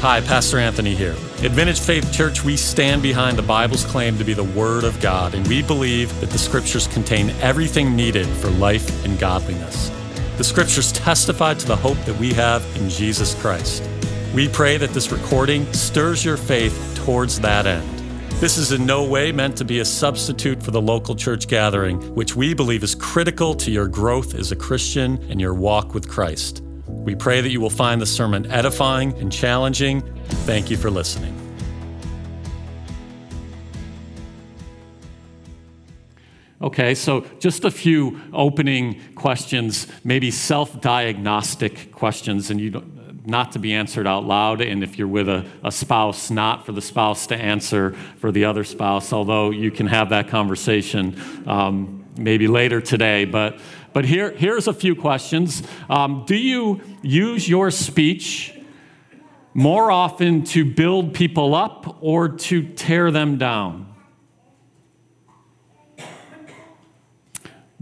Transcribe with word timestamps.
Hi, 0.00 0.20
Pastor 0.20 0.58
Anthony 0.58 0.94
here. 0.94 1.16
At 1.42 1.50
Vintage 1.50 1.80
Faith 1.80 2.12
Church, 2.12 2.44
we 2.44 2.56
stand 2.56 3.02
behind 3.02 3.36
the 3.36 3.42
Bible's 3.42 3.84
claim 3.84 4.16
to 4.18 4.24
be 4.24 4.32
the 4.32 4.44
Word 4.44 4.84
of 4.84 5.00
God, 5.00 5.34
and 5.34 5.44
we 5.48 5.60
believe 5.60 6.20
that 6.20 6.30
the 6.30 6.38
Scriptures 6.38 6.86
contain 6.86 7.30
everything 7.40 7.96
needed 7.96 8.24
for 8.24 8.48
life 8.50 9.04
and 9.04 9.18
godliness. 9.18 9.90
The 10.36 10.44
Scriptures 10.44 10.92
testify 10.92 11.54
to 11.54 11.66
the 11.66 11.74
hope 11.74 11.98
that 12.04 12.16
we 12.16 12.32
have 12.34 12.64
in 12.76 12.88
Jesus 12.88 13.34
Christ. 13.40 13.82
We 14.32 14.46
pray 14.46 14.76
that 14.76 14.90
this 14.90 15.10
recording 15.10 15.70
stirs 15.72 16.24
your 16.24 16.36
faith 16.36 16.92
towards 17.04 17.40
that 17.40 17.66
end. 17.66 17.98
This 18.34 18.56
is 18.56 18.70
in 18.70 18.86
no 18.86 19.02
way 19.02 19.32
meant 19.32 19.56
to 19.56 19.64
be 19.64 19.80
a 19.80 19.84
substitute 19.84 20.62
for 20.62 20.70
the 20.70 20.80
local 20.80 21.16
church 21.16 21.48
gathering, 21.48 22.14
which 22.14 22.36
we 22.36 22.54
believe 22.54 22.84
is 22.84 22.94
critical 22.94 23.52
to 23.56 23.72
your 23.72 23.88
growth 23.88 24.36
as 24.36 24.52
a 24.52 24.56
Christian 24.56 25.18
and 25.28 25.40
your 25.40 25.54
walk 25.54 25.92
with 25.92 26.08
Christ. 26.08 26.62
We 26.88 27.14
pray 27.14 27.40
that 27.40 27.50
you 27.50 27.60
will 27.60 27.70
find 27.70 28.00
the 28.00 28.06
sermon 28.06 28.50
edifying 28.50 29.12
and 29.18 29.30
challenging. 29.30 30.02
Thank 30.46 30.70
you 30.70 30.76
for 30.76 30.90
listening. 30.90 31.34
Okay, 36.60 36.94
so 36.94 37.24
just 37.38 37.64
a 37.64 37.70
few 37.70 38.20
opening 38.32 39.00
questions, 39.14 39.86
maybe 40.02 40.30
self 40.30 40.80
diagnostic 40.80 41.92
questions, 41.92 42.50
and 42.50 42.60
you 42.60 42.70
don't, 42.70 43.26
not 43.28 43.52
to 43.52 43.58
be 43.58 43.74
answered 43.74 44.06
out 44.06 44.24
loud. 44.24 44.60
And 44.60 44.82
if 44.82 44.98
you're 44.98 45.06
with 45.06 45.28
a, 45.28 45.46
a 45.62 45.70
spouse, 45.70 46.30
not 46.30 46.66
for 46.66 46.72
the 46.72 46.82
spouse 46.82 47.26
to 47.28 47.36
answer 47.36 47.92
for 48.16 48.32
the 48.32 48.44
other 48.44 48.64
spouse, 48.64 49.12
although 49.12 49.50
you 49.50 49.70
can 49.70 49.86
have 49.86 50.08
that 50.08 50.28
conversation 50.28 51.20
um, 51.46 52.04
maybe 52.16 52.48
later 52.48 52.80
today. 52.80 53.24
But, 53.24 53.60
but 53.98 54.04
here, 54.04 54.30
here's 54.30 54.68
a 54.68 54.72
few 54.72 54.94
questions. 54.94 55.60
Um, 55.90 56.22
do 56.24 56.36
you 56.36 56.80
use 57.02 57.48
your 57.48 57.68
speech 57.72 58.56
more 59.54 59.90
often 59.90 60.44
to 60.44 60.64
build 60.64 61.14
people 61.14 61.52
up 61.52 61.98
or 62.00 62.28
to 62.28 62.62
tear 62.62 63.10
them 63.10 63.38
down? 63.38 63.92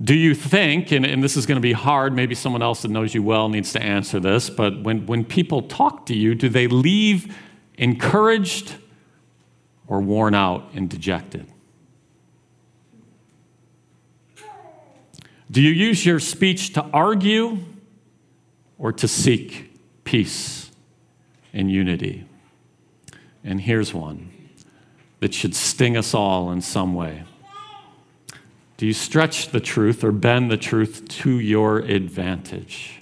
Do 0.01 0.15
you 0.15 0.35
think, 0.35 0.91
and, 0.91 1.05
and 1.05 1.23
this 1.23 1.37
is 1.37 1.45
going 1.45 1.57
to 1.57 1.61
be 1.61 1.75
hard, 1.75 2.15
maybe 2.15 2.35
someone 2.35 2.63
else 2.63 2.81
that 2.81 2.91
knows 2.91 3.15
you 3.15 3.23
well 3.23 3.51
needs 3.51 3.75
to 3.75 3.83
answer 3.83 4.19
this, 4.19 4.49
but 4.49 4.85
when, 4.85 5.05
when 5.05 5.23
people 5.23 5.65
talk 5.65 6.07
to 6.07 6.15
you, 6.15 6.35
do 6.35 6.49
they 6.49 6.67
leave 6.67 7.37
encouraged 7.77 8.77
or 9.87 10.01
worn 10.01 10.35
out 10.35 10.71
and 10.73 10.89
dejected? 10.89 11.53
Do 15.51 15.63
you 15.63 15.71
use 15.71 16.05
your 16.05 16.19
speech 16.19 16.73
to 16.73 16.83
argue 16.93 17.59
or 18.79 18.93
to 18.93 19.07
seek 19.07 19.73
peace 20.05 20.71
and 21.53 21.71
unity? 21.71 22.27
And 23.45 23.61
here's 23.61 23.95
one 23.95 24.33
that 25.21 25.33
should 25.33 25.55
sting 25.55 25.97
us 25.97 26.15
all 26.15 26.51
in 26.51 26.61
some 26.61 26.95
way. 26.95 27.25
Do 28.77 28.87
you 28.87 28.93
stretch 28.93 29.49
the 29.49 29.61
truth 29.61 30.05
or 30.05 30.13
bend 30.13 30.51
the 30.51 30.57
truth 30.57 31.09
to 31.09 31.39
your 31.39 31.79
advantage? 31.79 33.01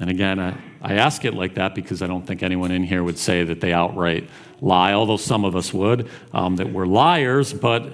And 0.00 0.10
again, 0.10 0.40
I, 0.40 0.56
I, 0.80 0.94
ask 0.94 1.24
it 1.24 1.34
like 1.34 1.54
that 1.54 1.74
because 1.74 2.00
I 2.00 2.06
don't 2.06 2.26
think 2.26 2.42
anyone 2.42 2.70
in 2.70 2.82
here 2.82 3.04
would 3.04 3.18
say 3.18 3.44
that 3.44 3.60
they 3.60 3.72
outright 3.72 4.28
lie, 4.60 4.92
although 4.92 5.16
some 5.16 5.44
of 5.44 5.54
us 5.54 5.74
would, 5.74 6.08
um, 6.32 6.56
that 6.56 6.72
we're 6.72 6.86
liars. 6.86 7.52
But 7.52 7.92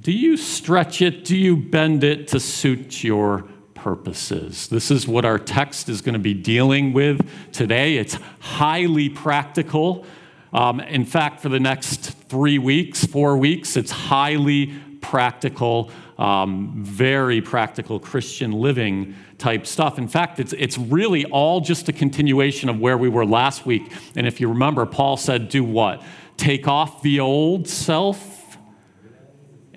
do 0.00 0.12
you 0.12 0.36
stretch 0.36 1.02
it? 1.02 1.24
Do 1.24 1.36
you 1.36 1.56
bend 1.56 2.04
it 2.04 2.28
to 2.28 2.40
suit 2.40 3.02
your 3.02 3.44
purposes? 3.74 4.68
This 4.68 4.90
is 4.90 5.08
what 5.08 5.24
our 5.24 5.38
text 5.38 5.88
is 5.88 6.02
going 6.02 6.12
to 6.12 6.18
be 6.18 6.34
dealing 6.34 6.92
with 6.92 7.28
today. 7.52 7.96
It's 7.96 8.18
highly 8.38 9.08
practical. 9.08 10.04
Um, 10.52 10.80
in 10.80 11.04
fact, 11.04 11.40
for 11.40 11.48
the 11.48 11.60
next 11.60 12.12
three 12.28 12.58
weeks, 12.58 13.04
four 13.04 13.36
weeks, 13.36 13.76
it's 13.76 13.90
highly 13.90 14.74
practical, 15.00 15.90
um, 16.18 16.72
very 16.76 17.40
practical 17.40 17.98
Christian 17.98 18.52
living 18.52 19.14
type 19.38 19.66
stuff. 19.66 19.98
In 19.98 20.08
fact, 20.08 20.38
it's, 20.38 20.52
it's 20.52 20.76
really 20.76 21.24
all 21.26 21.60
just 21.60 21.88
a 21.88 21.92
continuation 21.92 22.68
of 22.68 22.78
where 22.78 22.98
we 22.98 23.08
were 23.08 23.24
last 23.24 23.64
week. 23.64 23.92
And 24.16 24.26
if 24.26 24.40
you 24.40 24.48
remember, 24.48 24.84
Paul 24.86 25.16
said, 25.16 25.48
Do 25.48 25.64
what? 25.64 26.02
Take 26.36 26.68
off 26.68 27.02
the 27.02 27.20
old 27.20 27.68
self 27.68 28.37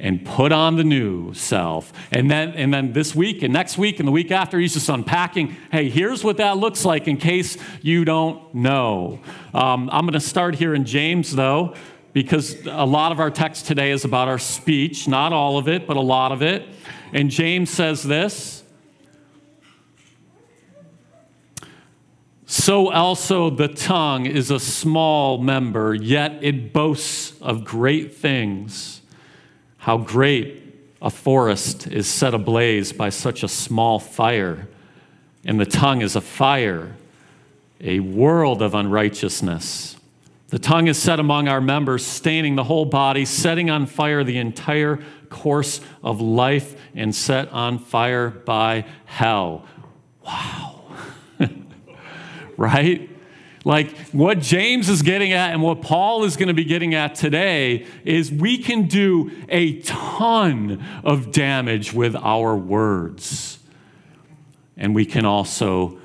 and 0.01 0.25
put 0.25 0.51
on 0.51 0.75
the 0.75 0.83
new 0.83 1.33
self. 1.33 1.93
And 2.11 2.29
then, 2.29 2.49
and 2.49 2.73
then 2.73 2.91
this 2.91 3.15
week 3.15 3.43
and 3.43 3.53
next 3.53 3.77
week 3.77 3.99
and 3.99 4.07
the 4.07 4.11
week 4.11 4.31
after, 4.31 4.59
he's 4.59 4.73
just 4.73 4.89
unpacking 4.89 5.55
hey, 5.71 5.89
here's 5.89 6.23
what 6.23 6.37
that 6.37 6.57
looks 6.57 6.83
like 6.83 7.07
in 7.07 7.15
case 7.17 7.57
you 7.81 8.03
don't 8.03 8.53
know. 8.53 9.19
Um, 9.53 9.89
I'm 9.91 10.01
going 10.01 10.13
to 10.13 10.19
start 10.19 10.55
here 10.55 10.73
in 10.73 10.83
James, 10.83 11.33
though 11.33 11.75
because 12.13 12.65
a 12.65 12.85
lot 12.85 13.13
of 13.13 13.19
our 13.19 13.31
text 13.31 13.67
today 13.67 13.91
is 13.91 14.03
about 14.03 14.27
our 14.27 14.39
speech, 14.39 15.07
not 15.07 15.31
all 15.31 15.57
of 15.57 15.69
it, 15.69 15.87
but 15.87 15.95
a 15.95 16.01
lot 16.01 16.33
of 16.33 16.41
it. 16.41 16.67
And 17.13 17.29
James 17.29 17.69
says 17.69 18.03
this 18.03 18.61
So 22.45 22.91
also 22.91 23.49
the 23.49 23.69
tongue 23.69 24.25
is 24.25 24.51
a 24.51 24.59
small 24.59 25.37
member, 25.37 25.95
yet 25.95 26.39
it 26.41 26.73
boasts 26.73 27.39
of 27.41 27.63
great 27.63 28.13
things. 28.13 29.00
How 29.81 29.97
great 29.97 30.61
a 31.01 31.09
forest 31.09 31.87
is 31.87 32.07
set 32.07 32.35
ablaze 32.35 32.93
by 32.93 33.09
such 33.09 33.41
a 33.41 33.47
small 33.47 33.97
fire. 33.97 34.67
And 35.43 35.59
the 35.59 35.65
tongue 35.65 36.01
is 36.01 36.15
a 36.15 36.21
fire, 36.21 36.95
a 37.79 37.99
world 37.99 38.61
of 38.61 38.75
unrighteousness. 38.75 39.97
The 40.49 40.59
tongue 40.59 40.85
is 40.85 40.99
set 40.99 41.19
among 41.19 41.47
our 41.47 41.61
members, 41.61 42.05
staining 42.05 42.55
the 42.55 42.63
whole 42.63 42.85
body, 42.85 43.25
setting 43.25 43.71
on 43.71 43.87
fire 43.87 44.23
the 44.23 44.37
entire 44.37 44.99
course 45.31 45.81
of 46.03 46.21
life, 46.21 46.79
and 46.93 47.15
set 47.15 47.49
on 47.49 47.79
fire 47.79 48.29
by 48.29 48.85
hell. 49.05 49.65
Wow. 50.23 50.83
right? 52.55 53.09
Like 53.63 53.95
what 54.11 54.39
James 54.39 54.89
is 54.89 55.01
getting 55.01 55.33
at 55.33 55.53
and 55.53 55.61
what 55.61 55.81
Paul 55.81 56.23
is 56.23 56.35
going 56.35 56.47
to 56.47 56.53
be 56.53 56.63
getting 56.63 56.95
at 56.95 57.13
today 57.13 57.85
is 58.03 58.31
we 58.31 58.57
can 58.57 58.87
do 58.87 59.31
a 59.49 59.79
ton 59.81 60.83
of 61.03 61.31
damage 61.31 61.93
with 61.93 62.15
our 62.15 62.55
words. 62.55 63.59
And 64.77 64.95
we 64.95 65.05
can 65.05 65.25
also 65.25 65.99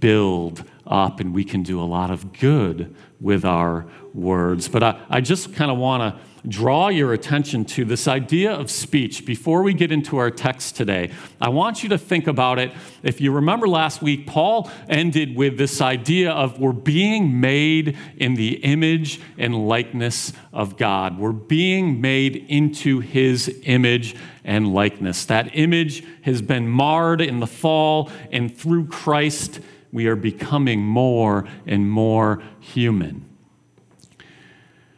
build 0.00 0.64
up 0.84 1.20
and 1.20 1.32
we 1.32 1.44
can 1.44 1.62
do 1.62 1.80
a 1.80 1.84
lot 1.84 2.10
of 2.10 2.32
good 2.32 2.94
with 3.20 3.44
our 3.44 3.86
words. 4.12 4.68
But 4.68 4.82
I, 4.82 5.00
I 5.08 5.20
just 5.20 5.54
kind 5.54 5.70
of 5.70 5.78
want 5.78 6.02
to 6.02 6.20
draw 6.48 6.88
your 6.88 7.12
attention 7.12 7.64
to 7.64 7.84
this 7.84 8.06
idea 8.06 8.52
of 8.52 8.70
speech 8.70 9.26
before 9.26 9.62
we 9.62 9.74
get 9.74 9.90
into 9.90 10.16
our 10.18 10.30
text 10.30 10.76
today. 10.76 11.10
I 11.40 11.48
want 11.48 11.82
you 11.82 11.88
to 11.90 11.98
think 11.98 12.26
about 12.26 12.58
it. 12.58 12.72
If 13.02 13.20
you 13.20 13.32
remember 13.32 13.66
last 13.66 14.02
week, 14.02 14.26
Paul 14.26 14.70
ended 14.88 15.36
with 15.36 15.58
this 15.58 15.80
idea 15.80 16.30
of 16.30 16.58
we're 16.58 16.72
being 16.72 17.40
made 17.40 17.96
in 18.16 18.34
the 18.34 18.56
image 18.56 19.20
and 19.36 19.68
likeness 19.68 20.32
of 20.52 20.76
God. 20.76 21.18
We're 21.18 21.32
being 21.32 22.00
made 22.00 22.36
into 22.48 23.00
his 23.00 23.60
image 23.64 24.14
and 24.44 24.72
likeness. 24.72 25.24
That 25.26 25.50
image 25.54 26.04
has 26.22 26.40
been 26.42 26.68
marred 26.68 27.20
in 27.20 27.40
the 27.40 27.46
fall, 27.46 28.10
and 28.30 28.56
through 28.56 28.86
Christ, 28.86 29.60
we 29.92 30.06
are 30.06 30.16
becoming 30.16 30.80
more 30.80 31.46
and 31.66 31.90
more 31.90 32.42
human. 32.60 33.25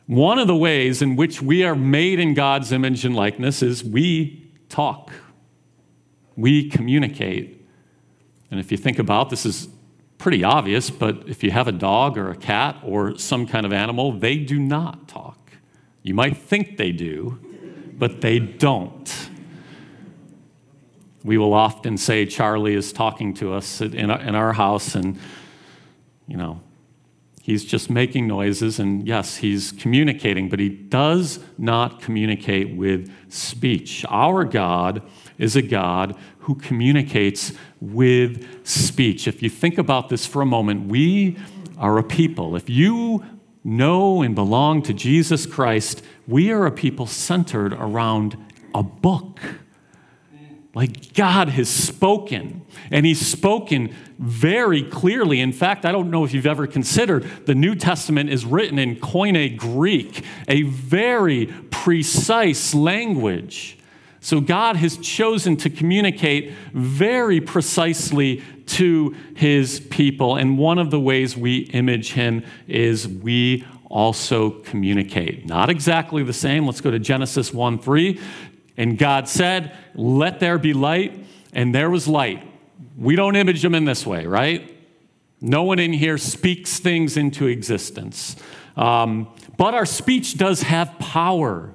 One 0.09 0.39
of 0.39 0.47
the 0.47 0.57
ways 0.57 1.03
in 1.03 1.17
which 1.17 1.43
we 1.43 1.65
are 1.65 1.75
made 1.75 2.19
in 2.19 2.33
God's 2.33 2.73
image 2.73 3.05
and 3.05 3.15
likeness 3.15 3.63
is 3.63 3.85
we 3.85 4.51
talk, 4.71 5.13
we 6.35 6.71
communicate. 6.71 7.69
And 8.51 8.59
if 8.59 8.73
you 8.73 8.79
think 8.79 8.99
about 8.99 9.29
this 9.29 9.45
is 9.45 9.69
pretty 10.17 10.43
obvious, 10.43 10.89
but 10.89 11.29
if 11.29 11.45
you 11.45 11.51
have 11.51 11.69
a 11.69 11.73
dog 11.73 12.17
or 12.17 12.31
a 12.31 12.37
cat 12.37 12.77
or 12.83 13.19
some 13.19 13.47
kind 13.47 13.67
of 13.67 13.73
animal, 13.75 14.19
they 14.19 14.39
do 14.39 14.59
not 14.59 15.09
talk. 15.09 15.53
You 16.03 16.15
might 16.15 16.39
think 16.39 16.79
they 16.79 16.91
do, 16.91 17.39
but 17.93 18.23
they 18.23 18.39
don't. 18.39 19.29
We 21.23 21.37
will 21.37 21.53
often 21.53 21.99
say 21.99 22.25
Charlie 22.25 22.75
is 22.75 22.95
talking 22.95 23.35
to 23.35 23.53
us 23.53 23.83
in 23.83 24.11
our, 24.11 24.55
house, 24.55 24.95
and, 24.95 25.19
you 26.27 26.39
know, 26.39 26.63
he's 27.49 27.65
just 27.65 27.89
making 27.89 28.27
noises, 28.27 28.79
and 28.79 29.09
yes, 29.09 29.39
he's 29.39 29.73
communicating, 29.73 30.51
but 30.51 30.59
he 30.59 30.69
does 30.69 31.41
not 31.57 31.99
communicate 31.99 32.77
with 32.77 33.11
speech. 33.33 34.05
Our 34.11 34.45
God 34.45 35.01
is 35.39 35.57
a 35.57 35.63
God 35.63 36.15
who 36.41 36.57
communicates 36.57 37.55
with 37.81 38.67
speech. 38.67 39.27
If 39.27 39.43
you 39.43 39.49
think 39.49 39.79
about 39.79 40.11
this 40.11 40.27
for 40.27 40.43
a 40.43 40.47
moment, 40.47 40.89
we 40.89 41.39
are 41.79 41.97
a 41.97 42.03
people. 42.03 42.55
If 42.55 42.69
you 42.69 43.25
know 43.65 44.21
and 44.21 44.35
belong 44.35 44.83
to 44.83 44.93
Jesus 44.93 45.47
Christ, 45.47 46.05
we 46.27 46.53
are 46.53 46.67
a 46.67 46.71
people 46.71 47.07
centered 47.07 47.73
around 47.73 48.37
a 48.75 48.83
book 48.83 49.41
Like 50.79 51.13
God 51.13 51.49
has 51.49 51.69
spoken, 51.69 52.65
and 52.93 53.05
He's 53.05 53.27
spoken 53.27 53.93
very 54.17 54.85
clearly. 54.85 55.41
In 55.41 55.51
fact, 55.51 55.85
I 55.85 55.91
don't 55.91 56.09
know 56.09 56.23
if 56.23 56.33
you've 56.33 56.47
ever 56.47 56.69
considered 56.69 57.25
the 57.47 57.55
New 57.57 57.75
Testament 57.75 58.31
is 58.31 58.47
written 58.47 58.79
in 58.79 58.95
Koine 58.95 59.57
Greek, 59.57 60.25
a 60.47 60.63
very 60.63 61.47
precise 61.73 62.75
language. 62.75 63.77
So 64.21 64.41
God 64.41 64.77
has 64.77 64.97
chosen 64.99 65.57
to 65.57 65.69
communicate 65.69 66.53
very 66.73 67.41
precisely 67.41 68.45
to 68.67 69.17
his 69.35 69.81
people. 69.81 70.37
And 70.37 70.59
one 70.59 70.79
of 70.79 70.93
the 70.93 71.01
ways 71.01 71.37
we 71.37 71.59
image 71.73 72.13
him 72.13 72.45
is 72.69 73.09
we 73.09 73.65
also 73.91 74.51
communicate. 74.51 75.47
Not 75.47 75.71
exactly 75.71 76.23
the 76.23 76.33
same. 76.33 76.67
Let's 76.67 76.81
go 76.81 76.91
to 76.91 76.99
Genesis 76.99 77.53
1 77.53 77.79
3. 77.79 78.21
And 78.79 78.97
God 78.97 79.29
said, 79.29 79.77
Let 79.95 80.41
there 80.41 80.57
be 80.57 80.73
light, 80.73 81.27
and 81.53 81.75
there 81.75 81.91
was 81.91 82.09
light. 82.09 82.47
We 82.97 83.17
don't 83.17 83.37
image 83.37 83.61
them 83.61 83.75
in 83.75 83.85
this 83.85 84.07
way, 84.07 84.25
right? 84.25 84.75
No 85.41 85.65
one 85.65 85.79
in 85.79 85.93
here 85.93 86.17
speaks 86.17 86.79
things 86.79 87.17
into 87.17 87.47
existence. 87.47 88.37
Um, 88.77 89.29
but 89.57 89.75
our 89.75 89.85
speech 89.85 90.39
does 90.39 90.63
have 90.63 90.97
power. 90.99 91.75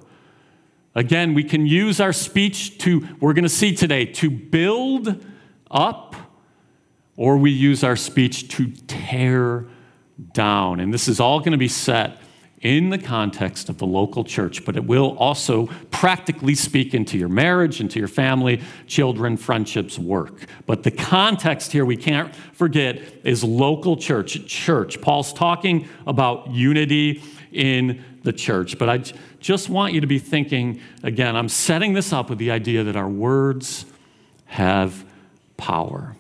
Again, 0.96 1.34
we 1.34 1.44
can 1.44 1.68
use 1.68 2.00
our 2.00 2.14
speech 2.14 2.78
to, 2.80 3.08
we're 3.20 3.34
going 3.34 3.44
to 3.44 3.50
see 3.50 3.76
today, 3.76 4.06
to 4.06 4.30
build 4.30 5.26
up, 5.70 6.16
or 7.18 7.38
we 7.38 7.52
use 7.52 7.84
our 7.84 7.96
speech 7.96 8.48
to 8.50 8.68
tear 8.88 9.66
down. 10.34 10.80
And 10.80 10.94
this 10.94 11.08
is 11.08 11.20
all 11.20 11.40
going 11.40 11.52
to 11.52 11.58
be 11.58 11.68
set 11.68 12.18
in 12.64 12.90
the 12.90 12.98
context 12.98 13.68
of 13.68 13.78
the 13.78 13.86
local 13.86 14.24
church, 14.24 14.64
but 14.66 14.78
it 14.78 14.86
will 14.86 15.18
also 15.18 15.68
practically 15.92 16.56
speak 16.56 16.94
into 16.94 17.18
your 17.18 17.28
marriage, 17.28 17.82
into 17.82 18.00
your 18.00 18.08
family, 18.08 18.62
children, 18.88 19.36
friendships, 19.36 20.00
work. 20.00 20.34
But 20.66 20.84
the 20.84 20.92
context 20.92 21.74
here 21.74 21.84
we 21.84 21.98
can't 21.98 22.34
forget 22.54 23.02
is 23.26 23.44
local 23.44 23.98
church, 23.98 24.46
church. 24.48 25.02
Paul's 25.02 25.34
talking 25.34 25.90
about 26.08 26.52
unity 26.52 27.22
in 27.52 28.04
the 28.24 28.32
church. 28.32 28.80
But 28.80 28.90
I 28.90 29.04
just 29.42 29.68
want 29.68 29.94
you 29.94 30.00
to 30.00 30.08
be 30.08 30.18
thinking 30.18 30.80
again, 31.04 31.36
I'm 31.36 31.50
setting 31.50 31.94
this 31.94 32.14
up 32.14 32.30
with 32.30 32.40
the 32.40 32.52
idea 32.52 32.86
that 32.86 32.96
our 32.96 33.10
words 33.10 33.86
have 34.46 35.04
power. 35.58 36.16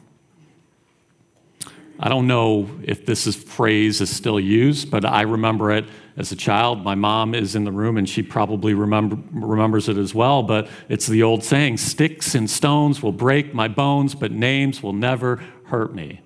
I 2.00 2.10
don't 2.10 2.28
know 2.28 2.70
if 2.84 3.06
this 3.06 3.28
is, 3.28 3.36
phrase 3.38 4.02
is 4.02 4.10
still 4.10 4.40
used, 4.40 4.92
but 4.92 5.06
I 5.06 5.22
remember 5.22 5.72
it 5.72 5.86
as 6.18 6.32
a 6.32 6.36
child. 6.36 6.84
My 6.84 6.96
mom 6.96 7.34
is 7.34 7.56
in 7.56 7.64
the 7.64 7.72
room 7.72 7.98
and 7.98 8.08
she 8.08 8.22
probably 8.22 8.74
remember, 8.74 9.18
remembers 9.32 9.90
it 9.90 9.98
as 9.98 10.14
well, 10.14 10.44
but 10.44 10.68
it's 10.90 11.08
the 11.08 11.24
old 11.24 11.44
saying 11.44 11.78
sticks 11.78 12.36
and 12.36 12.50
stones 12.50 13.02
will 13.02 13.12
break 13.12 13.54
my 13.54 13.68
bones, 13.68 14.16
but 14.16 14.32
names 14.32 14.84
will 14.84 14.94
never 14.94 15.44
hurt 15.66 15.94
me. 15.94 16.22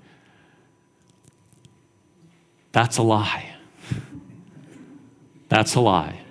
That's 2.71 2.97
a 2.97 3.03
lie. 3.03 3.55
That's 5.49 5.75
a 5.75 5.79
lie. 5.79 6.21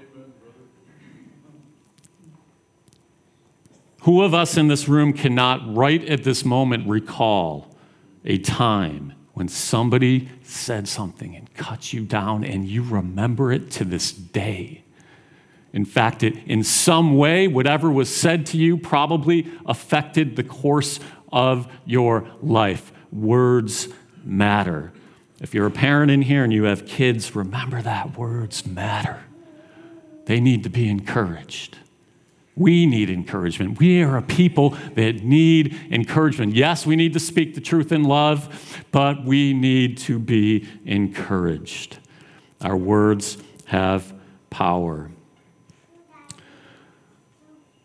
Who 4.03 4.23
of 4.23 4.35
us 4.35 4.57
in 4.57 4.69
this 4.69 4.87
room 4.87 5.13
cannot, 5.13 5.75
right 5.75 6.05
at 6.05 6.23
this 6.23 6.45
moment, 6.45 6.87
recall 6.87 7.77
a 8.25 8.39
time 8.39 9.16
when 9.37 9.49
somebody 9.49 10.31
said 10.43 10.89
something 10.89 11.37
and 11.37 11.53
cut 11.53 11.93
you 11.93 12.07
down 12.07 12.43
and 12.43 12.67
you 12.67 12.83
remember 12.83 13.53
it 13.53 13.71
to 13.71 13.85
this 13.85 14.11
day. 14.11 14.83
In 15.75 15.85
fact, 15.85 16.23
it, 16.23 16.39
in 16.47 16.65
some 16.65 17.19
way, 17.19 17.47
whatever 17.47 17.91
was 17.91 18.09
said 18.09 18.47
to 18.47 18.57
you 18.57 18.79
probably 18.79 19.47
affected 19.67 20.37
the 20.37 20.43
course 20.43 21.01
of 21.31 21.71
your 21.85 22.27
life. 22.41 22.91
Words 23.13 23.89
matter. 24.25 24.95
If 25.43 25.53
you're 25.53 25.67
a 25.67 25.71
parent 25.71 26.11
in 26.11 26.23
here 26.23 26.43
and 26.43 26.51
you 26.51 26.65
have 26.65 26.87
kids, 26.87 27.37
remember 27.37 27.83
that 27.83 28.17
words 28.17 28.65
matter. 28.65 29.23
They 30.25 30.41
need 30.41 30.63
to 30.63 30.71
be 30.71 30.89
encouraged. 30.89 31.77
We 32.57 32.87
need 32.87 33.11
encouragement. 33.11 33.79
We 33.79 34.03
are 34.03 34.17
a 34.17 34.23
people 34.23 34.71
that 34.95 35.23
need 35.23 35.79
encouragement. 35.91 36.55
Yes, 36.55 36.87
we 36.87 36.97
need 36.97 37.13
to 37.13 37.21
speak 37.21 37.55
the 37.55 37.61
truth 37.61 37.93
in 37.93 38.03
love, 38.03 38.83
but 38.91 39.25
we 39.25 39.53
need 39.53 39.99
to 39.99 40.19
be 40.19 40.67
encouraged. 40.87 41.99
Our 42.63 42.77
words 42.77 43.37
have 43.67 44.15
power. 44.49 45.11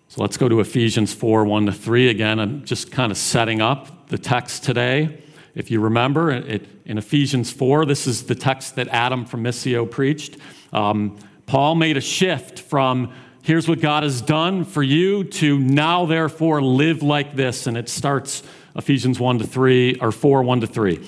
So 0.07 0.21
let's 0.21 0.37
go 0.37 0.47
to 0.47 0.61
Ephesians 0.61 1.13
4 1.13 1.43
1 1.43 1.65
to 1.65 1.71
3. 1.73 2.09
Again, 2.09 2.39
I'm 2.39 2.63
just 2.63 2.91
kind 2.91 3.11
of 3.11 3.17
setting 3.17 3.61
up 3.61 4.07
the 4.07 4.17
text 4.17 4.63
today. 4.63 5.21
If 5.53 5.69
you 5.69 5.81
remember, 5.81 6.31
it, 6.31 6.65
in 6.85 6.97
Ephesians 6.97 7.51
4, 7.51 7.85
this 7.85 8.07
is 8.07 8.23
the 8.23 8.35
text 8.35 8.75
that 8.75 8.87
Adam 8.87 9.25
from 9.25 9.43
Missio 9.43 9.89
preached. 9.89 10.37
Um, 10.71 11.17
Paul 11.45 11.75
made 11.75 11.97
a 11.97 12.01
shift 12.01 12.59
from 12.59 13.13
here's 13.43 13.67
what 13.67 13.81
God 13.81 14.03
has 14.03 14.21
done 14.21 14.63
for 14.65 14.83
you 14.83 15.23
to 15.23 15.57
now 15.59 16.05
therefore 16.05 16.61
live 16.61 17.01
like 17.03 17.35
this. 17.35 17.67
And 17.67 17.77
it 17.77 17.89
starts 17.89 18.43
Ephesians 18.75 19.19
1 19.19 19.39
to 19.39 19.47
3, 19.47 19.95
or 19.95 20.11
4, 20.11 20.43
1 20.43 20.61
to 20.61 20.67
3. 20.67 21.07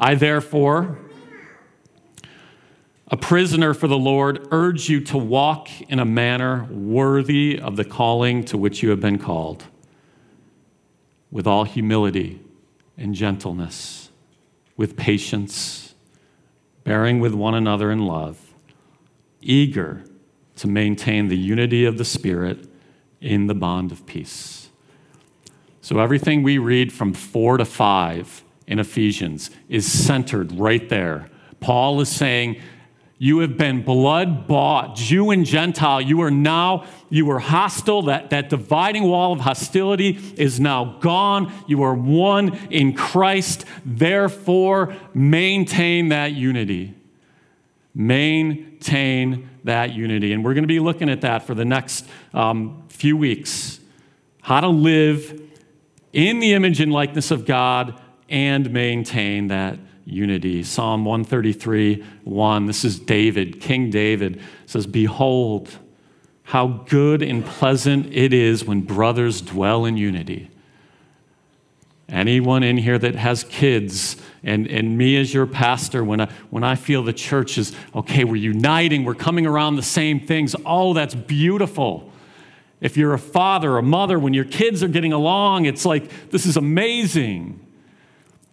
I 0.00 0.14
therefore, 0.14 0.98
a 3.08 3.16
prisoner 3.16 3.74
for 3.74 3.86
the 3.86 3.98
Lord, 3.98 4.48
urge 4.50 4.88
you 4.88 5.00
to 5.02 5.18
walk 5.18 5.68
in 5.82 6.00
a 6.00 6.04
manner 6.04 6.64
worthy 6.70 7.60
of 7.60 7.76
the 7.76 7.84
calling 7.84 8.44
to 8.46 8.58
which 8.58 8.82
you 8.82 8.90
have 8.90 9.00
been 9.00 9.18
called, 9.18 9.64
with 11.30 11.46
all 11.46 11.64
humility 11.64 12.40
and 12.96 13.14
gentleness, 13.14 14.10
with 14.76 14.96
patience, 14.96 15.94
bearing 16.82 17.20
with 17.20 17.34
one 17.34 17.54
another 17.54 17.90
in 17.90 18.00
love, 18.06 18.54
eager 19.40 20.04
to 20.56 20.68
maintain 20.68 21.28
the 21.28 21.36
unity 21.36 21.84
of 21.84 21.98
the 21.98 22.04
Spirit 22.04 22.68
in 23.20 23.46
the 23.46 23.54
bond 23.54 23.90
of 23.90 24.06
peace. 24.06 24.68
So, 25.80 25.98
everything 25.98 26.42
we 26.42 26.58
read 26.58 26.92
from 26.92 27.12
4 27.12 27.58
to 27.58 27.64
5 27.64 28.44
in 28.66 28.78
Ephesians 28.78 29.50
is 29.68 29.90
centered 29.90 30.52
right 30.52 30.88
there. 30.88 31.30
Paul 31.60 32.00
is 32.00 32.08
saying, 32.08 32.60
You 33.18 33.40
have 33.40 33.56
been 33.56 33.82
blood 33.82 34.46
bought, 34.46 34.96
Jew 34.96 35.30
and 35.30 35.44
Gentile. 35.44 36.00
You 36.00 36.22
are 36.22 36.30
now, 36.30 36.86
you 37.10 37.26
were 37.26 37.38
hostile. 37.38 38.02
That, 38.02 38.30
that 38.30 38.48
dividing 38.48 39.04
wall 39.04 39.32
of 39.32 39.40
hostility 39.40 40.18
is 40.36 40.58
now 40.60 40.96
gone. 41.00 41.52
You 41.66 41.82
are 41.82 41.94
one 41.94 42.56
in 42.70 42.94
Christ. 42.94 43.64
Therefore, 43.84 44.94
maintain 45.12 46.08
that 46.08 46.32
unity. 46.32 46.94
Maintain 47.94 49.50
that 49.64 49.92
unity. 49.92 50.32
And 50.32 50.44
we're 50.44 50.54
going 50.54 50.64
to 50.64 50.68
be 50.68 50.80
looking 50.80 51.08
at 51.08 51.22
that 51.22 51.46
for 51.46 51.54
the 51.54 51.64
next 51.64 52.06
um, 52.32 52.84
few 52.88 53.16
weeks 53.16 53.80
how 54.42 54.60
to 54.60 54.68
live 54.68 55.40
in 56.12 56.38
the 56.38 56.52
image 56.52 56.78
and 56.78 56.92
likeness 56.92 57.30
of 57.30 57.46
God 57.46 57.98
and 58.28 58.70
maintain 58.70 59.48
that 59.48 59.78
unity. 60.04 60.62
Psalm 60.62 61.06
133 61.06 62.04
1. 62.24 62.66
This 62.66 62.84
is 62.84 62.98
David, 62.98 63.58
King 63.60 63.88
David, 63.88 64.40
says, 64.66 64.86
Behold, 64.86 65.78
how 66.44 66.66
good 66.68 67.22
and 67.22 67.44
pleasant 67.44 68.12
it 68.12 68.34
is 68.34 68.66
when 68.66 68.82
brothers 68.82 69.40
dwell 69.40 69.86
in 69.86 69.96
unity. 69.96 70.50
Anyone 72.06 72.62
in 72.62 72.76
here 72.76 72.98
that 72.98 73.14
has 73.14 73.44
kids, 73.44 74.16
and, 74.44 74.66
and 74.66 74.96
me 74.96 75.16
as 75.16 75.32
your 75.32 75.46
pastor, 75.46 76.04
when 76.04 76.20
I, 76.20 76.30
when 76.50 76.62
I 76.62 76.74
feel 76.74 77.02
the 77.02 77.12
church 77.12 77.58
is, 77.58 77.74
okay, 77.94 78.24
we're 78.24 78.36
uniting, 78.36 79.04
we're 79.04 79.14
coming 79.14 79.46
around 79.46 79.76
the 79.76 79.82
same 79.82 80.20
things, 80.20 80.54
oh, 80.64 80.92
that's 80.92 81.14
beautiful. 81.14 82.12
If 82.80 82.96
you're 82.96 83.14
a 83.14 83.18
father, 83.18 83.78
a 83.78 83.82
mother, 83.82 84.18
when 84.18 84.34
your 84.34 84.44
kids 84.44 84.82
are 84.82 84.88
getting 84.88 85.12
along, 85.12 85.64
it's 85.64 85.86
like, 85.86 86.30
this 86.30 86.44
is 86.44 86.56
amazing. 86.56 87.66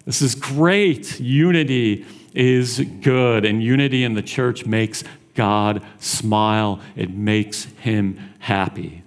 This 0.06 0.22
is 0.22 0.36
great. 0.36 1.20
Unity 1.20 2.06
is 2.34 2.80
good, 3.02 3.44
and 3.44 3.62
unity 3.62 4.06
in 4.06 4.14
the 4.14 4.22
church 4.22 4.66
makes 4.66 5.04
God 5.36 5.84
smile, 6.00 6.80
it 6.96 7.10
makes 7.10 7.66
him 7.66 8.18
happy. 8.40 9.04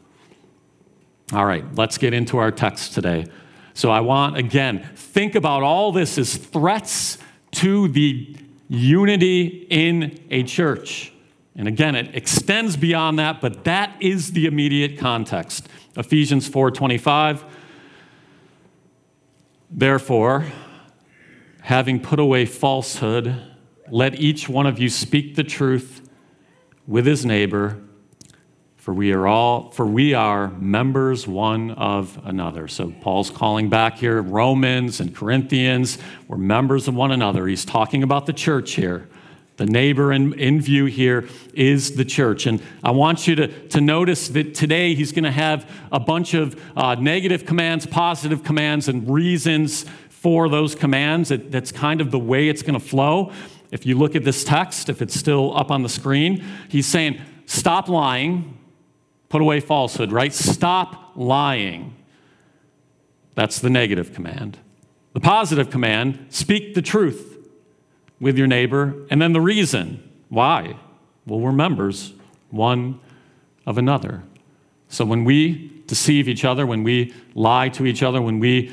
All 1.32 1.44
right, 1.44 1.64
let's 1.74 1.96
get 1.96 2.12
into 2.12 2.38
our 2.38 2.50
text 2.50 2.92
today. 2.92 3.26
So 3.74 3.90
I 3.90 4.00
want, 4.00 4.36
again, 4.36 4.88
think 4.94 5.34
about 5.34 5.62
all 5.62 5.90
this 5.90 6.16
as 6.16 6.36
threats 6.36 7.18
to 7.52 7.88
the 7.88 8.36
unity 8.68 9.66
in 9.68 10.18
a 10.30 10.44
church. 10.44 11.12
And 11.56 11.68
again, 11.68 11.94
it 11.94 12.14
extends 12.14 12.76
beyond 12.76 13.18
that, 13.18 13.40
but 13.40 13.64
that 13.64 13.96
is 14.00 14.32
the 14.32 14.46
immediate 14.46 14.98
context. 14.98 15.68
Ephesians 15.96 16.48
4:25 16.48 17.44
Therefore, 19.70 20.46
having 21.62 21.98
put 21.98 22.20
away 22.20 22.46
falsehood, 22.46 23.40
let 23.90 24.20
each 24.20 24.48
one 24.48 24.66
of 24.66 24.78
you 24.78 24.88
speak 24.88 25.34
the 25.34 25.42
truth 25.42 26.08
with 26.86 27.06
his 27.06 27.24
neighbor, 27.24 27.80
For 28.84 28.92
we 28.92 29.14
are 29.14 29.26
all, 29.26 29.70
for 29.70 29.86
we 29.86 30.12
are 30.12 30.50
members 30.58 31.26
one 31.26 31.70
of 31.70 32.20
another. 32.22 32.68
So 32.68 32.92
Paul's 33.00 33.30
calling 33.30 33.70
back 33.70 33.96
here 33.96 34.20
Romans 34.20 35.00
and 35.00 35.16
Corinthians. 35.16 35.96
We're 36.28 36.36
members 36.36 36.86
of 36.86 36.94
one 36.94 37.10
another. 37.10 37.46
He's 37.46 37.64
talking 37.64 38.02
about 38.02 38.26
the 38.26 38.34
church 38.34 38.72
here. 38.72 39.08
The 39.56 39.64
neighbor 39.64 40.12
in, 40.12 40.38
in 40.38 40.60
view 40.60 40.84
here 40.84 41.26
is 41.54 41.96
the 41.96 42.04
church. 42.04 42.44
And 42.44 42.60
I 42.82 42.90
want 42.90 43.26
you 43.26 43.34
to, 43.36 43.68
to 43.68 43.80
notice 43.80 44.28
that 44.28 44.54
today 44.54 44.94
he's 44.94 45.12
going 45.12 45.24
to 45.24 45.32
have 45.32 45.66
a 45.90 45.98
bunch 45.98 46.34
of 46.34 46.60
uh, 46.76 46.94
negative 46.96 47.46
commands, 47.46 47.86
positive 47.86 48.44
commands, 48.44 48.86
and 48.86 49.10
reasons 49.10 49.86
for 50.10 50.50
those 50.50 50.74
commands. 50.74 51.30
It, 51.30 51.50
that's 51.50 51.72
kind 51.72 52.02
of 52.02 52.10
the 52.10 52.18
way 52.18 52.50
it's 52.50 52.60
going 52.60 52.78
to 52.78 52.86
flow. 52.86 53.32
If 53.70 53.86
you 53.86 53.96
look 53.96 54.14
at 54.14 54.24
this 54.24 54.44
text, 54.44 54.90
if 54.90 55.00
it's 55.00 55.18
still 55.18 55.56
up 55.56 55.70
on 55.70 55.82
the 55.82 55.88
screen, 55.88 56.44
he's 56.68 56.86
saying, 56.86 57.18
Stop 57.46 57.88
lying 57.88 58.58
Put 59.34 59.42
away 59.42 59.58
falsehood, 59.58 60.12
right? 60.12 60.32
Stop 60.32 61.10
lying. 61.16 61.96
That's 63.34 63.58
the 63.58 63.68
negative 63.68 64.14
command. 64.14 64.58
The 65.12 65.18
positive 65.18 65.70
command 65.70 66.26
speak 66.28 66.74
the 66.74 66.80
truth 66.80 67.36
with 68.20 68.38
your 68.38 68.46
neighbor. 68.46 68.94
And 69.10 69.20
then 69.20 69.32
the 69.32 69.40
reason 69.40 70.08
why? 70.28 70.76
Well, 71.26 71.40
we're 71.40 71.50
members 71.50 72.12
one 72.50 73.00
of 73.66 73.76
another. 73.76 74.22
So 74.86 75.04
when 75.04 75.24
we 75.24 75.82
deceive 75.88 76.28
each 76.28 76.44
other, 76.44 76.64
when 76.64 76.84
we 76.84 77.12
lie 77.34 77.70
to 77.70 77.86
each 77.86 78.04
other, 78.04 78.22
when 78.22 78.38
we 78.38 78.72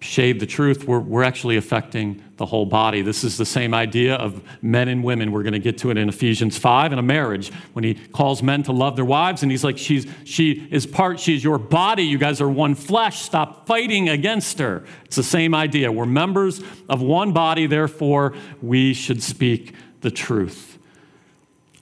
shade 0.00 0.40
the 0.40 0.46
truth, 0.46 0.86
we're, 0.86 1.00
we're 1.00 1.22
actually 1.22 1.56
affecting 1.56 2.22
the 2.36 2.44
whole 2.44 2.66
body. 2.66 3.00
This 3.00 3.24
is 3.24 3.38
the 3.38 3.46
same 3.46 3.72
idea 3.72 4.16
of 4.16 4.42
men 4.62 4.88
and 4.88 5.02
women. 5.02 5.32
We're 5.32 5.42
going 5.42 5.54
to 5.54 5.58
get 5.58 5.78
to 5.78 5.90
it 5.90 5.96
in 5.96 6.08
Ephesians 6.08 6.58
5 6.58 6.92
in 6.92 6.98
a 6.98 7.02
marriage 7.02 7.50
when 7.72 7.82
he 7.82 7.94
calls 7.94 8.42
men 8.42 8.62
to 8.64 8.72
love 8.72 8.96
their 8.96 9.06
wives 9.06 9.42
and 9.42 9.50
he's 9.50 9.64
like, 9.64 9.78
she's, 9.78 10.06
she 10.24 10.68
is 10.70 10.86
part, 10.86 11.18
she's 11.18 11.42
your 11.42 11.58
body. 11.58 12.02
You 12.02 12.18
guys 12.18 12.42
are 12.42 12.48
one 12.48 12.74
flesh. 12.74 13.22
Stop 13.22 13.66
fighting 13.66 14.08
against 14.10 14.58
her. 14.58 14.84
It's 15.06 15.16
the 15.16 15.22
same 15.22 15.54
idea. 15.54 15.90
We're 15.90 16.04
members 16.04 16.62
of 16.90 17.00
one 17.00 17.32
body, 17.32 17.66
therefore, 17.66 18.34
we 18.60 18.92
should 18.92 19.22
speak 19.22 19.74
the 20.02 20.10
truth. 20.10 20.78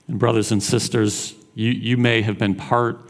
And, 0.07 0.17
brothers 0.17 0.53
and 0.53 0.63
sisters, 0.63 1.35
you, 1.53 1.71
you 1.71 1.97
may 1.97 2.21
have 2.21 2.37
been 2.37 2.55
part 2.55 3.09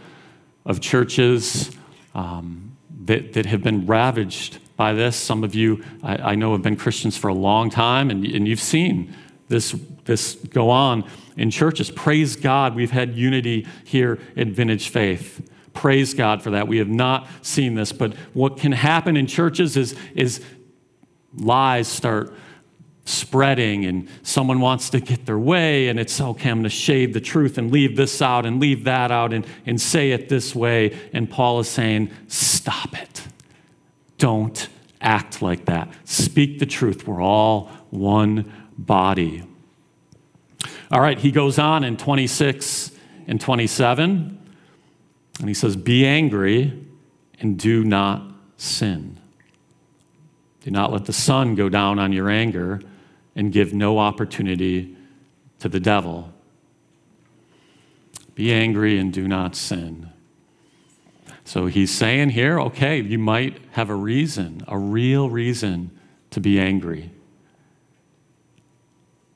of 0.65 0.81
churches 0.81 1.71
um, 2.15 2.75
that, 3.05 3.33
that 3.33 3.45
have 3.45 3.61
been 3.61 3.85
ravaged 3.85 4.59
by 4.75 4.93
this. 4.93 5.15
Some 5.15 5.43
of 5.43 5.55
you, 5.55 5.83
I, 6.03 6.31
I 6.31 6.35
know, 6.35 6.53
have 6.53 6.61
been 6.61 6.75
Christians 6.75 7.17
for 7.17 7.27
a 7.27 7.33
long 7.33 7.69
time, 7.69 8.09
and, 8.09 8.25
and 8.25 8.47
you've 8.47 8.59
seen 8.59 9.15
this, 9.47 9.75
this 10.05 10.35
go 10.35 10.69
on 10.69 11.03
in 11.37 11.51
churches. 11.51 11.91
Praise 11.91 12.35
God, 12.35 12.75
we've 12.75 12.91
had 12.91 13.15
unity 13.15 13.67
here 13.83 14.19
in 14.35 14.53
Vintage 14.53 14.89
Faith. 14.89 15.49
Praise 15.73 16.13
God 16.13 16.41
for 16.41 16.51
that. 16.51 16.67
We 16.67 16.77
have 16.77 16.87
not 16.87 17.27
seen 17.41 17.75
this, 17.75 17.91
but 17.91 18.13
what 18.33 18.57
can 18.57 18.71
happen 18.71 19.17
in 19.17 19.27
churches 19.27 19.75
is, 19.75 19.95
is 20.15 20.43
lies 21.35 21.87
start 21.87 22.33
spreading 23.05 23.85
and 23.85 24.07
someone 24.23 24.59
wants 24.59 24.89
to 24.89 24.99
get 24.99 25.27
their 25.27 25.37
way 25.37 25.89
and 25.89 25.99
it's 25.99 26.19
oh, 26.19 26.29
okay 26.29 26.49
i'm 26.49 26.57
going 26.57 26.63
to 26.63 26.69
shade 26.69 27.13
the 27.13 27.21
truth 27.21 27.59
and 27.59 27.71
leave 27.71 27.95
this 27.95 28.19
out 28.19 28.47
and 28.47 28.59
leave 28.59 28.83
that 28.85 29.11
out 29.11 29.31
and, 29.31 29.45
and 29.67 29.79
say 29.79 30.09
it 30.09 30.27
this 30.27 30.55
way 30.55 30.97
and 31.13 31.29
paul 31.29 31.59
is 31.59 31.69
saying 31.69 32.09
stop 32.27 32.99
it 32.99 33.27
don't 34.17 34.67
act 35.01 35.41
like 35.41 35.65
that. 35.65 35.89
Speak 36.03 36.59
the 36.59 36.65
truth. 36.65 37.07
We're 37.07 37.21
all 37.21 37.69
one 37.89 38.51
body. 38.77 39.43
All 40.91 41.01
right, 41.01 41.17
he 41.17 41.31
goes 41.31 41.59
on 41.59 41.83
in 41.83 41.97
26 41.97 42.91
and 43.27 43.41
27, 43.41 44.39
and 45.39 45.47
he 45.47 45.53
says, 45.53 45.75
Be 45.75 46.05
angry 46.05 46.85
and 47.39 47.57
do 47.57 47.83
not 47.83 48.23
sin. 48.57 49.19
Do 50.61 50.71
not 50.71 50.91
let 50.91 51.05
the 51.05 51.13
sun 51.13 51.55
go 51.55 51.69
down 51.69 51.99
on 51.99 52.11
your 52.11 52.29
anger 52.29 52.81
and 53.35 53.51
give 53.51 53.73
no 53.73 53.99
opportunity 53.99 54.95
to 55.59 55.69
the 55.69 55.79
devil. 55.79 56.31
Be 58.33 58.51
angry 58.51 58.97
and 58.97 59.13
do 59.13 59.27
not 59.27 59.55
sin. 59.55 60.11
So 61.45 61.67
he's 61.67 61.91
saying 61.91 62.31
here, 62.31 62.59
okay, 62.59 62.99
you 62.99 63.19
might 63.19 63.59
have 63.73 63.91
a 63.91 63.95
reason, 63.95 64.63
a 64.67 64.77
real 64.77 65.29
reason 65.29 65.91
to 66.31 66.41
be 66.41 66.59
angry. 66.59 67.11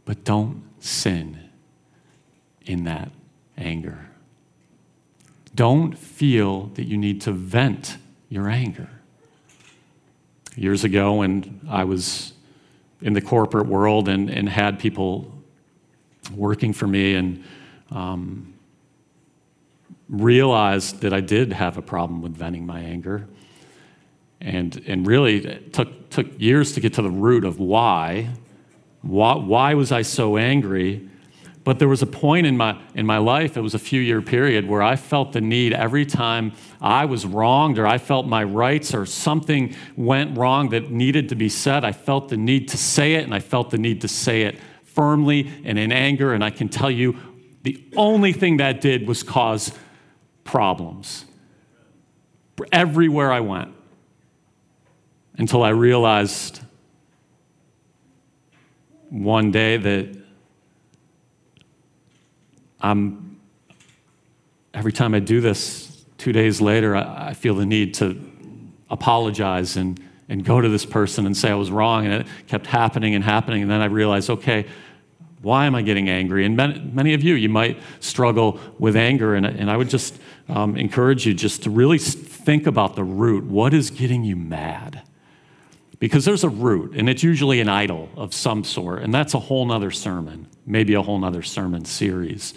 But 0.05 0.23
don't 0.23 0.63
sin 0.79 1.39
in 2.65 2.85
that 2.85 3.11
anger. 3.57 4.09
Don't 5.53 5.97
feel 5.97 6.65
that 6.73 6.85
you 6.85 6.97
need 6.97 7.21
to 7.21 7.31
vent 7.31 7.97
your 8.27 8.49
anger. 8.49 8.89
Years 10.55 10.83
ago, 10.83 11.13
when 11.13 11.61
I 11.69 11.83
was 11.83 12.33
in 13.01 13.13
the 13.13 13.21
corporate 13.21 13.67
world 13.67 14.09
and, 14.09 14.31
and 14.31 14.49
had 14.49 14.79
people 14.79 15.31
working 16.35 16.73
for 16.73 16.87
me, 16.87 17.13
and 17.13 17.43
um, 17.91 18.53
realized 20.09 21.01
that 21.01 21.13
I 21.13 21.21
did 21.21 21.53
have 21.53 21.77
a 21.77 21.81
problem 21.81 22.21
with 22.21 22.35
venting 22.35 22.65
my 22.65 22.79
anger. 22.79 23.27
And, 24.41 24.81
and 24.87 25.05
really, 25.05 25.45
it 25.45 25.73
took, 25.73 26.09
took 26.09 26.27
years 26.39 26.73
to 26.73 26.79
get 26.79 26.93
to 26.93 27.01
the 27.01 27.11
root 27.11 27.45
of 27.45 27.59
why. 27.59 28.29
why. 29.01 29.35
Why 29.35 29.73
was 29.73 29.91
I 29.91 30.01
so 30.01 30.37
angry? 30.37 31.07
But 31.63 31.77
there 31.77 31.89
was 31.89 32.01
a 32.01 32.07
point 32.07 32.47
in 32.47 32.57
my, 32.57 32.81
in 32.95 33.05
my 33.05 33.17
life, 33.17 33.57
it 33.57 33.61
was 33.61 33.75
a 33.75 33.79
few 33.79 34.01
year 34.01 34.21
period, 34.21 34.67
where 34.67 34.81
I 34.81 34.95
felt 34.95 35.33
the 35.33 35.41
need 35.41 35.73
every 35.73 36.05
time 36.05 36.53
I 36.81 37.05
was 37.05 37.25
wronged 37.25 37.77
or 37.77 37.85
I 37.85 37.97
felt 37.97 38.25
my 38.25 38.43
rights 38.43 38.95
or 38.95 39.05
something 39.05 39.75
went 39.95 40.37
wrong 40.37 40.69
that 40.69 40.89
needed 40.89 41.29
to 41.29 41.35
be 41.35 41.49
said. 41.49 41.83
I 41.83 41.91
felt 41.91 42.29
the 42.29 42.37
need 42.37 42.69
to 42.69 42.77
say 42.77 43.15
it, 43.15 43.25
and 43.25 43.35
I 43.35 43.39
felt 43.39 43.69
the 43.69 43.77
need 43.77 44.01
to 44.01 44.07
say 44.07 44.43
it 44.43 44.57
firmly 44.83 45.51
and 45.63 45.77
in 45.77 45.91
anger. 45.91 46.33
And 46.33 46.43
I 46.43 46.49
can 46.49 46.69
tell 46.69 46.89
you, 46.89 47.17
the 47.61 47.83
only 47.97 48.31
thing 48.31 48.57
that 48.57 48.79
did 48.79 49.07
was 49.07 49.21
cause 49.21 49.71
problems 50.49 51.25
everywhere 52.71 53.31
I 53.31 53.39
went 53.39 53.73
until 55.37 55.63
I 55.63 55.69
realized 55.69 56.59
one 59.09 59.51
day 59.51 59.77
that 59.77 60.17
I'm, 62.81 63.39
every 64.73 64.91
time 64.91 65.13
I 65.13 65.19
do 65.19 65.39
this, 65.39 66.03
two 66.17 66.31
days 66.31 66.61
later, 66.61 66.95
I, 66.95 67.29
I 67.29 67.33
feel 67.33 67.55
the 67.55 67.65
need 67.65 67.93
to 67.95 68.19
apologize 68.89 69.77
and, 69.77 69.99
and 70.27 70.43
go 70.43 70.61
to 70.61 70.69
this 70.69 70.85
person 70.85 71.25
and 71.25 71.35
say 71.35 71.49
I 71.49 71.55
was 71.55 71.71
wrong. 71.71 72.05
And 72.05 72.13
it 72.15 72.27
kept 72.47 72.67
happening 72.67 73.15
and 73.15 73.23
happening. 73.23 73.61
And 73.61 73.71
then 73.71 73.81
I 73.81 73.85
realized, 73.85 74.29
okay, 74.29 74.65
why 75.41 75.65
am 75.65 75.75
I 75.75 75.81
getting 75.81 76.09
angry? 76.09 76.45
And 76.45 76.57
many, 76.57 77.13
of 77.13 77.23
you, 77.23 77.35
you 77.35 77.49
might 77.49 77.79
struggle 78.01 78.59
with 78.77 78.95
anger. 78.95 79.35
And, 79.35 79.45
and 79.45 79.71
I 79.71 79.77
would 79.77 79.89
just 79.89 80.19
um, 80.49 80.75
encourage 80.75 81.25
you 81.25 81.33
just 81.33 81.63
to 81.63 81.69
really 81.69 81.97
think 81.97 82.67
about 82.67 82.95
the 82.95 83.03
root. 83.03 83.45
What 83.45 83.73
is 83.73 83.89
getting 83.89 84.23
you 84.23 84.35
mad? 84.35 85.01
Because 85.99 86.23
there's 86.23 86.43
a 86.45 86.49
root, 86.49 86.95
and 86.95 87.09
it's 87.09 87.23
usually 87.23 87.59
an 87.59 87.67
idol 87.67 88.09
of 88.15 88.33
some 88.33 88.63
sort. 88.63 89.01
And 89.01 89.13
that's 89.13 89.33
a 89.33 89.39
whole 89.39 89.65
nother 89.65 89.91
sermon, 89.91 90.47
maybe 90.65 90.93
a 90.93 91.01
whole 91.01 91.19
nother 91.19 91.41
sermon 91.41 91.85
series. 91.85 92.53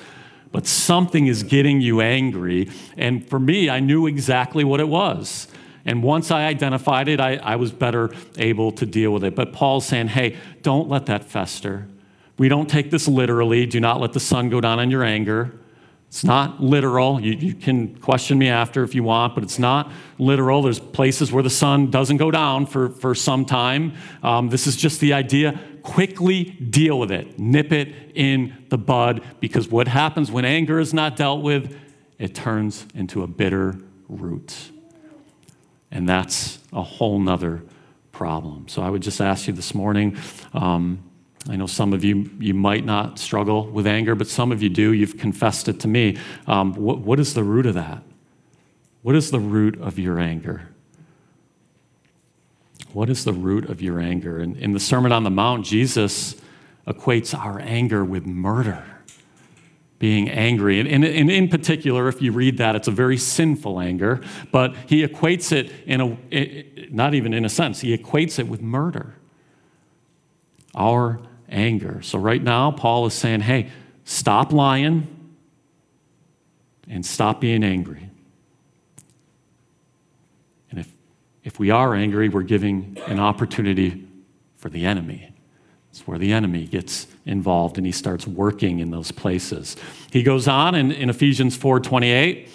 But 0.52 0.66
something 0.66 1.26
is 1.26 1.42
getting 1.42 1.80
you 1.80 2.00
angry. 2.00 2.70
And 2.96 3.28
for 3.28 3.40
me, 3.40 3.70
I 3.70 3.80
knew 3.80 4.06
exactly 4.06 4.64
what 4.64 4.80
it 4.80 4.88
was. 4.88 5.48
And 5.84 6.02
once 6.02 6.30
I 6.30 6.44
identified 6.44 7.08
it, 7.08 7.18
I, 7.18 7.36
I 7.36 7.56
was 7.56 7.72
better 7.72 8.10
able 8.38 8.70
to 8.72 8.86
deal 8.86 9.12
with 9.12 9.24
it. 9.24 9.34
But 9.34 9.52
Paul's 9.52 9.86
saying, 9.86 10.08
hey, 10.08 10.36
don't 10.62 10.88
let 10.88 11.06
that 11.06 11.24
fester. 11.24 11.88
We 12.42 12.48
don't 12.48 12.68
take 12.68 12.90
this 12.90 13.06
literally. 13.06 13.66
Do 13.66 13.78
not 13.78 14.00
let 14.00 14.14
the 14.14 14.18
sun 14.18 14.48
go 14.48 14.60
down 14.60 14.80
on 14.80 14.90
your 14.90 15.04
anger. 15.04 15.52
It's 16.08 16.24
not 16.24 16.60
literal. 16.60 17.20
You, 17.20 17.34
you, 17.34 17.54
can 17.54 17.94
question 18.00 18.36
me 18.36 18.48
after 18.48 18.82
if 18.82 18.96
you 18.96 19.04
want, 19.04 19.36
but 19.36 19.44
it's 19.44 19.60
not 19.60 19.92
literal. 20.18 20.60
There's 20.60 20.80
places 20.80 21.30
where 21.30 21.44
the 21.44 21.48
sun 21.48 21.92
doesn't 21.92 22.16
go 22.16 22.32
down 22.32 22.66
for, 22.66 22.88
for 22.88 23.14
some 23.14 23.44
time. 23.44 23.94
Um, 24.24 24.48
this 24.48 24.66
is 24.66 24.74
just 24.74 24.98
the 24.98 25.12
idea. 25.12 25.60
Quickly 25.84 26.42
deal 26.42 26.98
with 26.98 27.12
it, 27.12 27.38
nip 27.38 27.70
it 27.70 27.94
in 28.16 28.64
the 28.70 28.76
bud, 28.76 29.22
because 29.38 29.68
what 29.68 29.86
happens 29.86 30.32
when 30.32 30.44
anger 30.44 30.80
is 30.80 30.92
not 30.92 31.14
dealt 31.14 31.44
with, 31.44 31.78
it 32.18 32.34
turns 32.34 32.88
into 32.92 33.22
a 33.22 33.28
bitter 33.28 33.78
root. 34.08 34.72
And 35.92 36.08
that's 36.08 36.58
a 36.72 36.82
whole 36.82 37.20
nother 37.20 37.62
problem. 38.10 38.66
So 38.66 38.82
I 38.82 38.90
would 38.90 39.02
just 39.02 39.20
ask 39.20 39.46
you 39.46 39.52
this 39.52 39.76
morning. 39.76 40.16
Um, 40.52 41.04
I 41.48 41.56
know 41.56 41.66
some 41.66 41.92
of 41.92 42.04
you, 42.04 42.30
you 42.38 42.54
might 42.54 42.84
not 42.84 43.18
struggle 43.18 43.66
with 43.66 43.86
anger, 43.86 44.14
but 44.14 44.28
some 44.28 44.52
of 44.52 44.62
you 44.62 44.68
do. 44.68 44.92
You've 44.92 45.18
confessed 45.18 45.68
it 45.68 45.80
to 45.80 45.88
me. 45.88 46.16
Um, 46.46 46.74
what, 46.74 47.00
what 47.00 47.18
is 47.18 47.34
the 47.34 47.42
root 47.42 47.66
of 47.66 47.74
that? 47.74 48.02
What 49.02 49.16
is 49.16 49.32
the 49.32 49.40
root 49.40 49.80
of 49.80 49.98
your 49.98 50.20
anger? 50.20 50.68
What 52.92 53.10
is 53.10 53.24
the 53.24 53.32
root 53.32 53.68
of 53.68 53.82
your 53.82 53.98
anger? 53.98 54.38
And 54.38 54.56
in 54.56 54.72
the 54.72 54.80
Sermon 54.80 55.10
on 55.10 55.24
the 55.24 55.30
Mount, 55.30 55.64
Jesus 55.64 56.36
equates 56.86 57.36
our 57.36 57.58
anger 57.60 58.04
with 58.04 58.24
murder 58.24 58.84
being 59.98 60.28
angry. 60.28 60.80
And, 60.80 60.88
and, 60.88 61.04
and, 61.04 61.30
in 61.30 61.48
particular, 61.48 62.08
if 62.08 62.20
you 62.20 62.32
read 62.32 62.58
that, 62.58 62.74
it's 62.74 62.88
a 62.88 62.92
very 62.92 63.16
sinful 63.16 63.80
anger, 63.80 64.20
but 64.50 64.74
he 64.88 65.06
equates 65.06 65.52
it 65.52 65.72
in 65.86 66.00
a, 66.00 66.88
not 66.90 67.14
even 67.14 67.32
in 67.32 67.44
a 67.44 67.48
sense, 67.48 67.80
he 67.80 67.96
equates 67.96 68.40
it 68.40 68.48
with 68.48 68.60
murder. 68.60 69.14
Our 70.74 71.20
anger. 71.52 72.02
So 72.02 72.18
right 72.18 72.42
now, 72.42 72.70
Paul 72.70 73.06
is 73.06 73.14
saying, 73.14 73.40
hey, 73.40 73.70
stop 74.04 74.52
lying 74.52 75.06
and 76.88 77.04
stop 77.04 77.40
being 77.40 77.62
angry. 77.62 78.10
And 80.70 80.80
if, 80.80 80.92
if 81.44 81.58
we 81.58 81.70
are 81.70 81.94
angry, 81.94 82.28
we're 82.28 82.42
giving 82.42 82.98
an 83.06 83.20
opportunity 83.20 84.06
for 84.56 84.68
the 84.68 84.86
enemy. 84.86 85.32
It's 85.90 86.06
where 86.06 86.18
the 86.18 86.32
enemy 86.32 86.66
gets 86.66 87.06
involved 87.26 87.76
and 87.76 87.86
he 87.86 87.92
starts 87.92 88.26
working 88.26 88.78
in 88.78 88.90
those 88.90 89.12
places. 89.12 89.76
He 90.10 90.22
goes 90.22 90.48
on 90.48 90.74
in, 90.74 90.90
in 90.90 91.10
Ephesians 91.10 91.56
4.28. 91.56 92.48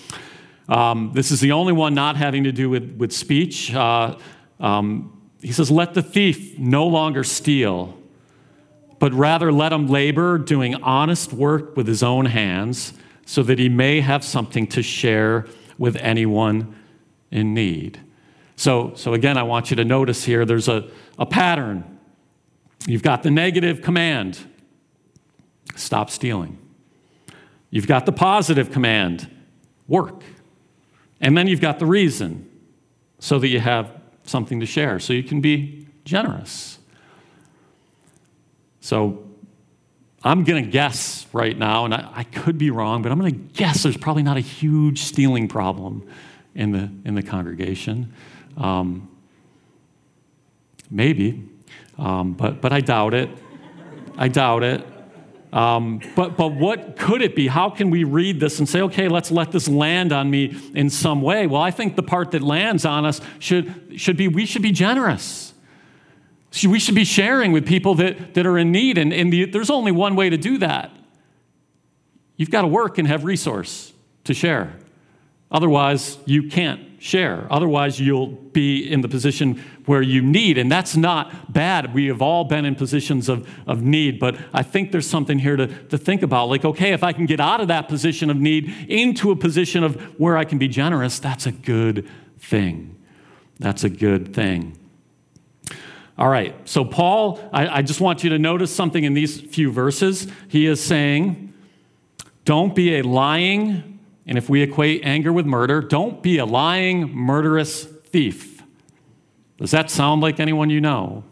Um, 0.70 1.12
this 1.14 1.32
is 1.32 1.40
the 1.40 1.52
only 1.52 1.72
one 1.72 1.94
not 1.94 2.18
having 2.18 2.44
to 2.44 2.52
do 2.52 2.70
with, 2.70 2.98
with 2.98 3.14
speech. 3.14 3.74
Uh, 3.74 4.18
um, 4.60 5.14
he 5.42 5.52
says, 5.52 5.72
Let 5.72 5.94
the 5.94 6.02
thief 6.02 6.58
no 6.58 6.88
longer 6.88 7.24
steal, 7.24 7.97
but 9.00 9.14
rather 9.14 9.52
let 9.52 9.72
him 9.72 9.88
labor, 9.88 10.38
doing 10.38 10.76
honest 10.76 11.34
work 11.34 11.76
with 11.76 11.88
his 11.88 12.04
own 12.04 12.26
hands, 12.26 12.94
so 13.26 13.44
that 13.44 13.60
he 13.60 13.70
may 13.70 14.02
have 14.02 14.24
something 14.24 14.68
to 14.68 14.82
share 14.82 15.46
with 15.78 15.96
anyone 15.98 16.76
in 17.30 17.54
need. 17.54 18.00
So, 18.56 18.94
so 18.96 19.14
again, 19.14 19.38
I 19.38 19.44
want 19.44 19.70
you 19.70 19.76
to 19.76 19.86
notice 19.86 20.24
here 20.24 20.46
there's 20.46 20.68
a, 20.68 20.90
a 21.20 21.26
pattern 21.26 21.98
You've 22.88 23.04
got 23.04 23.22
the 23.22 23.32
negative 23.32 23.82
command 23.82 24.40
stop 25.76 26.10
stealing. 26.10 26.58
You've 27.70 27.86
got 27.86 28.06
the 28.06 28.14
positive 28.14 28.72
command 28.72 29.30
work. 29.88 30.24
And 31.20 31.38
then 31.38 31.48
you've 31.48 31.62
got 31.62 31.80
the 31.80 31.86
reason 31.86 32.50
so 33.20 33.40
that 33.40 33.50
you 33.50 33.60
have 33.60 33.92
something 34.24 34.60
to 34.62 34.66
share, 34.66 35.00
so 35.00 35.12
you 35.14 35.24
can 35.24 35.42
be 35.42 35.88
generous. 36.06 36.77
So 38.88 39.22
I'm 40.24 40.46
going 40.46 40.64
to 40.64 40.72
guess 40.72 41.28
right 41.34 41.58
now, 41.58 41.84
and 41.84 41.94
I, 41.94 42.10
I, 42.16 42.24
could 42.24 42.58
be 42.58 42.72
wrong, 42.72 43.02
but 43.02 43.12
I'm 43.12 43.20
going 43.20 43.34
to 43.34 43.38
guess 43.38 43.84
there's 43.84 43.98
probably 43.98 44.24
not 44.24 44.38
a 44.38 44.40
huge 44.40 45.02
stealing 45.02 45.50
problem 45.50 46.08
in 46.56 46.72
the, 46.72 46.90
in 47.04 47.14
the 47.14 47.22
congregation. 47.22 48.14
Um, 48.56 49.10
maybe. 50.90 51.50
Um, 51.98 52.32
but, 52.32 52.62
but 52.62 52.72
I 52.72 52.80
doubt 52.80 53.14
it. 53.14 53.30
I 54.18 54.30
doubt 54.30 54.64
it. 54.64 54.88
Um, 55.52 56.00
but, 56.16 56.38
but 56.38 56.54
what 56.54 56.96
could 56.96 57.22
it 57.22 57.36
be? 57.36 57.48
How 57.48 57.70
can 57.70 57.90
we 57.90 58.06
read 58.06 58.40
this 58.40 58.60
and 58.60 58.70
say, 58.70 58.84
okay, 58.84 59.10
let's 59.10 59.32
let 59.32 59.52
this 59.52 59.68
land 59.68 60.14
on 60.14 60.32
me 60.32 60.58
in 60.74 60.90
some 60.90 61.22
way? 61.22 61.46
Well, 61.46 61.62
I 61.62 61.72
think 61.72 61.98
the 61.98 62.04
part 62.04 62.32
that 62.32 62.42
lands 62.42 62.86
on 62.86 63.06
us 63.06 63.20
should, 63.40 63.96
should 63.98 64.16
be 64.16 64.30
we 64.30 64.46
should 64.46 64.62
be 64.62 64.72
generous. 64.72 65.54
We 66.66 66.80
should 66.80 66.96
be 66.96 67.04
sharing 67.04 67.52
with 67.52 67.68
people 67.68 67.96
that, 67.96 68.34
that 68.36 68.46
are 68.46 68.58
in 68.58 68.72
need. 68.72 68.98
And, 68.98 69.14
and 69.14 69.32
the, 69.32 69.46
there's 69.46 69.70
only 69.70 69.92
one 69.92 70.16
way 70.16 70.30
to 70.30 70.38
do 70.38 70.58
that. 70.60 70.92
You've 72.38 72.52
got 72.52 72.62
to 72.62 72.68
work 72.68 72.98
and 72.98 73.08
have 73.08 73.24
resource 73.24 73.94
to 74.24 74.34
share. 74.34 74.74
Otherwise, 75.52 76.18
you 76.26 76.50
can't 76.50 76.82
share. 77.00 77.48
Otherwise, 77.50 78.00
you'll 78.00 78.28
be 78.28 78.80
in 78.80 79.02
the 79.02 79.08
position 79.08 79.64
where 79.86 80.02
you 80.02 80.22
need. 80.22 80.58
And 80.58 80.72
that's 80.72 80.98
not 80.98 81.54
bad. 81.54 81.94
We 81.94 82.08
have 82.08 82.22
all 82.22 82.44
been 82.44 82.66
in 82.66 82.76
positions 82.76 83.30
of, 83.30 83.48
of 83.66 83.82
need. 83.82 84.20
But 84.20 84.38
I 84.54 84.64
think 84.64 84.92
there's 84.92 85.10
something 85.10 85.40
here 85.40 85.56
to, 85.56 85.68
to 85.68 85.98
think 85.98 86.22
about. 86.22 86.50
Like, 86.50 86.66
okay, 86.66 86.94
if 86.94 87.04
I 87.04 87.14
can 87.14 87.26
get 87.26 87.40
out 87.40 87.62
of 87.62 87.70
that 87.70 87.88
position 87.88 88.30
of 88.30 88.38
need 88.38 88.74
into 88.90 89.32
a 89.32 89.36
position 89.36 89.84
of 89.84 89.96
where 90.20 90.38
I 90.38 90.44
can 90.44 90.58
be 90.58 90.68
generous, 90.68 91.20
that's 91.20 91.46
a 91.46 91.52
good 91.52 92.08
thing. 92.40 92.96
That's 93.60 93.84
a 93.84 93.90
good 93.90 94.34
thing. 94.34 94.77
All 96.18 96.30
right, 96.30 96.56
so 96.68 96.84
Paul, 96.84 97.40
I, 97.54 97.68
I 97.68 97.82
just 97.84 98.02
want 98.02 98.24
you 98.24 98.32
to 98.32 98.40
notice 98.40 98.74
something 98.74 99.04
in 99.04 99.14
these 99.14 99.40
few 99.40 99.72
verses. 99.72 100.28
He 100.48 100.66
is 100.66 100.84
saying, 100.84 101.54
don't 102.44 102.74
be 102.74 102.98
a 102.98 103.04
lying, 103.04 104.00
and 104.26 104.38
if 104.38 104.50
we 104.50 104.64
equate 104.64 105.02
anger 105.04 105.32
with 105.32 105.46
murder, 105.46 105.80
don't 105.80 106.24
be 106.24 106.40
a 106.40 106.46
lying, 106.46 107.14
murderous 107.14 107.84
thief. 107.84 108.64
Does 109.58 109.70
that 109.72 109.92
sound 109.92 110.22
like 110.22 110.40
anyone 110.40 110.72
you 110.72 110.82
know? 110.82 111.24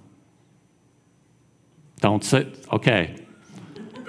Don't 1.99 2.23
sit, 2.23 2.67
okay. 2.71 3.25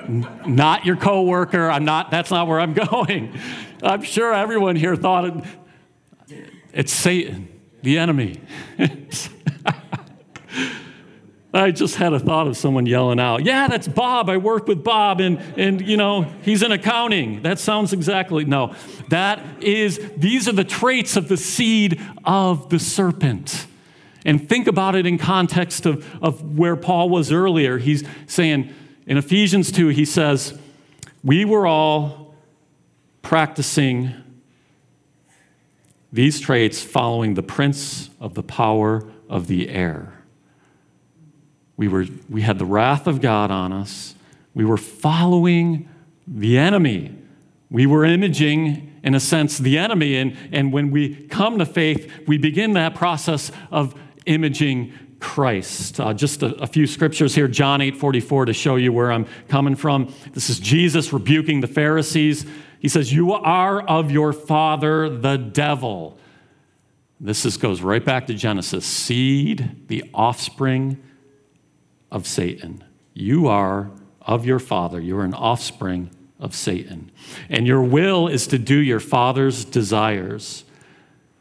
not 0.09 0.85
your 0.85 0.97
coworker. 0.97 1.71
I'm 1.71 1.87
not, 1.87 2.11
that's 2.11 2.31
not 2.31 2.49
where 2.49 2.61
I'm 2.61 2.75
going. 2.91 3.39
I'm 3.83 4.03
sure 4.03 4.35
everyone 4.35 4.77
here 4.77 4.95
thought 4.95 5.25
it, 6.29 6.45
it's 6.75 6.93
Satan, 6.93 7.49
the 7.83 7.97
enemy. 7.97 8.41
I 11.57 11.71
just 11.71 11.97
had 11.97 12.13
a 12.13 12.19
thought 12.19 12.47
of 12.47 12.57
someone 12.57 12.87
yelling 12.87 13.19
out, 13.19 13.45
Yeah, 13.45 13.69
that's 13.69 13.89
Bob. 13.89 14.29
I 14.29 14.37
work 14.37 14.67
with 14.69 14.85
Bob, 14.85 15.21
and, 15.21 15.39
and 15.57 15.81
you 15.81 15.97
know, 15.97 16.23
he's 16.43 16.63
in 16.63 16.73
accounting. 16.73 17.43
That 17.43 17.59
sounds 17.59 17.93
exactly, 17.93 18.45
no. 18.45 18.75
That 19.09 19.41
is, 19.63 20.01
these 20.17 20.49
are 20.49 20.53
the 20.53 20.65
traits 20.65 21.17
of 21.17 21.29
the 21.29 21.37
seed 21.37 22.01
of 22.25 22.69
the 22.69 22.79
serpent. 22.79 23.67
And 24.25 24.49
think 24.49 24.67
about 24.67 24.97
it 24.97 25.07
in 25.07 25.19
context 25.19 25.87
of, 25.87 26.05
of 26.23 26.59
where 26.59 26.77
Paul 26.77 27.09
was 27.09 27.33
earlier. 27.33 27.79
He's 27.79 28.05
saying 28.27 28.75
in 29.07 29.17
Ephesians 29.17 29.71
2, 29.71 29.89
he 29.89 30.05
says, 30.05 30.59
We 31.23 31.45
were 31.45 31.67
all 31.67 32.35
practicing 33.23 34.13
these 36.13 36.41
traits 36.41 36.83
following 36.83 37.35
the 37.35 37.43
prince 37.43 38.11
of 38.21 38.35
the 38.35 38.43
power 38.43 39.09
of 39.29 39.47
the 39.47 39.69
air 39.69 40.16
we, 41.77 41.89
were, 41.89 42.07
we 42.29 42.43
had 42.43 42.59
the 42.59 42.65
wrath 42.65 43.07
of 43.07 43.21
God 43.21 43.51
on 43.51 43.73
us. 43.73 44.15
We 44.55 44.65
were 44.65 44.79
following 44.79 45.89
the 46.27 46.57
enemy. 46.57 47.15
We 47.71 47.87
were 47.87 48.05
imaging, 48.05 49.01
in 49.03 49.15
a 49.15 49.21
sense, 49.21 49.59
the 49.59 49.77
enemy. 49.77 50.17
And, 50.17 50.37
and 50.53 50.73
when 50.73 50.91
we 50.91 51.27
come 51.27 51.59
to 51.59 51.67
faith, 51.67 52.11
we 52.27 52.39
begin 52.39 52.73
that 52.73 52.95
process 52.95 53.53
of 53.71 53.95
imaging 54.25 54.93
Christ. 55.21 56.01
Uh, 56.01 56.15
just 56.15 56.43
a, 56.43 56.55
a, 56.63 56.67
few 56.67 56.87
scriptures 56.87 57.35
here, 57.35 57.49
John 57.49 57.81
8 57.81 57.97
44, 57.97 58.47
to 58.47 58.53
show 58.53 58.77
you 58.77 58.93
where 58.93 59.11
I'm 59.11 59.27
coming 59.49 59.75
from. 59.75 60.13
This 60.33 60.51
is 60.51 60.59
Jesus 60.59 61.13
rebuking 61.13 61.61
the 61.61 61.67
Pharisees. 61.67 62.47
He 62.79 62.89
says, 62.89 63.13
You 63.13 63.33
are 63.33 63.83
of 63.83 64.11
your 64.11 64.33
father, 64.33 65.09
the 65.09 65.37
devil. 65.37 66.19
This 67.19 67.47
is, 67.47 67.57
goes 67.57 67.81
right 67.81 68.05
back 68.05 68.27
to 68.27 68.35
Genesis 68.35 68.85
seed, 68.85 69.89
the 69.89 70.05
offspring 70.13 71.03
of 72.11 72.27
Satan. 72.27 72.85
You 73.15 73.49
are 73.49 73.91
of 74.21 74.45
your 74.45 74.59
father, 74.59 75.01
you 75.01 75.17
are 75.19 75.25
an 75.25 75.35
offspring 75.35 76.11
of 76.39 76.55
Satan. 76.55 77.11
And 77.49 77.67
your 77.67 77.83
will 77.83 78.29
is 78.29 78.47
to 78.49 78.59
do 78.59 78.77
your 78.77 79.01
father's 79.01 79.65
desires. 79.65 80.65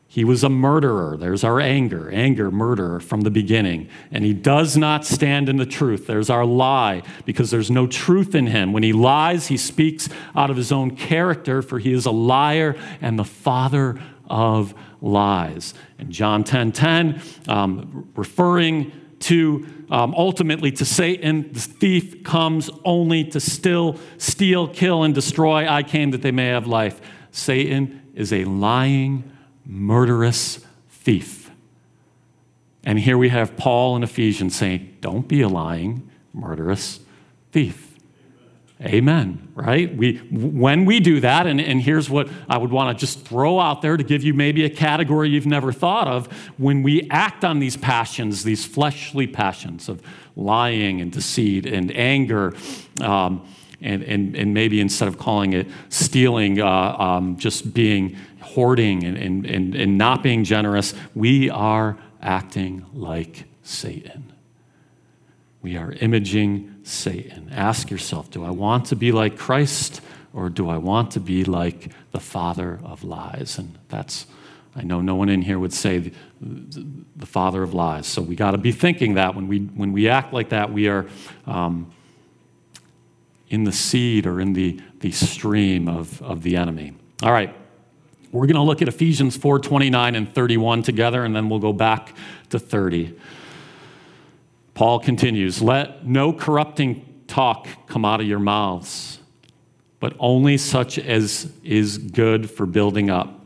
He 0.08 0.23
was 0.23 0.45
a 0.45 0.49
murderer. 0.49 1.17
There's 1.17 1.43
our 1.43 1.60
anger, 1.60 2.10
anger, 2.10 2.49
murderer 2.49 3.01
from 3.01 3.21
the 3.21 3.30
beginning. 3.30 3.89
And 4.12 4.23
he 4.23 4.34
does 4.34 4.78
not 4.78 5.04
stand 5.04 5.49
in 5.49 5.58
the 5.58 5.65
truth. 5.65 6.08
There's 6.08 6.30
our 6.30 6.45
lie, 6.45 7.04
because 7.25 7.51
there's 7.51 7.69
no 7.69 7.86
truth 7.86 8.34
in 8.34 8.47
him. 8.47 8.71
When 8.71 8.84
he 8.84 8.93
lies, 8.93 9.47
he 9.47 9.58
speaks 9.58 10.08
out 10.34 10.49
of 10.49 10.56
his 10.56 10.71
own 10.71 10.95
character, 10.95 11.62
for 11.62 11.80
he 11.80 11.91
is 11.91 12.06
a 12.06 12.12
liar 12.12 12.78
and 13.01 13.19
the 13.19 13.25
father 13.25 14.01
of 14.30 14.73
lies. 15.01 15.73
And 15.99 16.12
John 16.12 16.45
10 16.45 16.71
10, 16.71 17.21
um, 17.49 18.10
referring 18.15 18.93
to 19.26 19.66
um, 19.90 20.14
ultimately 20.16 20.72
to 20.72 20.86
Satan. 20.86 21.52
The 21.52 21.60
thief 21.60 22.24
comes 22.24 22.70
only 22.84 23.24
to 23.26 23.40
still 23.40 24.00
steal, 24.18 24.68
kill, 24.68 25.04
and 25.04 25.14
destroy. 25.14 25.68
I 25.68 25.84
came 25.84 26.12
that 26.12 26.22
they 26.22 26.32
may 26.32 26.48
have 26.48 26.68
life. 26.68 27.02
Satan 27.32 28.02
is 28.14 28.32
a 28.32 28.46
lying, 28.46 29.30
murderous 29.66 30.66
thief. 30.90 31.52
And 32.84 33.00
here 33.00 33.18
we 33.18 33.30
have 33.30 33.58
Paul 33.58 33.96
in 33.96 34.04
Ephesians 34.04 34.56
saying, 34.56 34.98
Don't 35.02 35.28
be 35.28 35.42
a 35.42 35.50
lying, 35.50 36.10
murderous 36.34 37.00
thief. 37.52 37.85
Amen, 38.82 39.54
right? 39.56 39.96
We, 39.96 40.18
when 40.18 40.84
we 40.84 41.00
do 41.00 41.22
that, 41.22 41.48
and, 41.48 41.62
and 41.62 41.82
here's 41.82 42.10
what 42.10 42.28
I 42.50 42.58
would 42.58 42.72
want 42.72 42.98
to 42.98 43.06
just 43.06 43.26
throw 43.26 43.58
out 43.58 43.82
there 43.82 43.96
to 43.96 44.04
give 44.04 44.22
you 44.22 44.34
maybe 44.34 44.66
a 44.66 44.70
category 44.70 45.30
you've 45.30 45.46
never 45.46 45.72
thought 45.72 46.10
of. 46.10 46.28
When 46.58 46.84
we 46.84 47.08
act 47.10 47.46
on 47.46 47.60
these 47.60 47.78
passions, 47.78 48.44
these 48.44 48.66
fleshly 48.66 49.28
passions 49.28 49.88
of 49.88 50.02
lying 50.36 51.00
and 51.00 51.10
deceit 51.10 51.66
and 51.66 51.90
anger, 51.96 52.54
um, 53.00 53.48
and, 53.82 54.04
and, 54.04 54.36
and 54.36 54.54
maybe 54.54 54.82
instead 54.82 55.08
of 55.08 55.18
calling 55.18 55.54
it 55.54 55.68
stealing, 55.88 56.60
uh, 56.60 56.68
um, 56.68 57.38
just 57.38 57.74
being 57.74 58.18
hoarding 58.42 59.06
and, 59.06 59.18
and, 59.18 59.46
and, 59.46 59.76
and 59.76 59.98
not 59.98 60.22
being 60.22 60.44
generous, 60.44 60.94
we 61.14 61.50
are 61.50 61.98
acting 62.22 62.86
like 62.94 63.46
Satan. 63.64 64.34
We 65.62 65.78
are 65.78 65.94
imaging 65.94 66.75
Satan. 66.86 67.50
Ask 67.52 67.89
yourself 67.89 68.30
do 68.32 68.43
I 68.45 68.52
want 68.52 68.86
to 68.88 68.95
be 68.95 69.12
like 69.12 69.38
Christ 69.38 70.02
or 70.34 70.50
do 70.50 70.69
I 70.69 70.78
want 70.78 71.12
to 71.12 71.19
be 71.19 71.43
like 71.43 71.91
the 72.12 72.19
father 72.19 72.80
of 72.84 73.04
lies? 73.04 73.58
And 73.58 73.78
that's, 73.89 74.28
I 74.76 74.84
know 74.84 75.02
no 75.02 75.15
one 75.15 75.30
in 75.30 75.41
here 75.41 75.58
would 75.58 75.74
say 75.74 76.12
the, 76.41 76.86
the 77.15 77.26
father 77.26 77.63
of 77.63 77.74
lies. 77.74 78.06
So 78.06 78.21
we 78.21 78.36
got 78.36 78.52
to 78.52 78.58
be 78.58 78.71
thinking 78.71 79.15
that 79.15 79.34
when 79.34 79.48
we, 79.48 79.60
when 79.60 79.93
we 79.93 80.10
act 80.10 80.32
like 80.32 80.50
that, 80.50 80.71
we 80.71 80.88
are 80.88 81.08
um, 81.48 81.91
in 83.50 83.63
the 83.63 83.71
seed 83.71 84.28
or 84.28 84.39
in 84.39 84.54
the, 84.54 84.80
the 85.00 85.12
stream 85.12 85.88
of, 85.88 86.21
of 86.21 86.43
the 86.43 86.56
enemy. 86.56 86.93
All 87.24 87.32
right. 87.32 87.56
We're 88.32 88.48
going 88.48 88.56
to 88.56 88.62
look 88.62 88.82
at 88.82 88.89
Ephesians 88.89 89.38
4 89.38 89.60
29 89.60 90.15
and 90.15 90.36
31 90.36 90.84
together, 90.84 91.24
and 91.24 91.34
then 91.34 91.48
we'll 91.48 91.60
go 91.60 91.71
back 91.71 92.13
to 92.50 92.60
30. 92.60 93.17
Paul 94.76 95.00
continues 95.00 95.62
Let 95.62 96.06
no 96.06 96.32
corrupting 96.32 97.24
talk 97.28 97.68
come 97.88 98.06
out 98.06 98.22
of 98.22 98.28
your 98.28 98.40
mouths, 98.40 99.20
but 100.00 100.16
only 100.20 100.58
such 100.58 101.00
as 101.00 101.52
is 101.64 101.98
good 101.98 102.52
for 102.52 102.68
building 102.68 103.10
up, 103.10 103.42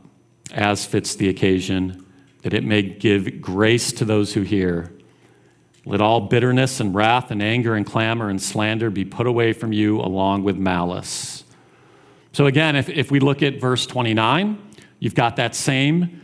as 0.52 0.86
fits 0.86 1.16
the 1.16 1.30
occasion, 1.30 2.06
that 2.42 2.54
it 2.54 2.66
may 2.66 2.82
give 2.82 3.40
grace 3.40 3.94
to 3.94 4.06
those 4.06 4.34
who 4.34 4.42
hear. 4.42 4.92
Let 5.86 6.02
all 6.02 6.22
bitterness 6.22 6.80
and 6.80 6.94
wrath 6.94 7.32
and 7.32 7.42
anger 7.42 7.76
and 7.76 7.86
clamor 7.86 8.30
and 8.30 8.42
slander 8.42 8.90
be 8.90 9.06
put 9.06 9.28
away 9.28 9.54
from 9.54 9.72
you 9.72 10.02
along 10.02 10.44
with 10.44 10.58
malice. 10.58 11.46
So, 12.34 12.48
again, 12.48 12.76
if, 12.76 12.90
if 12.90 13.12
we 13.12 13.20
look 13.20 13.42
at 13.42 13.62
verse 13.62 13.86
29, 13.86 14.62
you've 15.00 15.16
got 15.16 15.38
that 15.38 15.56
same 15.56 16.22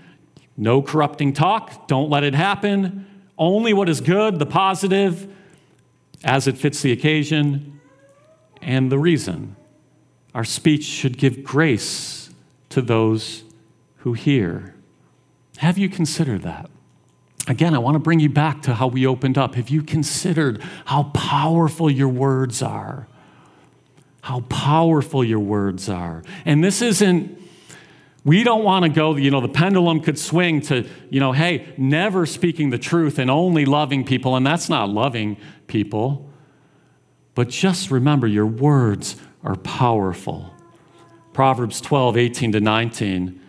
no 0.57 0.81
corrupting 0.81 1.33
talk, 1.33 1.87
don't 1.87 2.09
let 2.09 2.23
it 2.23 2.33
happen, 2.33 3.05
only 3.37 3.73
what 3.73 3.89
is 3.89 4.01
good, 4.01 4.39
the 4.39 4.45
positive, 4.45 5.33
as 6.23 6.47
it 6.47 6.57
fits 6.57 6.81
the 6.81 6.91
occasion 6.91 7.79
and 8.61 8.91
the 8.91 8.97
reason. 8.97 9.55
Our 10.33 10.43
speech 10.43 10.83
should 10.83 11.17
give 11.17 11.43
grace 11.43 12.29
to 12.69 12.81
those 12.81 13.43
who 13.97 14.13
hear. 14.13 14.75
Have 15.57 15.77
you 15.77 15.87
considered 15.87 16.41
that? 16.41 16.69
Again, 17.47 17.75
I 17.75 17.77
want 17.77 17.95
to 17.95 17.99
bring 17.99 18.19
you 18.19 18.29
back 18.29 18.63
to 18.63 18.73
how 18.73 18.87
we 18.87 19.05
opened 19.05 19.37
up. 19.37 19.55
Have 19.55 19.69
you 19.69 19.83
considered 19.83 20.61
how 20.85 21.03
powerful 21.13 21.91
your 21.91 22.09
words 22.09 22.61
are? 22.61 23.07
How 24.21 24.41
powerful 24.41 25.23
your 25.23 25.39
words 25.39 25.87
are. 25.87 26.23
And 26.43 26.63
this 26.63 26.81
isn't, 26.81 27.39
we 28.25 28.43
don't 28.43 28.63
want 28.63 28.83
to 28.83 28.89
go, 28.89 29.15
you 29.15 29.31
know, 29.31 29.39
the 29.39 29.47
pendulum 29.47 30.01
could 30.01 30.19
swing 30.19 30.59
to, 30.61 30.85
you 31.09 31.21
know, 31.21 31.31
hey, 31.31 31.73
never 31.77 32.25
speaking 32.25 32.71
the 32.71 32.77
truth 32.77 33.19
and 33.19 33.31
only 33.31 33.63
loving 33.63 34.03
people, 34.03 34.35
and 34.35 34.45
that's 34.45 34.67
not 34.67 34.89
loving 34.89 35.37
people. 35.67 36.29
But 37.35 37.47
just 37.47 37.91
remember, 37.91 38.27
your 38.27 38.47
words 38.47 39.15
are 39.43 39.55
powerful. 39.55 40.53
Proverbs 41.31 41.79
12, 41.79 42.17
18 42.17 42.51
to 42.53 42.59
19 42.59 43.41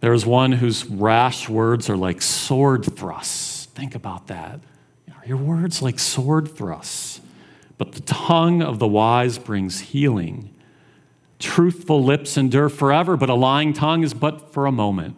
there 0.00 0.12
is 0.12 0.24
one 0.24 0.52
whose 0.52 0.84
rash 0.86 1.48
words 1.48 1.90
are 1.90 1.96
like 1.96 2.22
sword 2.22 2.84
thrusts. 2.84 3.66
Think 3.66 3.94
about 3.94 4.28
that. 4.28 4.60
Your 5.26 5.36
words 5.36 5.82
like 5.82 5.98
sword 5.98 6.48
thrusts? 6.56 7.20
But 7.76 7.92
the 7.92 8.00
tongue 8.00 8.62
of 8.62 8.78
the 8.78 8.86
wise 8.86 9.38
brings 9.38 9.80
healing. 9.80 10.54
Truthful 11.38 12.02
lips 12.02 12.36
endure 12.36 12.68
forever, 12.68 13.16
but 13.16 13.30
a 13.30 13.34
lying 13.34 13.72
tongue 13.72 14.02
is 14.02 14.14
but 14.14 14.52
for 14.52 14.66
a 14.66 14.72
moment. 14.72 15.16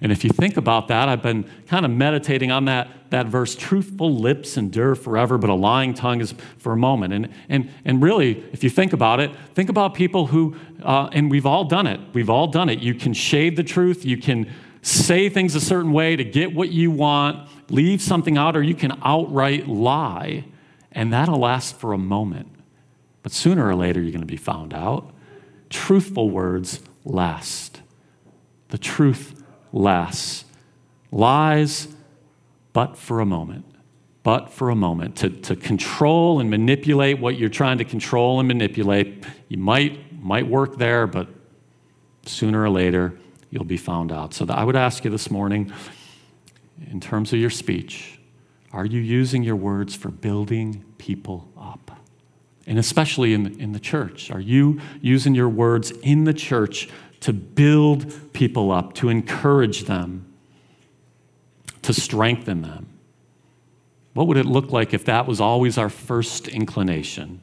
And 0.00 0.12
if 0.12 0.24
you 0.24 0.30
think 0.30 0.56
about 0.56 0.88
that, 0.88 1.08
I've 1.08 1.22
been 1.22 1.48
kind 1.66 1.86
of 1.86 1.90
meditating 1.90 2.50
on 2.50 2.66
that, 2.66 2.88
that 3.10 3.26
verse 3.26 3.54
truthful 3.54 4.14
lips 4.14 4.58
endure 4.58 4.94
forever, 4.94 5.38
but 5.38 5.48
a 5.48 5.54
lying 5.54 5.94
tongue 5.94 6.20
is 6.20 6.34
for 6.58 6.72
a 6.72 6.76
moment. 6.76 7.14
And, 7.14 7.30
and, 7.48 7.70
and 7.84 8.02
really, 8.02 8.44
if 8.52 8.62
you 8.62 8.68
think 8.68 8.92
about 8.92 9.20
it, 9.20 9.30
think 9.54 9.70
about 9.70 9.94
people 9.94 10.26
who, 10.26 10.54
uh, 10.82 11.08
and 11.12 11.30
we've 11.30 11.46
all 11.46 11.64
done 11.64 11.86
it. 11.86 11.98
We've 12.12 12.28
all 12.28 12.46
done 12.46 12.68
it. 12.68 12.80
You 12.80 12.94
can 12.94 13.14
shade 13.14 13.56
the 13.56 13.64
truth, 13.64 14.04
you 14.04 14.18
can 14.18 14.50
say 14.82 15.28
things 15.28 15.54
a 15.54 15.60
certain 15.60 15.92
way 15.92 16.14
to 16.14 16.22
get 16.22 16.54
what 16.54 16.70
you 16.70 16.90
want, 16.90 17.48
leave 17.70 18.00
something 18.00 18.36
out, 18.36 18.56
or 18.56 18.62
you 18.62 18.74
can 18.74 18.96
outright 19.02 19.66
lie, 19.66 20.44
and 20.92 21.12
that'll 21.12 21.40
last 21.40 21.76
for 21.76 21.92
a 21.92 21.98
moment. 21.98 22.48
But 23.26 23.32
sooner 23.32 23.66
or 23.66 23.74
later, 23.74 24.00
you're 24.00 24.12
going 24.12 24.20
to 24.20 24.24
be 24.24 24.36
found 24.36 24.72
out. 24.72 25.12
Truthful 25.68 26.30
words 26.30 26.78
last. 27.04 27.82
The 28.68 28.78
truth 28.78 29.42
lasts. 29.72 30.44
Lies, 31.10 31.88
but 32.72 32.96
for 32.96 33.18
a 33.18 33.26
moment. 33.26 33.64
But 34.22 34.52
for 34.52 34.70
a 34.70 34.76
moment. 34.76 35.16
To, 35.16 35.30
to 35.30 35.56
control 35.56 36.38
and 36.38 36.48
manipulate 36.48 37.18
what 37.18 37.36
you're 37.36 37.48
trying 37.48 37.78
to 37.78 37.84
control 37.84 38.38
and 38.38 38.46
manipulate, 38.46 39.24
you 39.48 39.58
might, 39.58 40.22
might 40.22 40.46
work 40.46 40.78
there, 40.78 41.08
but 41.08 41.26
sooner 42.26 42.62
or 42.62 42.70
later, 42.70 43.18
you'll 43.50 43.64
be 43.64 43.76
found 43.76 44.12
out. 44.12 44.34
So 44.34 44.46
I 44.48 44.62
would 44.62 44.76
ask 44.76 45.02
you 45.04 45.10
this 45.10 45.32
morning, 45.32 45.72
in 46.92 47.00
terms 47.00 47.32
of 47.32 47.40
your 47.40 47.50
speech, 47.50 48.20
are 48.72 48.86
you 48.86 49.00
using 49.00 49.42
your 49.42 49.56
words 49.56 49.96
for 49.96 50.12
building 50.12 50.84
people 50.96 51.50
up? 51.58 52.05
And 52.66 52.78
especially 52.78 53.32
in 53.32 53.44
the, 53.44 53.58
in 53.60 53.72
the 53.72 53.80
church, 53.80 54.30
are 54.30 54.40
you 54.40 54.80
using 55.00 55.34
your 55.34 55.48
words 55.48 55.92
in 56.02 56.24
the 56.24 56.34
church 56.34 56.88
to 57.20 57.32
build 57.32 58.32
people 58.32 58.70
up, 58.70 58.94
to 58.94 59.08
encourage 59.08 59.84
them, 59.84 60.32
to 61.82 61.92
strengthen 61.92 62.62
them. 62.62 62.86
What 64.14 64.26
would 64.26 64.36
it 64.36 64.46
look 64.46 64.70
like 64.70 64.94
if 64.94 65.04
that 65.06 65.26
was 65.26 65.40
always 65.40 65.78
our 65.78 65.88
first 65.88 66.48
inclination? 66.48 67.40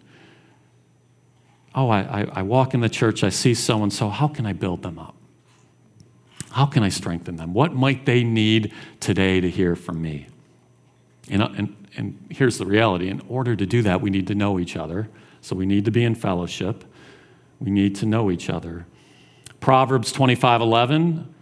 Oh, 1.76 1.90
I, 1.90 2.00
I, 2.00 2.28
I 2.34 2.42
walk 2.44 2.74
in 2.74 2.82
the 2.82 2.90
church, 2.90 3.24
I 3.24 3.30
see 3.30 3.54
so 3.54 3.84
and 3.84 3.92
so, 3.92 4.10
how 4.10 4.28
can 4.28 4.46
I 4.46 4.54
build 4.54 4.84
them 4.84 5.00
up? 5.00 5.16
How 6.52 6.66
can 6.66 6.84
I 6.84 6.90
strengthen 6.90 7.36
them? 7.36 7.54
What 7.54 7.74
might 7.74 8.06
they 8.06 8.24
need 8.24 8.74
today 9.00 9.42
to 9.42 9.50
hear 9.50 9.76
from 9.76 10.02
me? 10.02 10.28
And, 11.30 11.42
uh, 11.42 11.50
and, 11.58 11.76
and 11.96 12.18
here's 12.30 12.58
the 12.58 12.66
reality 12.66 13.10
in 13.10 13.22
order 13.28 13.56
to 13.56 13.66
do 13.66 13.82
that, 13.84 14.02
we 14.02 14.10
need 14.10 14.28
to 14.28 14.36
know 14.36 14.60
each 14.60 14.76
other. 14.76 15.10
So 15.42 15.56
we 15.56 15.66
need 15.66 15.86
to 15.86 15.92
be 15.92 16.04
in 16.04 16.16
fellowship. 16.16 16.84
We 17.60 17.72
need 17.72 17.96
to 17.98 18.06
know 18.06 18.32
each 18.32 18.50
other. 18.50 18.86
Proverbs 19.60 20.12
25 20.12 20.62
11, 20.62 21.34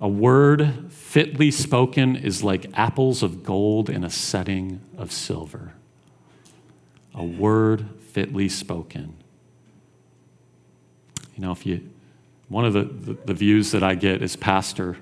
a 0.00 0.08
word 0.08 0.90
fitly 0.90 1.50
spoken 1.50 2.16
is 2.16 2.42
like 2.42 2.66
apples 2.74 3.22
of 3.22 3.42
gold 3.44 3.90
in 3.90 4.02
a 4.02 4.10
setting 4.10 4.80
of 4.96 5.12
silver. 5.12 5.74
A 7.14 7.24
word 7.24 7.86
fitly 8.00 8.48
spoken. 8.48 9.14
You 11.34 11.42
know, 11.42 11.52
if 11.52 11.66
you, 11.66 11.88
one 12.48 12.64
of 12.64 12.72
the, 12.72 12.84
the, 12.84 13.18
the 13.26 13.34
views 13.34 13.72
that 13.72 13.82
I 13.82 13.94
get 13.94 14.22
as 14.22 14.36
pastor, 14.36 14.96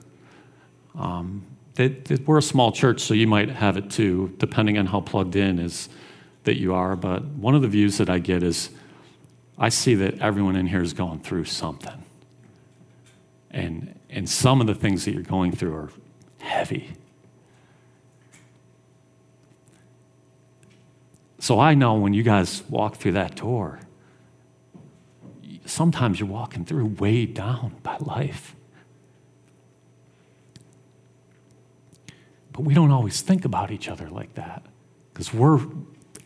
um, 0.94 1.44
that, 1.78 2.06
that 2.06 2.26
we're 2.26 2.38
a 2.38 2.42
small 2.42 2.72
church, 2.72 3.00
so 3.00 3.14
you 3.14 3.28
might 3.28 3.50
have 3.50 3.76
it 3.76 3.88
too, 3.88 4.34
depending 4.38 4.78
on 4.78 4.86
how 4.86 5.00
plugged 5.00 5.36
in 5.36 5.60
is 5.60 5.88
that 6.42 6.58
you 6.58 6.74
are. 6.74 6.96
But 6.96 7.24
one 7.24 7.54
of 7.54 7.62
the 7.62 7.68
views 7.68 7.98
that 7.98 8.10
I 8.10 8.18
get 8.18 8.42
is 8.42 8.70
I 9.56 9.68
see 9.68 9.94
that 9.94 10.18
everyone 10.18 10.56
in 10.56 10.66
here 10.66 10.82
is 10.82 10.92
going 10.92 11.20
through 11.20 11.44
something. 11.44 12.04
And, 13.52 13.96
and 14.10 14.28
some 14.28 14.60
of 14.60 14.66
the 14.66 14.74
things 14.74 15.04
that 15.04 15.12
you're 15.12 15.22
going 15.22 15.52
through 15.52 15.72
are 15.72 15.90
heavy. 16.40 16.90
So 21.38 21.60
I 21.60 21.74
know 21.74 21.94
when 21.94 22.12
you 22.12 22.24
guys 22.24 22.64
walk 22.68 22.96
through 22.96 23.12
that 23.12 23.36
door, 23.36 23.78
sometimes 25.64 26.18
you're 26.18 26.28
walking 26.28 26.64
through 26.64 26.86
weighed 26.86 27.34
down 27.34 27.76
by 27.84 27.98
life. 28.00 28.56
But 32.58 32.66
we 32.66 32.74
don't 32.74 32.90
always 32.90 33.20
think 33.20 33.44
about 33.44 33.70
each 33.70 33.88
other 33.88 34.10
like 34.10 34.34
that 34.34 34.64
because 35.12 35.32
we're 35.32 35.60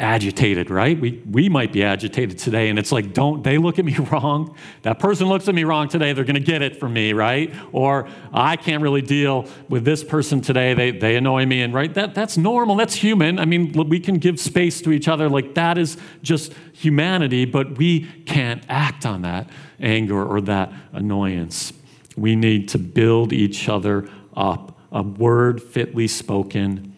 agitated, 0.00 0.70
right? 0.70 0.98
We, 0.98 1.22
we 1.30 1.50
might 1.50 1.74
be 1.74 1.84
agitated 1.84 2.38
today, 2.38 2.70
and 2.70 2.78
it's 2.78 2.90
like, 2.90 3.12
don't 3.12 3.44
they 3.44 3.58
look 3.58 3.78
at 3.78 3.84
me 3.84 3.94
wrong? 4.10 4.56
That 4.80 4.98
person 4.98 5.28
looks 5.28 5.46
at 5.48 5.54
me 5.54 5.64
wrong 5.64 5.90
today, 5.90 6.14
they're 6.14 6.24
going 6.24 6.36
to 6.36 6.40
get 6.40 6.62
it 6.62 6.80
from 6.80 6.94
me, 6.94 7.12
right? 7.12 7.54
Or 7.70 8.08
I 8.32 8.56
can't 8.56 8.82
really 8.82 9.02
deal 9.02 9.46
with 9.68 9.84
this 9.84 10.02
person 10.02 10.40
today, 10.40 10.72
they, 10.72 10.90
they 10.92 11.16
annoy 11.16 11.44
me, 11.44 11.60
and 11.60 11.74
right? 11.74 11.92
That, 11.92 12.14
that's 12.14 12.38
normal, 12.38 12.76
that's 12.76 12.94
human. 12.94 13.38
I 13.38 13.44
mean, 13.44 13.70
we 13.90 14.00
can 14.00 14.14
give 14.14 14.40
space 14.40 14.80
to 14.80 14.90
each 14.90 15.08
other, 15.08 15.28
like 15.28 15.54
that 15.56 15.76
is 15.76 15.98
just 16.22 16.54
humanity, 16.72 17.44
but 17.44 17.76
we 17.76 18.06
can't 18.24 18.64
act 18.70 19.04
on 19.04 19.20
that 19.20 19.50
anger 19.78 20.24
or 20.24 20.40
that 20.40 20.72
annoyance. 20.94 21.74
We 22.16 22.36
need 22.36 22.70
to 22.70 22.78
build 22.78 23.34
each 23.34 23.68
other 23.68 24.08
up. 24.34 24.71
A 24.92 25.02
word 25.02 25.62
fitly 25.62 26.06
spoken 26.06 26.94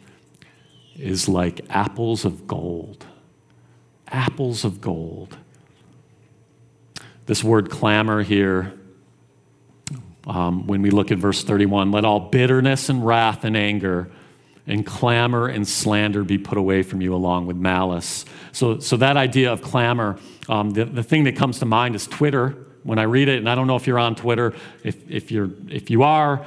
is 0.97 1.29
like 1.29 1.61
apples 1.71 2.25
of 2.25 2.47
gold. 2.47 3.07
Apples 4.09 4.65
of 4.65 4.81
gold. 4.81 5.37
This 7.27 7.43
word 7.43 7.71
clamor 7.71 8.23
here, 8.23 8.75
um, 10.27 10.67
when 10.67 10.83
we 10.83 10.91
look 10.91 11.11
at 11.11 11.19
verse 11.19 11.43
31, 11.43 11.93
let 11.93 12.05
all 12.05 12.21
bitterness 12.21 12.89
and 12.89 13.07
wrath 13.07 13.45
and 13.45 13.57
anger 13.57 14.11
and 14.67 14.85
clamor 14.85 15.47
and 15.47 15.67
slander 15.67 16.25
be 16.25 16.39
put 16.39 16.59
away 16.59 16.83
from 16.83 17.01
you 17.01 17.15
along 17.15 17.47
with 17.47 17.57
malice. 17.57 18.25
So, 18.53 18.81
so 18.81 18.97
that 18.97 19.17
idea 19.17 19.53
of 19.53 19.63
clamor 19.63 20.19
Um, 20.49 20.71
the, 20.71 20.85
the 20.85 21.03
thing 21.03 21.25
that 21.25 21.37
comes 21.37 21.61
to 21.61 21.67
mind 21.67 21.95
is 21.95 22.07
Twitter. 22.07 22.57
When 22.83 22.99
I 22.99 23.05
read 23.05 23.29
it, 23.29 23.39
and 23.39 23.49
I 23.49 23.55
don't 23.55 23.67
know 23.67 23.77
if 23.77 23.87
you're 23.87 23.99
on 23.99 24.15
Twitter, 24.15 24.53
if, 24.83 25.11
if, 25.11 25.31
you're, 25.31 25.49
if 25.69 25.89
you 25.89 26.03
are, 26.03 26.45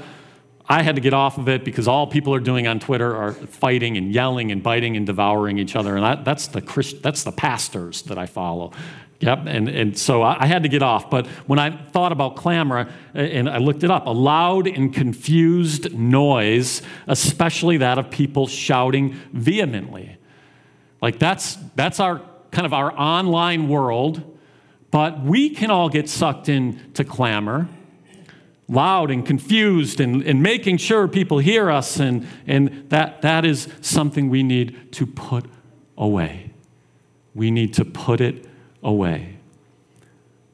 I 0.70 0.84
had 0.84 0.96
to 0.96 1.02
get 1.02 1.14
off 1.14 1.38
of 1.38 1.48
it 1.48 1.64
because 1.64 1.88
all 1.88 2.08
people 2.08 2.34
are 2.36 2.42
doing 2.42 2.68
on 2.68 2.80
Twitter 2.80 3.16
are 3.16 3.32
fighting 3.32 3.96
and 3.96 4.14
yelling 4.14 4.52
and 4.52 4.62
biting 4.62 4.98
and 4.98 5.06
devouring 5.06 5.58
each 5.60 5.76
other. 5.76 5.96
And 5.96 6.04
that, 6.04 6.26
that's, 6.26 6.48
the 6.48 6.62
Christ, 6.62 7.02
that's 7.02 7.24
the 7.24 7.32
pastors 7.32 8.02
that 8.04 8.18
I 8.18 8.26
follow. 8.26 8.74
Yep, 9.20 9.44
and, 9.48 9.70
and 9.70 9.98
so 9.98 10.22
I, 10.22 10.44
I 10.44 10.46
had 10.46 10.64
to 10.64 10.70
get 10.70 10.84
off. 10.84 11.10
But 11.10 11.26
when 11.48 11.58
I 11.58 11.72
thought 11.72 12.12
about 12.12 12.36
clamor, 12.36 12.90
and 13.14 13.50
I 13.50 13.58
looked 13.60 13.84
it 13.84 13.90
up, 13.90 14.06
a 14.08 14.12
loud 14.12 14.68
and 14.68 14.94
confused 14.94 15.98
noise, 15.98 16.82
especially 17.08 17.78
that 17.78 17.98
of 17.98 18.12
people 18.12 18.46
shouting 18.46 19.16
vehemently. 19.32 20.18
Like 21.02 21.18
that's, 21.18 21.58
that's 21.76 22.00
our 22.00 22.22
kind 22.52 22.66
of 22.66 22.74
our 22.74 22.92
online 22.98 23.70
world, 23.70 24.38
but 24.92 25.22
we 25.22 25.50
can 25.50 25.72
all 25.72 25.90
get 25.90 26.10
sucked 26.10 26.50
into 26.50 27.04
clamor 27.04 27.68
loud 28.70 29.12
and 29.12 29.26
confused 29.26 30.00
and, 30.00 30.22
and 30.24 30.44
making 30.44 30.78
sure 30.78 31.08
people 31.08 31.40
hear 31.40 31.72
us, 31.72 32.00
and, 32.00 32.28
and 32.46 32.86
that, 32.90 33.22
that 33.22 33.46
is 33.46 33.68
something 33.82 34.30
we 34.30 34.44
need 34.44 34.92
to 34.94 35.06
put 35.06 35.46
away. 35.98 36.52
We 37.34 37.52
need 37.52 37.74
to 37.76 37.86
put 37.86 38.20
it 38.20 38.46
away. 38.84 39.38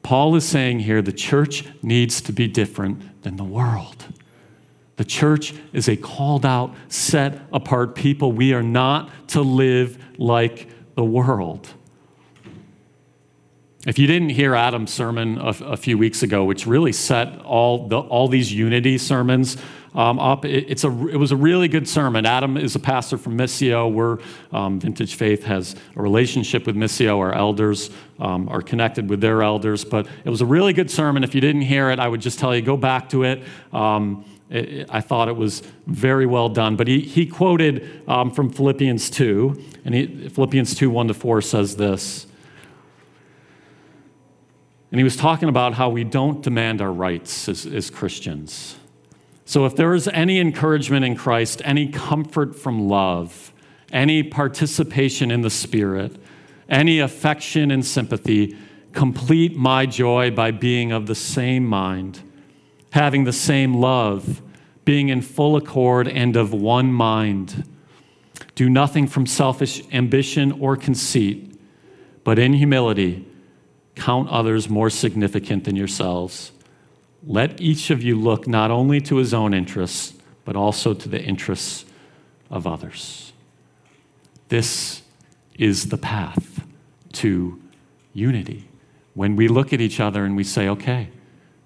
Paul 0.02 0.36
is 0.36 0.46
saying 0.46 0.80
here 0.80 1.02
the 1.02 1.12
church 1.12 1.64
needs 1.82 2.20
to 2.22 2.32
be 2.32 2.46
different 2.46 3.22
than 3.22 3.36
the 3.36 3.44
world. 3.44 4.04
The 4.96 5.04
church 5.04 5.54
is 5.72 5.88
a 5.88 5.96
called 5.96 6.46
out, 6.46 6.74
set 6.88 7.40
apart 7.52 7.94
people. 7.94 8.30
We 8.30 8.52
are 8.52 8.62
not 8.62 9.10
to 9.28 9.40
live 9.40 9.98
like 10.18 10.68
the 10.94 11.04
world. 11.04 11.68
If 13.86 13.98
you 13.98 14.06
didn't 14.06 14.30
hear 14.30 14.54
Adam's 14.54 14.92
sermon 14.92 15.36
a, 15.38 15.48
a 15.48 15.76
few 15.76 15.98
weeks 15.98 16.22
ago, 16.22 16.44
which 16.44 16.66
really 16.66 16.92
set 16.92 17.40
all, 17.42 17.86
the, 17.86 17.98
all 17.98 18.28
these 18.28 18.50
unity 18.50 18.96
sermons 18.96 19.58
um, 19.94 20.18
up, 20.18 20.46
it, 20.46 20.70
it's 20.70 20.84
a, 20.84 21.08
it 21.08 21.16
was 21.16 21.32
a 21.32 21.36
really 21.36 21.68
good 21.68 21.86
sermon. 21.86 22.24
Adam 22.24 22.56
is 22.56 22.74
a 22.74 22.78
pastor 22.78 23.18
from 23.18 23.36
Missio. 23.36 23.92
We're, 23.92 24.18
um, 24.52 24.80
Vintage 24.80 25.16
Faith 25.16 25.44
has 25.44 25.76
a 25.96 26.02
relationship 26.02 26.66
with 26.66 26.76
Missio. 26.76 27.18
Our 27.18 27.34
elders 27.34 27.90
um, 28.18 28.48
are 28.48 28.62
connected 28.62 29.10
with 29.10 29.20
their 29.20 29.42
elders. 29.42 29.84
But 29.84 30.06
it 30.24 30.30
was 30.30 30.40
a 30.40 30.46
really 30.46 30.72
good 30.72 30.90
sermon. 30.90 31.22
If 31.22 31.34
you 31.34 31.42
didn't 31.42 31.62
hear 31.62 31.90
it, 31.90 31.98
I 31.98 32.08
would 32.08 32.22
just 32.22 32.38
tell 32.38 32.56
you 32.56 32.62
go 32.62 32.78
back 32.78 33.10
to 33.10 33.24
it. 33.24 33.42
Um, 33.70 34.24
I 34.50 35.00
thought 35.00 35.28
it 35.28 35.36
was 35.36 35.62
very 35.86 36.26
well 36.26 36.48
done. 36.48 36.76
But 36.76 36.88
he, 36.88 37.00
he 37.00 37.26
quoted 37.26 38.02
um, 38.08 38.30
from 38.30 38.48
Philippians 38.50 39.10
2, 39.10 39.62
and 39.84 39.94
he, 39.94 40.28
Philippians 40.30 40.74
2 40.74 40.88
1 40.88 41.08
to 41.08 41.14
4 41.14 41.42
says 41.42 41.76
this. 41.76 42.26
And 44.90 45.00
he 45.00 45.04
was 45.04 45.16
talking 45.16 45.48
about 45.48 45.74
how 45.74 45.88
we 45.88 46.04
don't 46.04 46.42
demand 46.42 46.80
our 46.80 46.92
rights 46.92 47.48
as, 47.48 47.66
as 47.66 47.90
Christians. 47.90 48.76
So, 49.44 49.66
if 49.66 49.76
there 49.76 49.92
is 49.94 50.08
any 50.08 50.40
encouragement 50.40 51.04
in 51.04 51.16
Christ, 51.16 51.60
any 51.64 51.88
comfort 51.88 52.56
from 52.56 52.88
love, 52.88 53.52
any 53.92 54.22
participation 54.22 55.30
in 55.30 55.42
the 55.42 55.50
Spirit, 55.50 56.16
any 56.68 56.98
affection 56.98 57.70
and 57.70 57.84
sympathy, 57.84 58.56
complete 58.92 59.54
my 59.56 59.84
joy 59.84 60.30
by 60.30 60.50
being 60.50 60.92
of 60.92 61.06
the 61.06 61.14
same 61.14 61.66
mind, 61.66 62.22
having 62.92 63.24
the 63.24 63.32
same 63.32 63.74
love, 63.74 64.40
being 64.84 65.08
in 65.08 65.20
full 65.20 65.56
accord 65.56 66.08
and 66.08 66.36
of 66.36 66.54
one 66.54 66.92
mind. 66.92 67.68
Do 68.54 68.70
nothing 68.70 69.06
from 69.06 69.26
selfish 69.26 69.82
ambition 69.92 70.52
or 70.52 70.76
conceit, 70.76 71.58
but 72.22 72.38
in 72.38 72.54
humility 72.54 73.26
Count 73.94 74.28
others 74.28 74.68
more 74.68 74.90
significant 74.90 75.64
than 75.64 75.76
yourselves. 75.76 76.52
Let 77.26 77.60
each 77.60 77.90
of 77.90 78.02
you 78.02 78.18
look 78.18 78.46
not 78.46 78.70
only 78.70 79.00
to 79.02 79.16
his 79.16 79.32
own 79.32 79.54
interests, 79.54 80.14
but 80.44 80.56
also 80.56 80.94
to 80.94 81.08
the 81.08 81.22
interests 81.22 81.84
of 82.50 82.66
others. 82.66 83.32
This 84.48 85.02
is 85.58 85.88
the 85.88 85.96
path 85.96 86.64
to 87.12 87.60
unity. 88.12 88.68
When 89.14 89.36
we 89.36 89.48
look 89.48 89.72
at 89.72 89.80
each 89.80 90.00
other 90.00 90.24
and 90.24 90.36
we 90.36 90.44
say, 90.44 90.68
okay, 90.68 91.08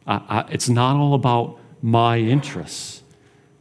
I, 0.07 0.21
I, 0.29 0.41
it's 0.51 0.69
not 0.69 0.97
all 0.97 1.15
about 1.15 1.59
my 1.83 2.19
interests. 2.19 2.98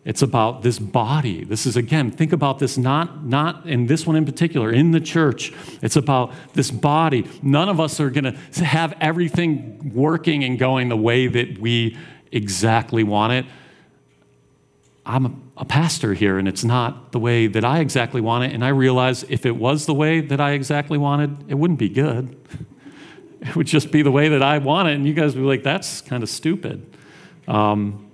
It's 0.08 0.22
about 0.22 0.62
this 0.62 0.80
body. 0.80 1.44
This 1.44 1.66
is, 1.66 1.76
again, 1.76 2.12
think 2.12 2.32
about 2.32 2.60
this 2.60 2.78
not, 2.78 3.26
not 3.26 3.66
in 3.66 3.88
this 3.88 4.08
one 4.08 4.16
in 4.16 4.24
particular, 4.24 4.72
in 4.72 4.92
the 4.92 5.02
church. 5.02 5.52
It's 5.82 5.98
about 5.98 6.32
this 6.54 6.72
body. 6.72 7.30
None 7.42 7.68
of 7.68 7.82
us 7.82 8.00
are 8.00 8.10
going 8.10 8.24
to 8.24 8.64
have 8.64 8.96
everything 9.02 9.92
working 9.94 10.46
and 10.46 10.58
going 10.58 10.88
the 10.88 10.96
way 10.96 11.28
that 11.28 11.58
we 11.60 11.98
exactly 12.32 13.04
want 13.04 13.34
it. 13.34 13.46
I'm 15.06 15.26
a, 15.26 15.32
a 15.58 15.66
pastor 15.66 16.14
here, 16.14 16.38
and 16.38 16.48
it's 16.48 16.64
not 16.64 17.12
the 17.12 17.20
way 17.20 17.48
that 17.48 17.66
I 17.66 17.80
exactly 17.80 18.22
want 18.22 18.46
it. 18.46 18.54
And 18.54 18.64
I 18.64 18.70
realize 18.70 19.24
if 19.24 19.46
it 19.46 19.58
was 19.58 19.88
the 19.88 19.94
way 19.94 20.22
that 20.22 20.40
I 20.40 20.52
exactly 20.52 20.98
wanted, 20.98 21.50
it 21.50 21.56
wouldn't 21.56 21.80
be 21.80 21.90
good. 21.90 22.36
It 23.40 23.56
would 23.56 23.68
just 23.68 23.92
be 23.92 24.02
the 24.02 24.12
way 24.12 24.30
that 24.30 24.42
I 24.42 24.58
want 24.58 24.88
it. 24.88 24.96
And 24.96 25.06
you 25.06 25.14
guys 25.14 25.36
would 25.36 25.42
be 25.42 25.48
like, 25.48 25.62
that's 25.62 26.02
kind 26.02 26.24
of 26.24 26.28
stupid. 26.28 26.98
Um, 27.48 28.07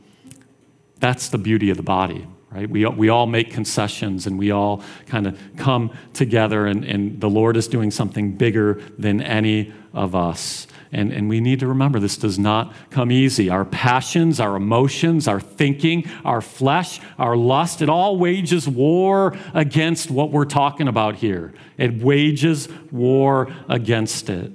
that's 1.03 1.27
the 1.27 1.37
beauty 1.37 1.69
of 1.69 1.75
the 1.75 1.83
body, 1.83 2.25
right? 2.49 2.69
We, 2.69 2.85
we 2.85 3.09
all 3.09 3.27
make 3.27 3.51
concessions 3.51 4.25
and 4.25 4.39
we 4.39 4.51
all 4.51 4.81
kind 5.05 5.27
of 5.27 5.37
come 5.57 5.91
together, 6.13 6.65
and, 6.65 6.85
and 6.85 7.19
the 7.19 7.29
Lord 7.29 7.57
is 7.57 7.67
doing 7.67 7.91
something 7.91 8.37
bigger 8.37 8.81
than 8.97 9.21
any 9.21 9.73
of 9.93 10.15
us. 10.15 10.65
And, 10.93 11.11
and 11.11 11.27
we 11.27 11.41
need 11.41 11.59
to 11.59 11.67
remember 11.67 11.99
this 11.99 12.15
does 12.15 12.39
not 12.39 12.73
come 12.89 13.11
easy. 13.11 13.49
Our 13.49 13.65
passions, 13.65 14.39
our 14.39 14.55
emotions, 14.55 15.27
our 15.27 15.41
thinking, 15.41 16.09
our 16.23 16.39
flesh, 16.39 17.01
our 17.19 17.35
lust, 17.35 17.81
it 17.81 17.89
all 17.89 18.17
wages 18.17 18.65
war 18.65 19.35
against 19.53 20.09
what 20.09 20.31
we're 20.31 20.45
talking 20.45 20.87
about 20.87 21.17
here. 21.17 21.53
It 21.77 22.01
wages 22.01 22.69
war 22.91 23.53
against 23.67 24.29
it. 24.29 24.53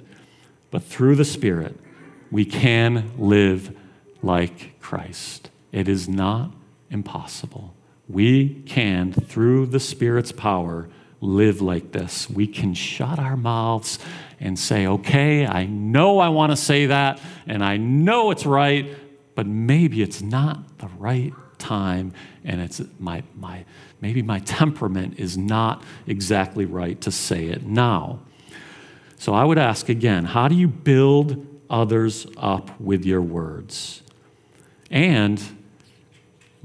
But 0.71 0.83
through 0.83 1.15
the 1.15 1.25
Spirit, 1.25 1.77
we 2.31 2.43
can 2.43 3.11
live 3.19 3.77
like 4.23 4.79
Christ. 4.79 5.48
It 5.71 5.87
is 5.87 6.07
not 6.09 6.51
impossible. 6.89 7.73
We 8.07 8.61
can, 8.65 9.13
through 9.13 9.67
the 9.67 9.79
Spirit's 9.79 10.31
power, 10.31 10.89
live 11.21 11.61
like 11.61 11.91
this. 11.91 12.29
We 12.29 12.47
can 12.47 12.73
shut 12.73 13.19
our 13.19 13.37
mouths 13.37 13.99
and 14.39 14.57
say, 14.57 14.87
okay, 14.87 15.45
I 15.45 15.65
know 15.65 16.19
I 16.19 16.29
want 16.29 16.51
to 16.51 16.55
say 16.55 16.87
that, 16.87 17.21
and 17.45 17.63
I 17.63 17.77
know 17.77 18.31
it's 18.31 18.45
right, 18.45 18.89
but 19.35 19.45
maybe 19.45 20.01
it's 20.01 20.21
not 20.21 20.79
the 20.79 20.87
right 20.97 21.33
time, 21.59 22.13
and 22.43 22.61
it's 22.61 22.81
my, 22.99 23.21
my, 23.35 23.65
maybe 24.01 24.21
my 24.21 24.39
temperament 24.39 25.19
is 25.19 25.37
not 25.37 25.83
exactly 26.07 26.65
right 26.65 26.99
to 27.01 27.11
say 27.11 27.47
it 27.47 27.65
now. 27.65 28.19
So 29.17 29.33
I 29.33 29.43
would 29.43 29.57
ask 29.57 29.89
again 29.89 30.23
how 30.23 30.47
do 30.47 30.55
you 30.55 30.69
build 30.69 31.45
others 31.69 32.25
up 32.37 32.79
with 32.79 33.05
your 33.05 33.21
words? 33.21 34.01
And 34.89 35.41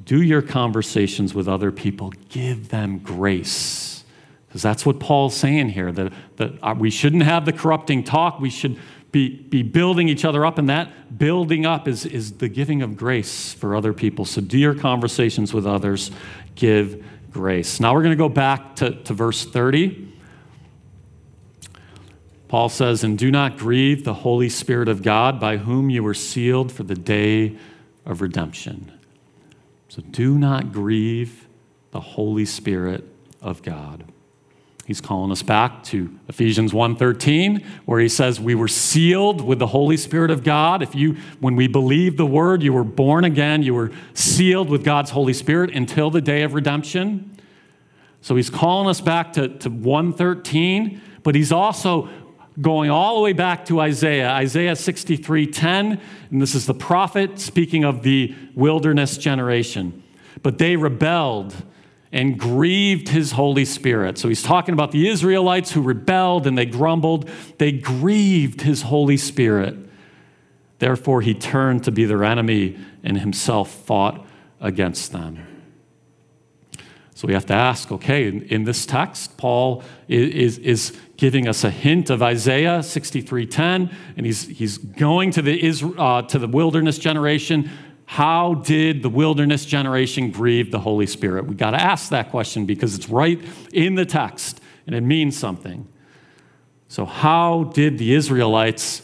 do 0.03 0.21
your 0.21 0.43
conversations 0.43 1.35
with 1.35 1.49
other 1.49 1.71
people, 1.71 2.13
give 2.29 2.69
them 2.69 2.99
grace. 2.99 4.05
Because 4.49 4.63
that's 4.63 4.85
what 4.85 5.01
Paul's 5.01 5.37
saying 5.37 5.71
here 5.71 5.93
that, 5.93 6.13
that 6.37 6.53
uh, 6.63 6.75
we 6.77 6.91
shouldn't 6.91 7.23
have 7.23 7.45
the 7.45 7.53
corrupting 7.53 8.05
talk. 8.05 8.41
We 8.41 8.51
should 8.51 8.79
be, 9.13 9.29
be 9.29 9.63
building 9.63 10.09
each 10.09 10.25
other 10.25 10.45
up, 10.45 10.59
and 10.59 10.69
that 10.69 11.19
building 11.19 11.65
up 11.65 11.87
is, 11.87 12.05
is 12.05 12.33
the 12.33 12.49
giving 12.49 12.83
of 12.83 12.97
grace 12.97 13.53
for 13.53 13.77
other 13.77 13.93
people. 13.93 14.25
So 14.25 14.41
do 14.41 14.59
your 14.59 14.75
conversations 14.75 15.55
with 15.55 15.67
others, 15.67 16.11
give 16.57 17.05
grace. 17.31 17.79
Now 17.79 17.95
we're 17.95 18.03
going 18.03 18.13
to 18.13 18.17
go 18.17 18.29
back 18.29 18.77
to, 18.77 18.91
to 19.05 19.15
verse 19.15 19.45
30. 19.45 20.13
Paul 22.49 22.69
says, 22.69 23.05
And 23.05 23.19
do 23.19 23.31
not 23.31 23.57
grieve 23.59 24.05
the 24.05 24.15
Holy 24.15 24.49
Spirit 24.49 24.89
of 24.89 25.03
God, 25.03 25.41
by 25.41 25.59
whom 25.59 25.91
you 25.91 26.03
were 26.03 26.15
sealed 26.15 26.71
for 26.71 26.83
the 26.83 26.95
day 26.95 27.57
of 28.05 28.21
redemption. 28.21 28.93
So 29.95 30.03
do 30.03 30.37
not 30.37 30.73
grieve 30.73 31.47
the 31.93 32.01
Holy 32.01 32.45
Spirit 32.47 33.05
of 33.41 33.63
God. 33.63 34.03
He's 34.87 35.01
calling 35.01 35.31
us 35.31 35.45
back 35.45 35.85
to 35.85 36.11
Ephesians 36.27 36.73
1:13 36.73 37.63
where 37.85 38.01
he 38.01 38.09
says 38.09 38.41
we 38.41 38.57
were 38.57 38.67
sealed 38.67 39.41
with 39.41 39.61
the 39.61 39.69
Holy 39.69 39.97
Spirit 39.97 40.33
of 40.33 40.43
God. 40.43 40.83
If 40.83 40.97
you 40.97 41.17
when 41.39 41.55
we 41.55 41.69
believe 41.69 42.17
the 42.17 42.27
word, 42.27 42.61
you 42.61 42.73
were 42.73 42.83
born 42.83 43.23
again, 43.23 43.63
you 43.63 43.73
were 43.73 43.93
sealed 44.15 44.69
with 44.69 44.83
God's 44.83 45.13
Holy 45.13 45.33
Spirit 45.33 45.71
until 45.73 46.11
the 46.11 46.21
day 46.21 46.43
of 46.43 46.55
redemption. 46.55 47.31
So 48.21 48.35
he's 48.35 48.51
calling 48.51 48.89
us 48.89 49.01
back 49.01 49.33
to, 49.35 49.47
to 49.47 49.71
113, 49.71 51.01
but 51.23 51.37
he's 51.37 51.53
also 51.53 52.09
going 52.61 52.91
all 52.91 53.17
the 53.17 53.21
way 53.21 53.33
back 53.33 53.65
to 53.67 53.81
Isaiah, 53.81 54.31
Isaiah 54.31 54.77
63 54.77 55.47
10. 55.47 56.01
And 56.31 56.43
this 56.43 56.55
is 56.55 56.67
the 56.67 56.75
prophet 56.75 57.39
speaking 57.39 57.85
of 57.85 58.03
the 58.03 58.35
wilderness 58.55 59.19
generation. 59.19 60.03
But 60.43 60.59
they 60.59 60.77
rebelled 60.77 61.55
and 62.13 62.39
grieved 62.39 63.09
his 63.09 63.33
Holy 63.33 63.65
Spirit. 63.65 64.19
So 64.19 64.29
he's 64.29 64.43
talking 64.43 64.73
about 64.73 64.93
the 64.93 65.09
Israelites 65.09 65.73
who 65.73 65.83
rebelled 65.83 66.47
and 66.47 66.57
they 66.57 66.67
grumbled. 66.67 67.29
They 67.59 67.73
grieved 67.73 68.61
his 68.61 68.83
Holy 68.83 69.17
Spirit. 69.17 69.77
Therefore, 70.79 71.23
he 71.23 71.35
turned 71.35 71.83
to 71.85 71.91
be 71.91 72.05
their 72.05 72.23
enemy 72.23 72.79
and 73.03 73.19
himself 73.19 73.71
fought 73.71 74.25
against 74.61 75.11
them. 75.11 75.39
So 77.17 77.27
we 77.27 77.35
have 77.35 77.47
to 77.47 77.55
ask 77.55 77.91
okay, 77.91 78.29
in, 78.29 78.43
in 78.43 78.65
this 78.65 78.87
text, 78.87 79.37
Paul 79.37 79.83
is, 80.09 80.59
is 80.59 80.97
giving 81.17 81.47
us 81.47 81.65
a 81.65 81.71
hint 81.71 82.11
of 82.11 82.23
Isaiah 82.23 82.81
63:10, 82.81 83.93
and 84.17 84.27
he's, 84.27 84.47
he's 84.49 84.79
going 84.79 85.31
to 85.33 85.43
the, 85.43 85.95
uh, 85.99 86.23
to 86.23 86.39
the 86.39 86.49
wilderness 86.49 86.99
generation 86.99 87.71
how 88.07 88.55
did 88.55 89.03
the 89.03 89.09
wilderness 89.09 89.65
generation 89.65 90.31
grieve 90.31 90.71
the 90.71 90.79
Holy 90.79 91.07
Spirit? 91.07 91.47
We 91.47 91.55
got 91.55 91.71
to 91.71 91.81
ask 91.81 92.11
that 92.11 92.31
question 92.31 92.67
because 92.67 92.95
it's 92.95 93.09
right 93.09 93.41
in 93.73 93.95
the 93.95 94.05
text 94.05 94.61
and 94.87 94.95
it 94.95 95.01
means 95.01 95.37
something. 95.37 95.89
So, 96.89 97.07
how 97.07 97.65
did 97.75 97.99
the 97.99 98.15
Israelites, 98.15 99.03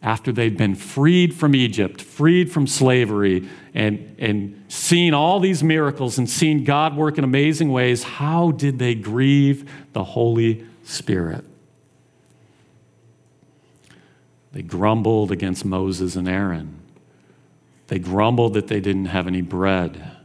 after 0.00 0.30
they'd 0.30 0.56
been 0.56 0.76
freed 0.76 1.34
from 1.34 1.54
Egypt, 1.54 2.00
freed 2.00 2.50
from 2.50 2.66
slavery, 2.66 3.48
and, 3.74 4.14
and 4.18 4.64
seen 4.68 5.12
all 5.12 5.40
these 5.40 5.62
miracles 5.64 6.16
and 6.16 6.30
seen 6.30 6.64
God 6.64 6.96
work 6.96 7.18
in 7.18 7.24
amazing 7.24 7.70
ways, 7.70 8.04
how 8.04 8.52
did 8.52 8.78
they 8.78 8.94
grieve 8.94 9.68
the 9.92 10.04
Holy 10.04 10.54
Spirit? 10.54 10.72
They 14.52 14.62
grumbled 14.62 15.30
against 15.30 15.64
Moses 15.64 16.16
and 16.16 16.28
Aaron. 16.28 16.80
They 17.88 17.98
grumbled 17.98 18.54
that 18.54 18.68
they 18.68 18.80
didn't 18.80 19.06
have 19.06 19.26
any 19.26 19.42
bread. 19.42 20.16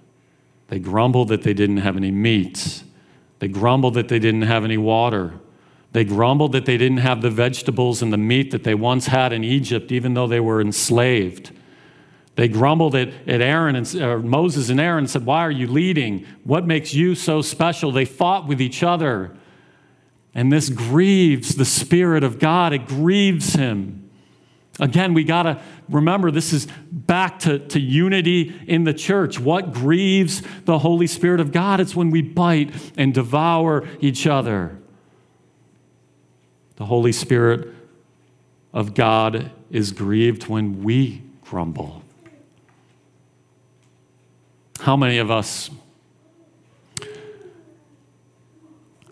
They 0.67 0.79
grumbled 0.79 1.27
that 1.27 1.41
they 1.43 1.53
didn't 1.53 1.77
have 1.77 1.97
any 1.97 2.11
meat. 2.11 2.83
They 3.39 3.47
grumbled 3.47 3.95
that 3.95 4.07
they 4.07 4.19
didn't 4.19 4.43
have 4.43 4.63
any 4.63 4.77
water. 4.77 5.33
They 5.91 6.05
grumbled 6.05 6.53
that 6.53 6.65
they 6.65 6.77
didn't 6.77 6.99
have 6.99 7.21
the 7.21 7.29
vegetables 7.29 8.01
and 8.01 8.13
the 8.13 8.17
meat 8.17 8.51
that 8.51 8.63
they 8.63 8.75
once 8.75 9.07
had 9.07 9.33
in 9.33 9.43
Egypt, 9.43 9.91
even 9.91 10.13
though 10.13 10.27
they 10.27 10.39
were 10.39 10.61
enslaved. 10.61 11.51
They 12.35 12.47
grumbled 12.47 12.95
at, 12.95 13.09
at 13.27 13.41
Aaron 13.41 13.75
and 13.75 13.95
uh, 14.01 14.17
Moses 14.19 14.69
and 14.69 14.79
Aaron 14.79 14.99
and 14.99 15.09
said, 15.09 15.25
Why 15.25 15.41
are 15.41 15.51
you 15.51 15.67
leading? 15.67 16.25
What 16.45 16.65
makes 16.65 16.93
you 16.93 17.15
so 17.15 17.41
special? 17.41 17.91
They 17.91 18.05
fought 18.05 18.47
with 18.47 18.61
each 18.61 18.83
other. 18.83 19.35
And 20.33 20.51
this 20.51 20.69
grieves 20.69 21.55
the 21.55 21.65
Spirit 21.65 22.23
of 22.23 22.39
God, 22.39 22.73
it 22.73 22.87
grieves 22.87 23.53
him. 23.53 24.09
Again, 24.79 25.13
we 25.13 25.23
got 25.23 25.43
to 25.43 25.61
remember 25.89 26.31
this 26.31 26.53
is 26.53 26.67
back 26.91 27.39
to, 27.39 27.59
to 27.59 27.79
unity 27.79 28.55
in 28.67 28.85
the 28.85 28.93
church. 28.93 29.39
What 29.39 29.73
grieves 29.73 30.41
the 30.63 30.79
Holy 30.79 31.07
Spirit 31.07 31.39
of 31.39 31.51
God? 31.51 31.79
It's 31.79 31.95
when 31.95 32.09
we 32.09 32.21
bite 32.21 32.73
and 32.97 33.13
devour 33.13 33.87
each 33.99 34.25
other. 34.25 34.79
The 36.77 36.85
Holy 36.85 37.11
Spirit 37.11 37.75
of 38.73 38.93
God 38.93 39.51
is 39.69 39.91
grieved 39.91 40.47
when 40.47 40.83
we 40.83 41.21
grumble. 41.43 42.01
How 44.79 44.95
many 44.95 45.19
of 45.19 45.29
us 45.29 45.69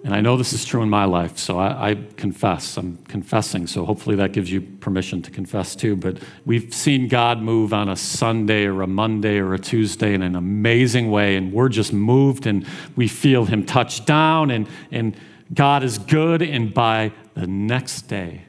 And 0.03 0.13
I 0.13 0.21
know 0.21 0.37
this 0.37 0.53
is 0.53 0.63
true 0.63 0.81
in 0.81 0.89
my 0.89 1.03
life, 1.03 1.37
so 1.37 1.59
I, 1.59 1.89
I, 1.89 1.95
confess. 2.15 2.77
I'm 2.77 2.97
confessing, 3.09 3.67
so 3.67 3.83
hopefully 3.83 4.15
that 4.15 4.31
gives 4.31 4.49
you 4.49 4.61
permission 4.61 5.21
to 5.23 5.31
confess 5.31 5.75
too. 5.75 5.97
But 5.97 6.19
we've 6.45 6.73
seen 6.73 7.09
God 7.09 7.41
move 7.41 7.73
on 7.73 7.89
a 7.89 7.97
Sunday 7.97 8.65
or 8.65 8.81
a 8.81 8.87
Monday 8.87 9.39
or 9.39 9.53
a 9.53 9.59
Tuesday 9.59 10.13
in 10.13 10.21
an 10.21 10.37
amazing 10.37 11.11
way, 11.11 11.35
and 11.35 11.51
we're 11.51 11.67
just 11.67 11.91
moved 11.91 12.47
and 12.47 12.65
we 12.95 13.09
feel 13.09 13.43
Him 13.43 13.65
touch 13.65 14.05
down, 14.05 14.51
and, 14.51 14.69
and 14.89 15.17
God 15.53 15.83
is 15.83 15.97
good. 15.97 16.41
And 16.41 16.73
by 16.73 17.11
the 17.33 17.47
next 17.47 18.03
day, 18.03 18.45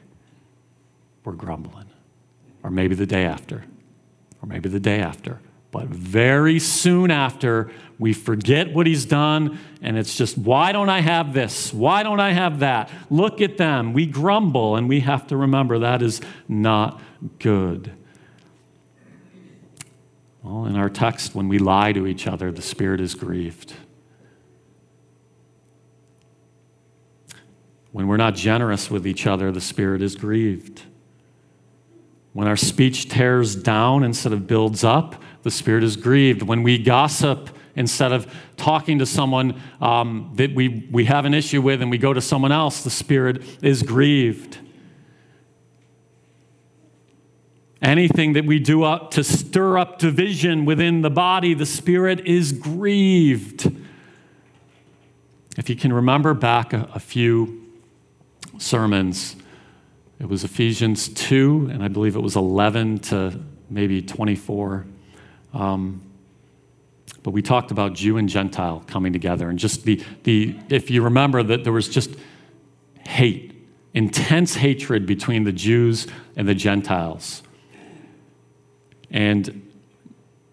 we're 1.25 1.33
grumbling, 1.33 1.89
or 2.63 2.71
maybe 2.71 2.95
the 2.95 3.05
day 3.05 3.25
after, 3.25 3.65
or 4.41 4.47
maybe 4.47 4.69
the 4.69 4.79
day 4.79 5.01
after. 5.01 5.41
But 5.71 5.87
very 5.87 6.59
soon 6.59 7.11
after, 7.11 7.71
we 7.97 8.11
forget 8.13 8.73
what 8.73 8.87
he's 8.87 9.05
done, 9.05 9.57
and 9.81 9.97
it's 9.97 10.17
just, 10.17 10.37
why 10.37 10.73
don't 10.73 10.89
I 10.89 10.99
have 10.99 11.33
this? 11.33 11.73
Why 11.73 12.03
don't 12.03 12.19
I 12.19 12.33
have 12.33 12.59
that? 12.59 12.89
Look 13.09 13.39
at 13.39 13.57
them. 13.57 13.93
We 13.93 14.05
grumble, 14.05 14.75
and 14.75 14.89
we 14.89 14.99
have 14.99 15.27
to 15.27 15.37
remember 15.37 15.79
that 15.79 16.01
is 16.01 16.19
not 16.49 16.99
good. 17.39 17.93
Well, 20.43 20.65
in 20.65 20.75
our 20.75 20.89
text, 20.89 21.35
when 21.35 21.47
we 21.47 21.57
lie 21.57 21.93
to 21.93 22.05
each 22.05 22.27
other, 22.27 22.51
the 22.51 22.61
Spirit 22.61 22.99
is 22.99 23.15
grieved. 23.15 23.73
When 27.91 28.07
we're 28.07 28.17
not 28.17 28.35
generous 28.35 28.89
with 28.89 29.05
each 29.05 29.27
other, 29.27 29.51
the 29.51 29.61
Spirit 29.61 30.01
is 30.01 30.15
grieved. 30.15 30.83
When 32.33 32.47
our 32.47 32.57
speech 32.57 33.09
tears 33.09 33.55
down 33.55 34.03
instead 34.03 34.33
of 34.33 34.47
builds 34.47 34.83
up, 34.83 35.21
the 35.43 35.51
Spirit 35.51 35.83
is 35.83 35.95
grieved. 35.95 36.41
When 36.41 36.63
we 36.63 36.77
gossip 36.77 37.49
instead 37.75 38.11
of 38.11 38.31
talking 38.57 38.99
to 38.99 39.05
someone 39.05 39.59
um, 39.79 40.31
that 40.35 40.53
we, 40.53 40.87
we 40.91 41.05
have 41.05 41.25
an 41.25 41.33
issue 41.33 41.61
with 41.61 41.81
and 41.81 41.89
we 41.89 41.97
go 41.97 42.13
to 42.13 42.21
someone 42.21 42.51
else, 42.51 42.83
the 42.83 42.89
Spirit 42.89 43.43
is 43.61 43.83
grieved. 43.83 44.57
Anything 47.81 48.33
that 48.33 48.45
we 48.45 48.59
do 48.59 48.83
up 48.83 49.11
to 49.11 49.23
stir 49.23 49.77
up 49.77 49.97
division 49.97 50.65
within 50.65 51.01
the 51.01 51.09
body, 51.09 51.53
the 51.53 51.65
Spirit 51.65 52.27
is 52.27 52.51
grieved. 52.51 53.75
If 55.57 55.69
you 55.69 55.75
can 55.75 55.91
remember 55.91 56.33
back 56.33 56.73
a, 56.73 56.89
a 56.93 56.99
few 56.99 57.65
sermons, 58.59 59.35
it 60.19 60.29
was 60.29 60.43
Ephesians 60.43 61.09
2, 61.09 61.69
and 61.71 61.83
I 61.83 61.87
believe 61.87 62.15
it 62.15 62.21
was 62.21 62.35
11 62.35 62.99
to 62.99 63.41
maybe 63.71 64.03
24. 64.03 64.85
Um, 65.53 66.01
but 67.23 67.31
we 67.31 67.41
talked 67.41 67.71
about 67.71 67.93
Jew 67.93 68.17
and 68.17 68.27
Gentile 68.27 68.83
coming 68.87 69.13
together, 69.13 69.49
and 69.49 69.59
just 69.59 69.83
the, 69.83 70.03
the 70.23 70.55
if 70.69 70.89
you 70.89 71.03
remember 71.03 71.43
that 71.43 71.63
there 71.63 71.73
was 71.73 71.87
just 71.87 72.15
hate, 73.07 73.53
intense 73.93 74.55
hatred 74.55 75.05
between 75.05 75.43
the 75.43 75.51
Jews 75.51 76.07
and 76.35 76.47
the 76.47 76.55
Gentiles. 76.55 77.43
And 79.11 79.69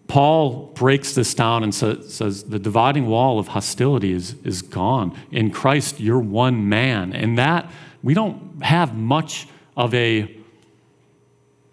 Paul 0.07 0.71
breaks 0.73 1.13
this 1.13 1.33
down 1.33 1.63
and 1.63 1.73
says 1.73 2.43
the 2.43 2.59
dividing 2.59 3.07
wall 3.07 3.39
of 3.39 3.49
hostility 3.49 4.11
is, 4.11 4.35
is 4.43 4.61
gone. 4.61 5.17
In 5.31 5.51
Christ, 5.51 5.99
you're 5.99 6.19
one 6.19 6.67
man. 6.67 7.13
And 7.13 7.37
that, 7.37 7.71
we 8.01 8.13
don't 8.13 8.63
have 8.63 8.95
much 8.95 9.47
of 9.77 9.93
a. 9.93 10.35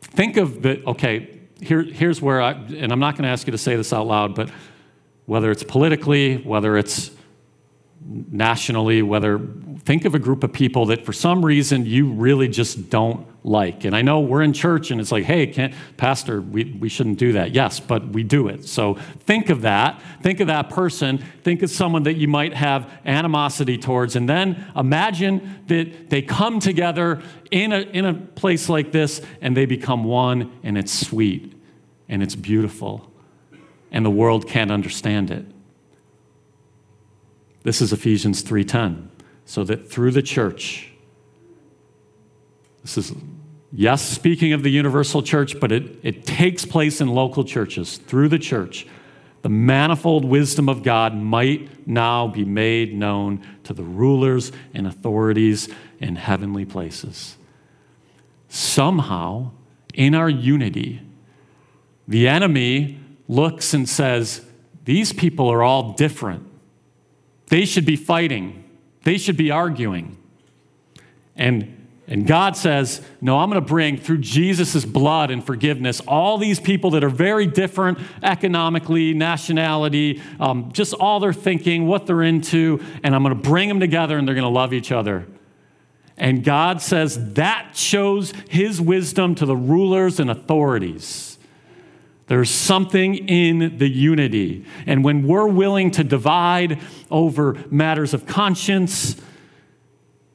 Think 0.03 0.37
of 0.37 0.63
the, 0.63 0.85
okay, 0.85 1.36
here, 1.61 1.83
here's 1.83 2.21
where 2.21 2.43
I, 2.43 2.53
and 2.53 2.93
I'm 2.93 3.01
not 3.01 3.15
going 3.15 3.25
to 3.25 3.31
ask 3.31 3.47
you 3.47 3.51
to 3.53 3.59
say 3.59 3.77
this 3.77 3.93
out 3.93 4.07
loud, 4.07 4.35
but 4.35 4.51
whether 5.27 5.51
it's 5.51 5.63
politically, 5.63 6.37
whether 6.39 6.77
it's 6.77 7.11
nationally, 8.07 9.03
whether 9.03 9.41
think 9.85 10.05
of 10.05 10.15
a 10.15 10.19
group 10.19 10.45
of 10.45 10.53
people 10.53 10.87
that 10.87 11.05
for 11.05 11.13
some 11.13 11.45
reason 11.45 11.87
you 11.87 12.13
really 12.13 12.49
just 12.49 12.91
don't 12.91 13.27
like. 13.47 13.85
And 13.85 13.95
I 13.95 14.03
know 14.03 14.21
we're 14.21 14.43
in 14.43 14.53
church 14.53 14.91
and 14.91 15.01
it's 15.01 15.13
like, 15.13 15.25
hey, 15.25 15.47
can't, 15.47 15.73
Pastor, 15.97 16.43
we, 16.43 16.65
we 16.65 16.89
shouldn't 16.89 17.19
do 17.19 17.33
that. 17.33 17.53
Yes, 17.53 17.79
but 17.79 18.09
we 18.09 18.25
do 18.25 18.49
it. 18.49 18.67
So 18.67 18.95
think 19.21 19.51
of 19.51 19.63
that. 19.63 20.03
Think 20.21 20.41
of 20.41 20.49
that 20.49 20.69
person. 20.69 21.19
Think 21.45 21.63
of 21.63 21.71
someone 21.71 22.03
that 22.03 22.15
you 22.15 22.27
might 22.27 22.55
have 22.55 22.91
animosity 23.05 23.79
towards. 23.79 24.17
And 24.17 24.29
then 24.29 24.67
imagine 24.75 25.63
that 25.69 26.11
they 26.11 26.23
come 26.23 26.59
together 26.59 27.23
in 27.53 27.73
a, 27.73 27.81
in 27.81 28.05
a 28.05 28.15
place 28.15 28.69
like 28.69 28.91
this 28.91 29.23
and 29.41 29.57
they 29.57 29.65
become 29.65 30.03
one 30.03 30.59
and 30.65 30.77
it's 30.77 30.93
sweet 30.93 31.55
and 32.09 32.23
it's 32.25 32.35
beautiful 32.35 33.11
and 33.93 34.05
the 34.05 34.11
world 34.11 34.49
can't 34.49 34.73
understand 34.73 35.31
it. 35.31 35.47
This 37.63 37.81
is 37.81 37.93
Ephesians 37.93 38.43
3:10. 38.43 39.09
So 39.45 39.63
that 39.63 39.89
through 39.89 40.11
the 40.11 40.23
church 40.23 40.91
this 42.87 42.99
is 42.99 43.13
yes 43.73 44.03
speaking 44.03 44.53
of 44.53 44.63
the 44.63 44.71
universal 44.71 45.23
church, 45.23 45.59
but 45.61 45.73
it, 45.73 45.99
it 46.03 46.25
takes 46.25 46.65
place 46.65 47.01
in 47.01 47.09
local 47.09 47.45
churches 47.45 47.99
through 47.99 48.29
the 48.29 48.39
church. 48.39 48.87
The 49.43 49.49
manifold 49.49 50.25
wisdom 50.25 50.69
of 50.69 50.83
God 50.83 51.15
might 51.15 51.87
now 51.87 52.27
be 52.27 52.45
made 52.45 52.97
known 52.97 53.47
to 53.65 53.73
the 53.73 53.85
rulers 53.85 54.51
and 54.75 54.87
authorities 54.87 55.69
in 56.01 56.17
heavenly 56.17 56.65
places. 56.65 57.37
Somehow, 58.49 59.53
in 59.95 60.15
our 60.15 60.29
unity, 60.29 61.01
the 62.09 62.29
enemy 62.29 62.99
looks 63.29 63.75
and 63.75 63.89
says, 63.89 64.45
These 64.85 65.13
people 65.13 65.49
are 65.49 65.63
all 65.63 65.93
different. 65.93 66.47
They 67.49 67.65
should 67.65 67.87
be 67.87 67.97
fighting, 67.97 68.65
they 69.05 69.19
should 69.19 69.37
be 69.37 69.51
arguing. 69.51 70.17
And 71.37 71.76
And 72.09 72.27
God 72.27 72.57
says, 72.57 73.01
No, 73.21 73.39
I'm 73.39 73.51
going 73.51 73.61
to 73.61 73.67
bring 73.67 73.97
through 73.97 74.19
Jesus' 74.19 74.85
blood 74.85 75.31
and 75.31 75.45
forgiveness 75.45 76.01
all 76.07 76.39
these 76.39 76.61
people 76.61 76.91
that 76.91 77.03
are 77.03 77.09
very 77.11 77.47
different 77.47 77.99
economically, 78.23 79.13
nationality, 79.13 80.23
um, 80.39 80.71
just 80.73 80.95
all 80.95 81.19
their 81.19 81.33
thinking, 81.33 81.87
what 81.87 82.07
they're 82.07 82.23
into, 82.23 82.81
and 83.03 83.15
I'm 83.15 83.23
going 83.23 83.35
to 83.35 83.49
bring 83.49 83.69
them 83.69 83.81
together 83.81 84.19
and 84.19 84.27
they're 84.27 84.37
going 84.37 84.45
to 84.45 84.49
love 84.49 84.73
each 84.73 84.93
other. 84.93 85.27
And 86.17 86.45
God 86.45 86.81
says 86.81 87.35
that 87.35 87.77
shows 87.77 88.33
his 88.49 88.81
wisdom 88.81 89.35
to 89.35 89.45
the 89.45 89.57
rulers 89.57 90.19
and 90.21 90.31
authorities. 90.31 91.39
There's 92.29 92.51
something 92.51 93.15
in 93.29 93.79
the 93.79 93.89
unity. 93.89 94.65
And 94.87 95.05
when 95.05 95.27
we're 95.27 95.47
willing 95.47 95.91
to 95.93 96.05
divide 96.05 96.81
over 97.11 97.57
matters 97.71 98.15
of 98.15 98.27
conscience 98.27 99.17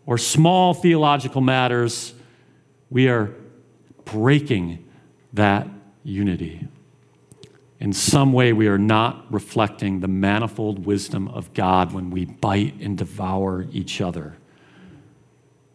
or 0.05 0.17
small 0.17 0.73
theological 0.73 1.41
matters, 1.41 2.13
we 2.89 3.07
are 3.07 3.31
breaking 4.05 4.85
that 5.33 5.67
unity. 6.03 6.67
In 7.79 7.93
some 7.93 8.31
way, 8.31 8.53
we 8.53 8.67
are 8.67 8.77
not 8.77 9.25
reflecting 9.33 10.01
the 10.01 10.07
manifold 10.07 10.85
wisdom 10.85 11.27
of 11.29 11.53
God 11.53 11.93
when 11.93 12.11
we 12.11 12.25
bite 12.25 12.75
and 12.79 12.97
devour 12.97 13.65
each 13.71 14.01
other. 14.01 14.37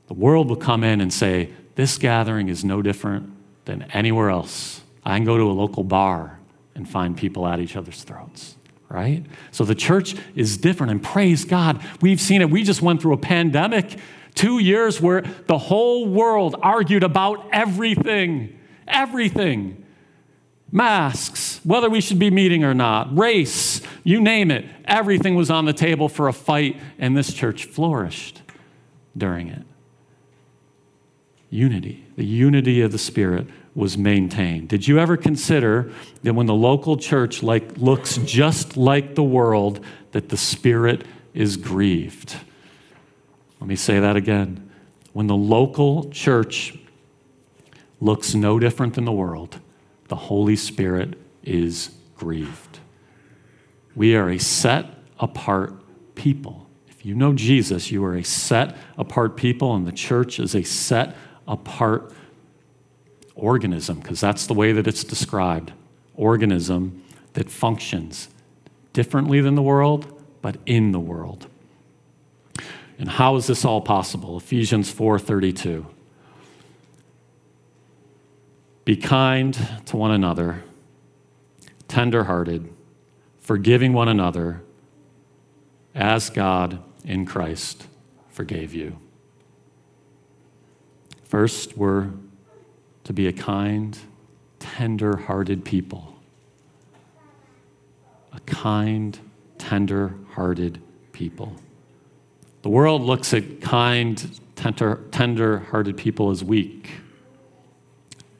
The 0.07 0.15
world 0.15 0.49
will 0.49 0.57
come 0.57 0.85
in 0.85 1.01
and 1.01 1.13
say, 1.13 1.51
This 1.75 1.99
gathering 1.99 2.49
is 2.49 2.65
no 2.65 2.81
different 2.81 3.33
than 3.65 3.83
anywhere 3.93 4.31
else. 4.31 4.83
I 5.05 5.17
can 5.17 5.25
go 5.25 5.37
to 5.37 5.45
a 5.45 5.53
local 5.53 5.83
bar 5.83 6.39
and 6.77 6.89
find 6.89 7.17
people 7.17 7.47
at 7.47 7.59
each 7.59 7.75
other's 7.75 8.05
throats, 8.05 8.57
right? 8.89 9.25
So 9.51 9.65
the 9.65 9.75
church 9.75 10.15
is 10.35 10.57
different, 10.57 10.93
and 10.93 11.03
praise 11.03 11.45
God, 11.45 11.85
we've 12.01 12.21
seen 12.21 12.43
it. 12.43 12.51
We 12.51 12.63
just 12.63 12.83
went 12.83 13.03
through 13.03 13.15
a 13.15 13.19
pandemic, 13.19 13.99
two 14.35 14.59
years 14.59 15.01
where 15.01 15.23
the 15.47 15.59
whole 15.59 16.07
world 16.07 16.57
argued 16.63 17.03
about 17.03 17.49
everything, 17.53 18.59
everything. 18.87 19.85
Masks, 20.73 21.61
whether 21.63 21.89
we 21.89 22.01
should 22.01 22.19
be 22.19 22.31
meeting 22.31 22.65
or 22.65 22.75
not, 22.75 23.17
race, 23.17 23.81
you 24.03 24.21
name 24.21 24.51
it, 24.51 24.67
everything 24.85 25.37
was 25.37 25.51
on 25.51 25.65
the 25.65 25.73
table 25.73 26.09
for 26.09 26.29
a 26.29 26.33
fight, 26.33 26.79
and 26.99 27.17
this 27.17 27.33
church 27.33 27.65
flourished 27.65 28.43
during 29.17 29.49
it 29.49 29.63
unity. 31.51 32.05
The 32.17 32.25
unity 32.25 32.81
of 32.83 32.93
the 32.93 32.99
Spirit 32.99 33.47
was 33.77 33.99
maintained. 33.99 34.69
Did 34.69 34.89
you 34.89 34.99
ever 34.99 35.19
consider 35.19 35.93
that 36.23 36.33
when 36.33 36.47
the 36.47 36.55
local 36.55 36.97
church 36.97 37.43
like 37.43 37.77
looks 37.77 38.17
just 38.17 38.79
like 38.79 39.15
the 39.15 39.23
world 39.23 39.85
that 40.13 40.31
the 40.31 40.37
Spirit 40.39 41.05
is 41.35 41.59
grieved? 41.59 42.37
Let 43.61 43.69
me 43.69 43.77
say 43.77 44.01
that 44.01 44.17
again. 44.17 44.71
When 45.13 45.27
the 45.27 45.37
local 45.37 46.09
church 46.11 46.75
looks 48.01 48.35
no 48.35 48.59
different 48.59 48.95
than 48.95 49.05
the 49.05 49.13
world, 49.13 49.61
the 50.09 50.17
Holy 50.17 50.57
Spirit 50.57 51.19
is 51.43 51.91
grieved. 52.17 52.81
We 53.95 54.17
are 54.17 54.31
a 54.31 54.39
set 54.39 54.87
apart 55.21 55.75
people. 56.15 56.67
If 56.89 57.05
you 57.05 57.15
know 57.15 57.35
Jesus, 57.35 57.91
you 57.91 58.03
are 58.07 58.17
a 58.17 58.25
set 58.25 58.75
apart 58.97 59.37
people, 59.37 59.75
and 59.75 59.87
the 59.87 59.93
church 59.93 60.41
is 60.41 60.55
a 60.55 60.63
set 60.63 61.15
apart 61.47 62.13
organism, 63.37 64.01
because 64.01 64.21
that's 64.21 64.47
the 64.47 64.55
way 64.55 64.73
that 64.73 64.87
it's 64.87 65.05
described 65.05 65.73
organism 66.17 67.05
that 67.35 67.51
functions 67.51 68.29
differently 68.95 69.41
than 69.41 69.55
the 69.55 69.63
world, 69.63 70.21
but 70.41 70.57
in 70.65 70.93
the 70.93 70.99
world. 70.99 71.47
And 72.99 73.11
how 73.11 73.37
is 73.37 73.47
this 73.47 73.65
all 73.65 73.83
possible? 73.83 74.39
Ephesians 74.39 74.91
4:32. 74.91 75.87
Be 78.87 78.97
kind 78.97 79.59
to 79.85 79.97
one 79.97 80.13
another, 80.13 80.63
tenderhearted, 81.89 82.73
forgiving 83.39 83.93
one 83.93 84.09
another, 84.09 84.63
as 85.95 86.31
God 86.31 86.83
in 87.05 87.27
Christ 87.27 87.87
forgave 88.31 88.73
you. 88.73 88.99
First, 91.25 91.77
we're 91.77 92.11
to 93.07 93.13
be 93.13 93.29
a 93.29 93.33
kind, 93.33 93.97
tender 94.59 95.17
hearted 95.17 95.65
people. 95.65 96.13
A 98.33 98.41
kind, 98.41 99.17
tender 99.59 100.15
hearted 100.33 100.83
people. 101.13 101.55
The 102.63 102.69
world 102.69 103.03
looks 103.03 103.33
at 103.33 103.61
kind, 103.61 104.41
tender 104.57 105.59
hearted 105.71 105.97
people 105.97 106.31
as 106.31 106.43
weak, 106.43 106.91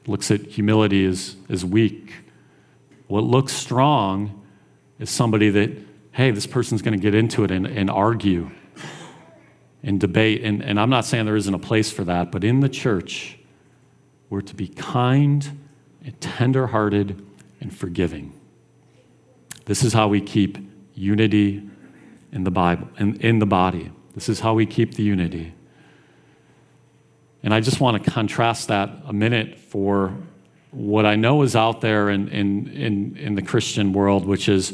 looks 0.05 0.31
at 0.31 0.41
humility 0.41 1.05
as, 1.05 1.37
as 1.47 1.63
weak. 1.63 2.11
What 3.07 3.23
looks 3.23 3.53
strong 3.53 4.45
is 4.99 5.09
somebody 5.09 5.49
that, 5.49 5.71
hey, 6.11 6.31
this 6.31 6.45
person's 6.45 6.81
going 6.81 6.99
to 6.99 7.01
get 7.01 7.15
into 7.15 7.45
it 7.45 7.51
and, 7.51 7.65
and 7.65 7.89
argue 7.89 8.51
and 9.81 9.97
debate. 9.97 10.43
And, 10.43 10.61
and 10.61 10.77
I'm 10.77 10.89
not 10.89 11.05
saying 11.05 11.25
there 11.25 11.37
isn't 11.37 11.53
a 11.53 11.57
place 11.57 11.89
for 11.89 12.03
that, 12.03 12.33
but 12.33 12.43
in 12.43 12.59
the 12.59 12.67
church, 12.67 13.36
we're 14.29 14.41
to 14.41 14.55
be 14.55 14.67
kind 14.67 15.57
and 16.03 16.19
tenderhearted 16.21 17.25
and 17.61 17.75
forgiving. 17.75 18.33
This 19.65 19.83
is 19.83 19.93
how 19.93 20.07
we 20.07 20.21
keep 20.21 20.57
unity 20.95 21.69
in 22.31 22.43
the 22.43 22.51
Bible, 22.51 22.87
in, 22.97 23.15
in 23.17 23.39
the 23.39 23.45
body. 23.45 23.91
This 24.15 24.29
is 24.29 24.39
how 24.39 24.53
we 24.53 24.65
keep 24.65 24.95
the 24.95 25.03
unity. 25.03 25.53
And 27.43 27.53
I 27.53 27.59
just 27.59 27.79
want 27.79 28.03
to 28.03 28.11
contrast 28.11 28.69
that 28.69 28.89
a 29.05 29.13
minute 29.13 29.59
for 29.59 30.13
what 30.71 31.05
I 31.05 31.15
know 31.15 31.43
is 31.43 31.55
out 31.55 31.81
there 31.81 32.09
in, 32.09 32.27
in, 32.29 32.67
in, 32.67 33.17
in 33.17 33.35
the 33.35 33.41
Christian 33.41 33.93
world, 33.93 34.25
which 34.25 34.49
is 34.49 34.73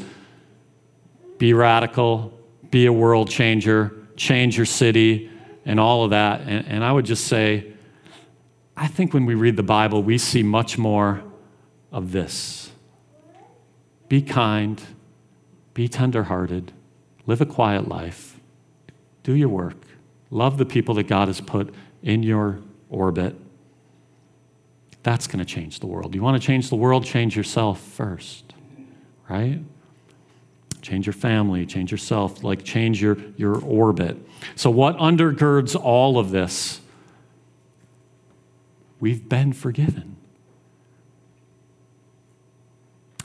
be 1.38 1.52
radical, 1.52 2.32
be 2.70 2.86
a 2.86 2.92
world 2.92 3.30
changer, 3.30 3.94
change 4.16 4.56
your 4.56 4.66
city, 4.66 5.30
and 5.64 5.78
all 5.78 6.04
of 6.04 6.10
that. 6.10 6.40
And, 6.42 6.66
and 6.66 6.84
I 6.84 6.92
would 6.92 7.04
just 7.04 7.26
say, 7.26 7.73
I 8.76 8.86
think 8.86 9.14
when 9.14 9.24
we 9.26 9.34
read 9.34 9.56
the 9.56 9.62
Bible, 9.62 10.02
we 10.02 10.18
see 10.18 10.42
much 10.42 10.78
more 10.78 11.22
of 11.92 12.12
this 12.12 12.70
be 14.08 14.20
kind, 14.20 14.80
be 15.72 15.88
tenderhearted, 15.88 16.72
live 17.26 17.40
a 17.40 17.46
quiet 17.46 17.88
life, 17.88 18.38
do 19.22 19.34
your 19.34 19.48
work, 19.48 19.76
love 20.30 20.58
the 20.58 20.66
people 20.66 20.94
that 20.96 21.04
God 21.04 21.28
has 21.28 21.40
put 21.40 21.74
in 22.02 22.22
your 22.22 22.60
orbit. 22.90 23.34
That's 25.02 25.26
going 25.26 25.38
to 25.38 25.44
change 25.44 25.80
the 25.80 25.86
world. 25.86 26.14
You 26.14 26.22
want 26.22 26.40
to 26.40 26.46
change 26.46 26.68
the 26.68 26.76
world? 26.76 27.04
Change 27.04 27.36
yourself 27.36 27.80
first, 27.80 28.54
right? 29.28 29.60
change 30.84 31.06
your 31.06 31.14
family, 31.14 31.66
change 31.66 31.90
yourself, 31.90 32.44
like 32.44 32.62
change 32.62 33.02
your, 33.02 33.16
your 33.36 33.58
orbit. 33.60 34.16
So, 34.54 34.70
what 34.70 34.96
undergirds 34.98 35.74
all 35.74 36.18
of 36.18 36.30
this? 36.30 36.80
We've 39.04 39.28
been 39.28 39.52
forgiven. 39.52 40.16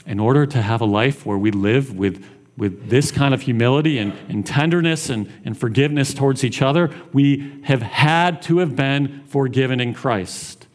In 0.04 0.20
order 0.20 0.44
to 0.44 0.60
have 0.60 0.82
a 0.82 0.84
life 0.84 1.24
where 1.24 1.38
we 1.38 1.50
live 1.50 1.96
with, 1.96 2.22
with 2.54 2.90
this 2.90 3.10
kind 3.10 3.32
of 3.32 3.40
humility 3.40 3.96
and, 3.96 4.12
and 4.28 4.46
tenderness 4.46 5.08
and, 5.08 5.32
and 5.42 5.56
forgiveness 5.56 6.12
towards 6.12 6.44
each 6.44 6.60
other, 6.60 6.94
we 7.14 7.62
have 7.62 7.80
had 7.80 8.42
to 8.42 8.58
have 8.58 8.76
been 8.76 9.24
forgiven 9.24 9.80
in 9.80 9.94
Christ. 9.94 10.66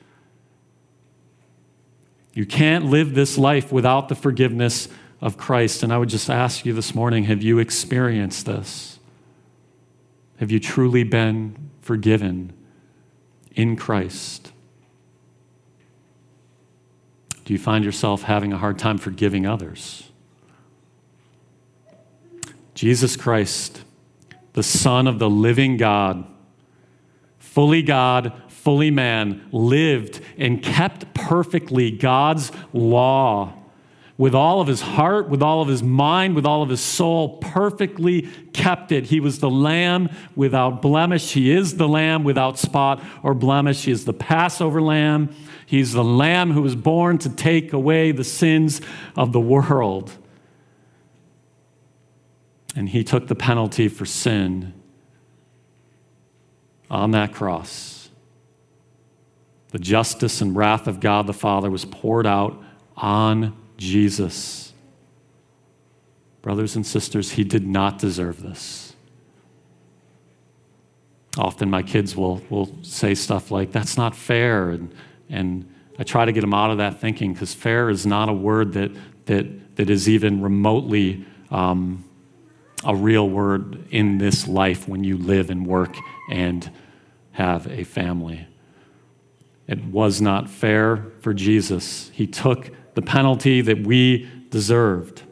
You 2.33 2.47
can't 2.47 2.85
live 2.85 3.13
this 3.13 3.37
life 3.37 3.71
without 3.71 4.09
the 4.09 4.15
forgiveness 4.15 4.87
of 5.21 5.37
Christ. 5.37 5.83
And 5.83 5.93
I 5.93 5.99
would 5.99 6.09
just 6.09 6.31
ask 6.31 6.65
you 6.65 6.73
this 6.73 6.95
morning 6.95 7.25
have 7.25 7.43
you 7.43 7.59
experienced 7.59 8.47
this? 8.47 8.97
Have 10.37 10.49
you 10.49 10.59
truly 10.59 11.03
been 11.03 11.69
forgiven 11.79 12.53
in 13.51 13.75
Christ? 13.75 14.51
Do 17.45 17.53
you 17.53 17.59
find 17.59 17.85
yourself 17.85 18.23
having 18.23 18.51
a 18.51 18.57
hard 18.57 18.79
time 18.79 18.97
forgiving 18.97 19.45
others? 19.45 20.09
Jesus 22.73 23.15
Christ, 23.15 23.83
the 24.53 24.63
Son 24.63 25.07
of 25.07 25.19
the 25.19 25.29
living 25.29 25.77
God, 25.77 26.25
fully 27.37 27.83
God, 27.83 28.33
fully 28.47 28.91
man, 28.91 29.47
lived 29.51 30.19
and 30.37 30.61
kept 30.61 31.13
perfectly 31.13 31.91
God's 31.91 32.51
law 32.73 33.53
with 34.17 34.33
all 34.33 34.61
of 34.61 34.67
his 34.67 34.81
heart, 34.81 35.29
with 35.29 35.43
all 35.43 35.61
of 35.61 35.67
his 35.67 35.83
mind, 35.83 36.35
with 36.35 36.45
all 36.45 36.63
of 36.63 36.69
his 36.69 36.79
soul, 36.81 37.37
perfectly 37.37 38.23
kept 38.53 38.91
it. 38.91 39.05
He 39.05 39.19
was 39.19 39.39
the 39.39 39.49
lamb 39.49 40.09
without 40.35 40.81
blemish. 40.81 41.33
He 41.33 41.51
is 41.51 41.75
the 41.75 41.87
lamb 41.87 42.23
without 42.23 42.57
spot 42.57 43.03
or 43.23 43.33
blemish. 43.33 43.83
He 43.83 43.91
is 43.91 44.05
the 44.05 44.13
Passover 44.13 44.81
lamb. 44.81 45.35
He's 45.65 45.93
the 45.93 46.03
lamb 46.03 46.51
who 46.51 46.61
was 46.61 46.75
born 46.75 47.17
to 47.19 47.29
take 47.29 47.73
away 47.73 48.11
the 48.11 48.23
sins 48.23 48.81
of 49.15 49.31
the 49.31 49.39
world. 49.39 50.11
And 52.75 52.89
he 52.89 53.03
took 53.03 53.27
the 53.27 53.35
penalty 53.35 53.87
for 53.87 54.05
sin 54.05 54.73
on 56.89 57.11
that 57.11 57.33
cross. 57.33 58.09
the 59.75 59.79
justice 59.79 60.39
and 60.39 60.55
wrath 60.55 60.87
of 60.87 61.01
God 61.01 61.27
the 61.27 61.33
Father 61.33 61.69
was 61.69 61.83
poured 61.83 62.25
out 62.25 62.63
on 62.95 63.53
Jesus. 63.75 64.71
Brothers 66.41 66.77
and 66.77 66.87
sisters, 66.87 67.31
he 67.31 67.43
did 67.43 67.67
not 67.67 67.99
deserve 67.99 68.41
this. 68.41 68.95
Often 71.37 71.69
my 71.69 71.83
kids 71.83 72.15
will, 72.15 72.41
will 72.49 72.73
say 72.83 73.15
stuff 73.15 73.51
like, 73.51 73.73
that's 73.73 73.97
not 73.97 74.15
fair. 74.15 74.69
And, 74.69 74.95
and 75.29 75.69
I 75.97 76.03
try 76.03 76.25
to 76.25 76.31
get 76.31 76.41
them 76.41 76.53
out 76.53 76.71
of 76.71 76.77
that 76.77 76.99
thinking 76.99 77.33
because 77.33 77.53
fair 77.53 77.89
is 77.89 78.05
not 78.05 78.29
a 78.29 78.33
word 78.33 78.73
that, 78.73 78.91
that, 79.25 79.75
that 79.77 79.89
is 79.89 80.09
even 80.09 80.41
remotely 80.41 81.25
um, 81.51 82.03
a 82.83 82.95
real 82.95 83.29
word 83.29 83.85
in 83.91 84.17
this 84.17 84.47
life 84.47 84.87
when 84.87 85.03
you 85.03 85.17
live 85.17 85.49
and 85.49 85.65
work 85.65 85.95
and 86.29 86.69
have 87.31 87.67
a 87.67 87.83
family. 87.83 88.47
It 89.67 89.83
was 89.85 90.21
not 90.21 90.49
fair 90.49 91.05
for 91.21 91.33
Jesus. 91.33 92.11
He 92.13 92.27
took 92.27 92.69
the 92.93 93.01
penalty 93.01 93.61
that 93.61 93.85
we 93.85 94.29
deserved. 94.49 95.23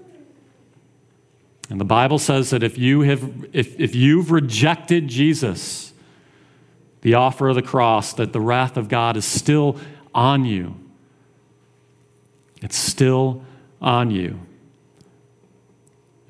And 1.70 1.80
the 1.80 1.86
Bible 1.86 2.20
says 2.20 2.50
that 2.50 2.64
if, 2.64 2.78
you 2.78 3.02
have, 3.02 3.48
if, 3.54 3.80
if 3.80 3.96
you've 3.96 4.32
rejected 4.32 5.08
Jesus, 5.08 5.93
the 7.04 7.14
offer 7.14 7.50
of 7.50 7.56
the 7.56 7.62
cross, 7.62 8.14
that 8.14 8.32
the 8.34 8.40
wrath 8.40 8.78
of 8.78 8.88
God 8.88 9.18
is 9.18 9.26
still 9.26 9.78
on 10.16 10.46
you. 10.46 10.76
It's 12.62 12.78
still 12.78 13.44
on 13.82 14.10
you. 14.10 14.40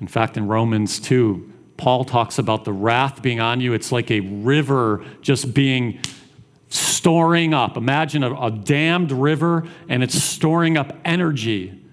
In 0.00 0.08
fact, 0.08 0.36
in 0.36 0.48
Romans 0.48 0.98
2, 0.98 1.52
Paul 1.76 2.04
talks 2.04 2.38
about 2.38 2.64
the 2.64 2.72
wrath 2.72 3.22
being 3.22 3.38
on 3.38 3.60
you. 3.60 3.72
It's 3.72 3.92
like 3.92 4.10
a 4.10 4.18
river 4.18 5.04
just 5.22 5.54
being 5.54 6.00
storing 6.68 7.54
up. 7.54 7.76
Imagine 7.76 8.24
a, 8.24 8.34
a 8.34 8.50
dammed 8.50 9.12
river 9.12 9.68
and 9.88 10.02
it's 10.02 10.20
storing 10.20 10.76
up 10.76 10.92
energy. 11.04 11.83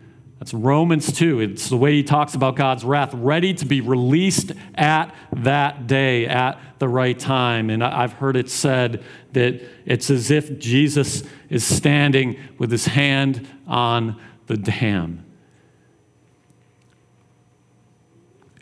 That's 0.41 0.55
Romans 0.55 1.11
2. 1.11 1.39
It's 1.39 1.69
the 1.69 1.77
way 1.77 1.93
he 1.93 2.01
talks 2.01 2.33
about 2.33 2.55
God's 2.55 2.83
wrath, 2.83 3.13
ready 3.13 3.53
to 3.53 3.63
be 3.63 3.79
released 3.79 4.53
at 4.73 5.13
that 5.31 5.85
day, 5.85 6.25
at 6.25 6.59
the 6.79 6.89
right 6.89 7.17
time. 7.17 7.69
And 7.69 7.83
I've 7.83 8.13
heard 8.13 8.35
it 8.35 8.49
said 8.49 9.03
that 9.33 9.61
it's 9.85 10.09
as 10.09 10.31
if 10.31 10.57
Jesus 10.57 11.21
is 11.51 11.63
standing 11.63 12.39
with 12.57 12.71
his 12.71 12.87
hand 12.87 13.47
on 13.67 14.19
the 14.47 14.57
dam. 14.57 15.23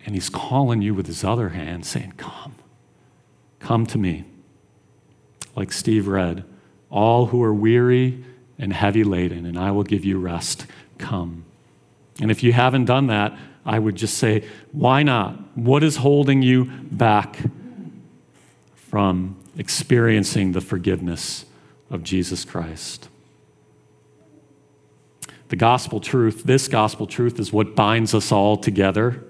And 0.05 0.15
he's 0.15 0.29
calling 0.29 0.81
you 0.81 0.93
with 0.93 1.07
his 1.07 1.23
other 1.23 1.47
hand, 1.47 1.85
saying, 1.85 2.15
Come, 2.17 2.55
come 3.59 3.85
to 3.85 3.97
me. 3.97 4.25
Like 5.55 5.71
Steve 5.71 6.09
read, 6.09 6.43
all 6.89 7.27
who 7.27 7.41
are 7.41 7.53
weary 7.53 8.25
and 8.57 8.73
heavy 8.73 9.05
laden, 9.05 9.45
and 9.45 9.57
I 9.57 9.71
will 9.71 9.83
give 9.83 10.03
you 10.03 10.19
rest. 10.19 10.65
Come. 10.97 11.45
And 12.21 12.31
if 12.31 12.43
you 12.43 12.53
haven't 12.53 12.85
done 12.85 13.07
that, 13.07 13.37
I 13.65 13.79
would 13.79 13.95
just 13.95 14.17
say, 14.17 14.43
why 14.71 15.03
not? 15.03 15.57
What 15.57 15.83
is 15.83 15.97
holding 15.97 16.41
you 16.41 16.65
back 16.65 17.37
from 18.75 19.37
experiencing 19.57 20.53
the 20.53 20.61
forgiveness 20.61 21.45
of 21.89 22.03
Jesus 22.03 22.45
Christ? 22.45 23.09
The 25.49 25.55
gospel 25.55 25.99
truth, 25.99 26.43
this 26.43 26.67
gospel 26.67 27.07
truth, 27.07 27.39
is 27.39 27.51
what 27.51 27.75
binds 27.75 28.13
us 28.13 28.31
all 28.31 28.55
together. 28.57 29.23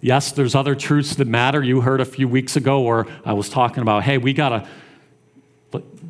Yes, 0.00 0.32
there's 0.32 0.54
other 0.54 0.74
truths 0.74 1.14
that 1.16 1.26
matter. 1.26 1.62
You 1.62 1.80
heard 1.80 2.00
a 2.00 2.04
few 2.04 2.28
weeks 2.28 2.56
ago 2.56 2.80
where 2.80 3.06
I 3.24 3.32
was 3.32 3.48
talking 3.48 3.82
about, 3.82 4.02
hey, 4.02 4.18
we 4.18 4.32
gotta 4.32 4.68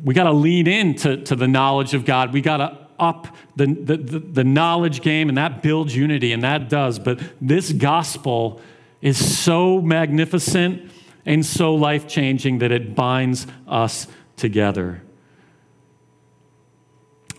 we 0.03 0.13
gotta 0.13 0.31
lean 0.31 0.67
into 0.67 1.17
to 1.23 1.35
the 1.35 1.47
knowledge 1.47 1.93
of 1.93 2.05
God. 2.05 2.31
We 2.31 2.41
gotta 2.41 2.84
up 2.99 3.35
the, 3.55 3.67
the, 3.67 3.97
the, 3.97 4.43
knowledge 4.43 5.01
game, 5.01 5.29
and 5.29 5.37
that 5.37 5.61
builds 5.61 5.95
unity, 5.95 6.31
and 6.31 6.43
that 6.43 6.69
does. 6.69 6.99
But 6.99 7.19
this 7.41 7.71
gospel 7.71 8.61
is 9.01 9.37
so 9.37 9.81
magnificent 9.81 10.91
and 11.25 11.45
so 11.45 11.75
life 11.75 12.07
changing 12.07 12.59
that 12.59 12.71
it 12.71 12.95
binds 12.95 13.47
us 13.67 14.07
together. 14.37 15.01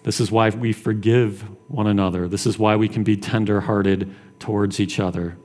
This 0.03 0.21
is 0.21 0.31
why 0.31 0.51
we 0.51 0.73
forgive 0.73 1.43
one 1.69 1.87
another. 1.87 2.29
This 2.29 2.47
is 2.47 2.59
why 2.59 2.77
we 2.77 2.89
can 2.89 3.03
be 3.03 3.17
tenderhearted 3.17 4.15
towards 4.39 4.79
each 4.79 5.01
other. 5.01 5.37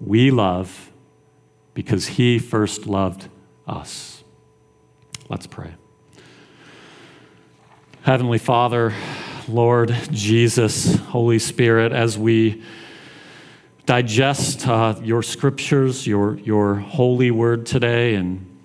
We 0.00 0.30
love 0.30 0.92
because 1.74 2.06
He 2.06 2.38
first 2.38 2.86
loved 2.86 3.28
us. 3.66 4.22
Let's 5.28 5.46
pray. 5.46 5.74
Heavenly 8.06 8.38
Father, 8.38 8.94
Lord 9.48 9.92
Jesus, 10.12 10.94
Holy 10.94 11.40
Spirit, 11.40 11.90
as 11.90 12.16
we 12.16 12.62
digest 13.84 14.68
uh, 14.68 14.94
your 15.02 15.24
scriptures, 15.24 16.06
your, 16.06 16.38
your 16.38 16.76
holy 16.76 17.32
word 17.32 17.66
today, 17.66 18.14
and 18.14 18.60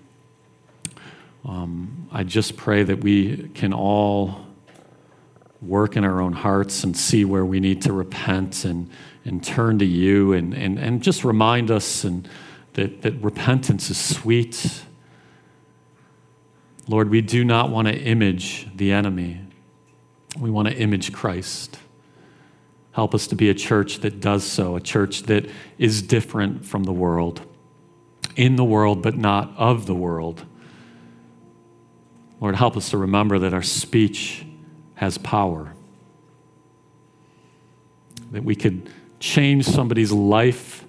um, 1.43 2.07
I 2.11 2.21
just 2.21 2.55
pray 2.55 2.83
that 2.83 2.99
we 2.99 3.49
can 3.55 3.73
all 3.73 4.45
work 5.59 5.97
in 5.97 6.03
our 6.05 6.21
own 6.21 6.33
hearts 6.33 6.83
and 6.83 6.95
see 6.95 7.25
where 7.25 7.43
we 7.43 7.59
need 7.59 7.81
to 7.81 7.93
repent 7.93 8.63
and, 8.63 8.91
and 9.25 9.43
turn 9.43 9.79
to 9.79 9.85
you 9.85 10.33
and, 10.33 10.53
and, 10.53 10.77
and 10.77 11.01
just 11.01 11.23
remind 11.23 11.71
us 11.71 12.03
and 12.03 12.29
that, 12.73 13.01
that 13.01 13.13
repentance 13.23 13.89
is 13.89 13.97
sweet 13.97 14.83
Lord, 16.91 17.09
we 17.09 17.21
do 17.21 17.45
not 17.45 17.69
want 17.69 17.87
to 17.87 17.97
image 17.97 18.67
the 18.75 18.91
enemy. 18.91 19.39
We 20.37 20.51
want 20.51 20.67
to 20.67 20.75
image 20.75 21.13
Christ. 21.13 21.79
Help 22.91 23.15
us 23.15 23.27
to 23.27 23.35
be 23.37 23.49
a 23.49 23.53
church 23.53 23.99
that 23.99 24.19
does 24.19 24.43
so, 24.43 24.75
a 24.75 24.81
church 24.81 25.23
that 25.23 25.49
is 25.77 26.01
different 26.01 26.65
from 26.65 26.83
the 26.83 26.91
world, 26.91 27.41
in 28.35 28.57
the 28.57 28.65
world, 28.65 29.01
but 29.01 29.15
not 29.15 29.53
of 29.55 29.85
the 29.85 29.95
world. 29.95 30.45
Lord, 32.41 32.57
help 32.57 32.75
us 32.75 32.89
to 32.89 32.97
remember 32.97 33.39
that 33.39 33.53
our 33.53 33.63
speech 33.63 34.45
has 34.95 35.17
power, 35.17 35.73
that 38.31 38.43
we 38.43 38.53
could 38.53 38.89
change 39.21 39.63
somebody's 39.63 40.11
life 40.11 40.83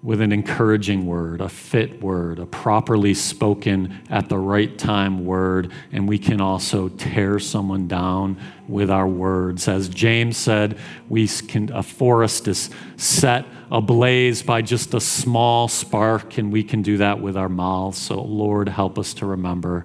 with 0.00 0.20
an 0.20 0.30
encouraging 0.30 1.06
word, 1.06 1.40
a 1.40 1.48
fit 1.48 2.00
word, 2.00 2.38
a 2.38 2.46
properly 2.46 3.14
spoken 3.14 4.00
at 4.08 4.28
the 4.28 4.38
right 4.38 4.78
time 4.78 5.24
word, 5.24 5.72
and 5.90 6.08
we 6.08 6.18
can 6.18 6.40
also 6.40 6.88
tear 6.88 7.40
someone 7.40 7.88
down 7.88 8.38
with 8.68 8.90
our 8.90 9.08
words. 9.08 9.66
As 9.66 9.88
James 9.88 10.36
said, 10.36 10.78
we 11.08 11.26
can, 11.26 11.72
a 11.72 11.82
forest 11.82 12.46
is 12.46 12.70
set 12.96 13.44
ablaze 13.70 14.42
by 14.42 14.62
just 14.62 14.94
a 14.94 15.00
small 15.00 15.68
spark, 15.68 16.38
and 16.38 16.52
we 16.52 16.62
can 16.62 16.82
do 16.82 16.98
that 16.98 17.20
with 17.20 17.36
our 17.36 17.48
mouths. 17.48 17.98
So, 17.98 18.22
Lord, 18.22 18.68
help 18.68 18.98
us 18.98 19.14
to 19.14 19.26
remember 19.26 19.84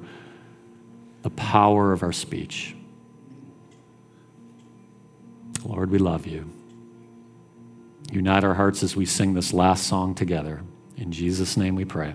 the 1.23 1.31
power 1.31 1.91
of 1.91 2.03
our 2.03 2.13
speech. 2.13 2.75
Lord, 5.65 5.89
we 5.89 5.97
love 5.97 6.27
you. 6.27 6.52
Unite 8.13 8.43
our 8.43 8.53
hearts 8.53 8.83
as 8.83 8.95
we 8.95 9.07
sing 9.07 9.33
this 9.33 9.53
last 9.53 9.87
song 9.87 10.13
together. 10.13 10.61
In 10.97 11.11
Jesus' 11.11 11.57
name 11.57 11.73
we 11.73 11.83
pray. 11.83 12.13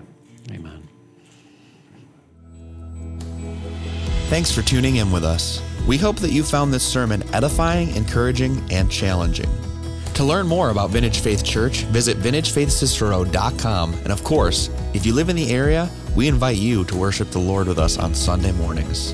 Amen. 0.49 0.87
Thanks 4.29 4.49
for 4.49 4.61
tuning 4.61 4.95
in 4.95 5.11
with 5.11 5.25
us. 5.25 5.61
We 5.85 5.97
hope 5.97 6.15
that 6.17 6.31
you 6.31 6.41
found 6.43 6.73
this 6.73 6.87
sermon 6.87 7.21
edifying, 7.33 7.93
encouraging, 7.97 8.63
and 8.71 8.89
challenging. 8.89 9.49
To 10.13 10.23
learn 10.23 10.47
more 10.47 10.69
about 10.69 10.91
Vintage 10.91 11.19
Faith 11.19 11.43
Church, 11.43 11.79
visit 11.85 12.15
vintagefaithcicero.com. 12.19 13.93
And 13.95 14.11
of 14.13 14.23
course, 14.23 14.69
if 14.93 15.05
you 15.05 15.13
live 15.13 15.27
in 15.27 15.35
the 15.35 15.51
area, 15.51 15.89
we 16.15 16.29
invite 16.29 16.57
you 16.57 16.85
to 16.85 16.95
worship 16.95 17.29
the 17.31 17.39
Lord 17.39 17.67
with 17.67 17.77
us 17.77 17.97
on 17.97 18.15
Sunday 18.15 18.53
mornings. 18.53 19.13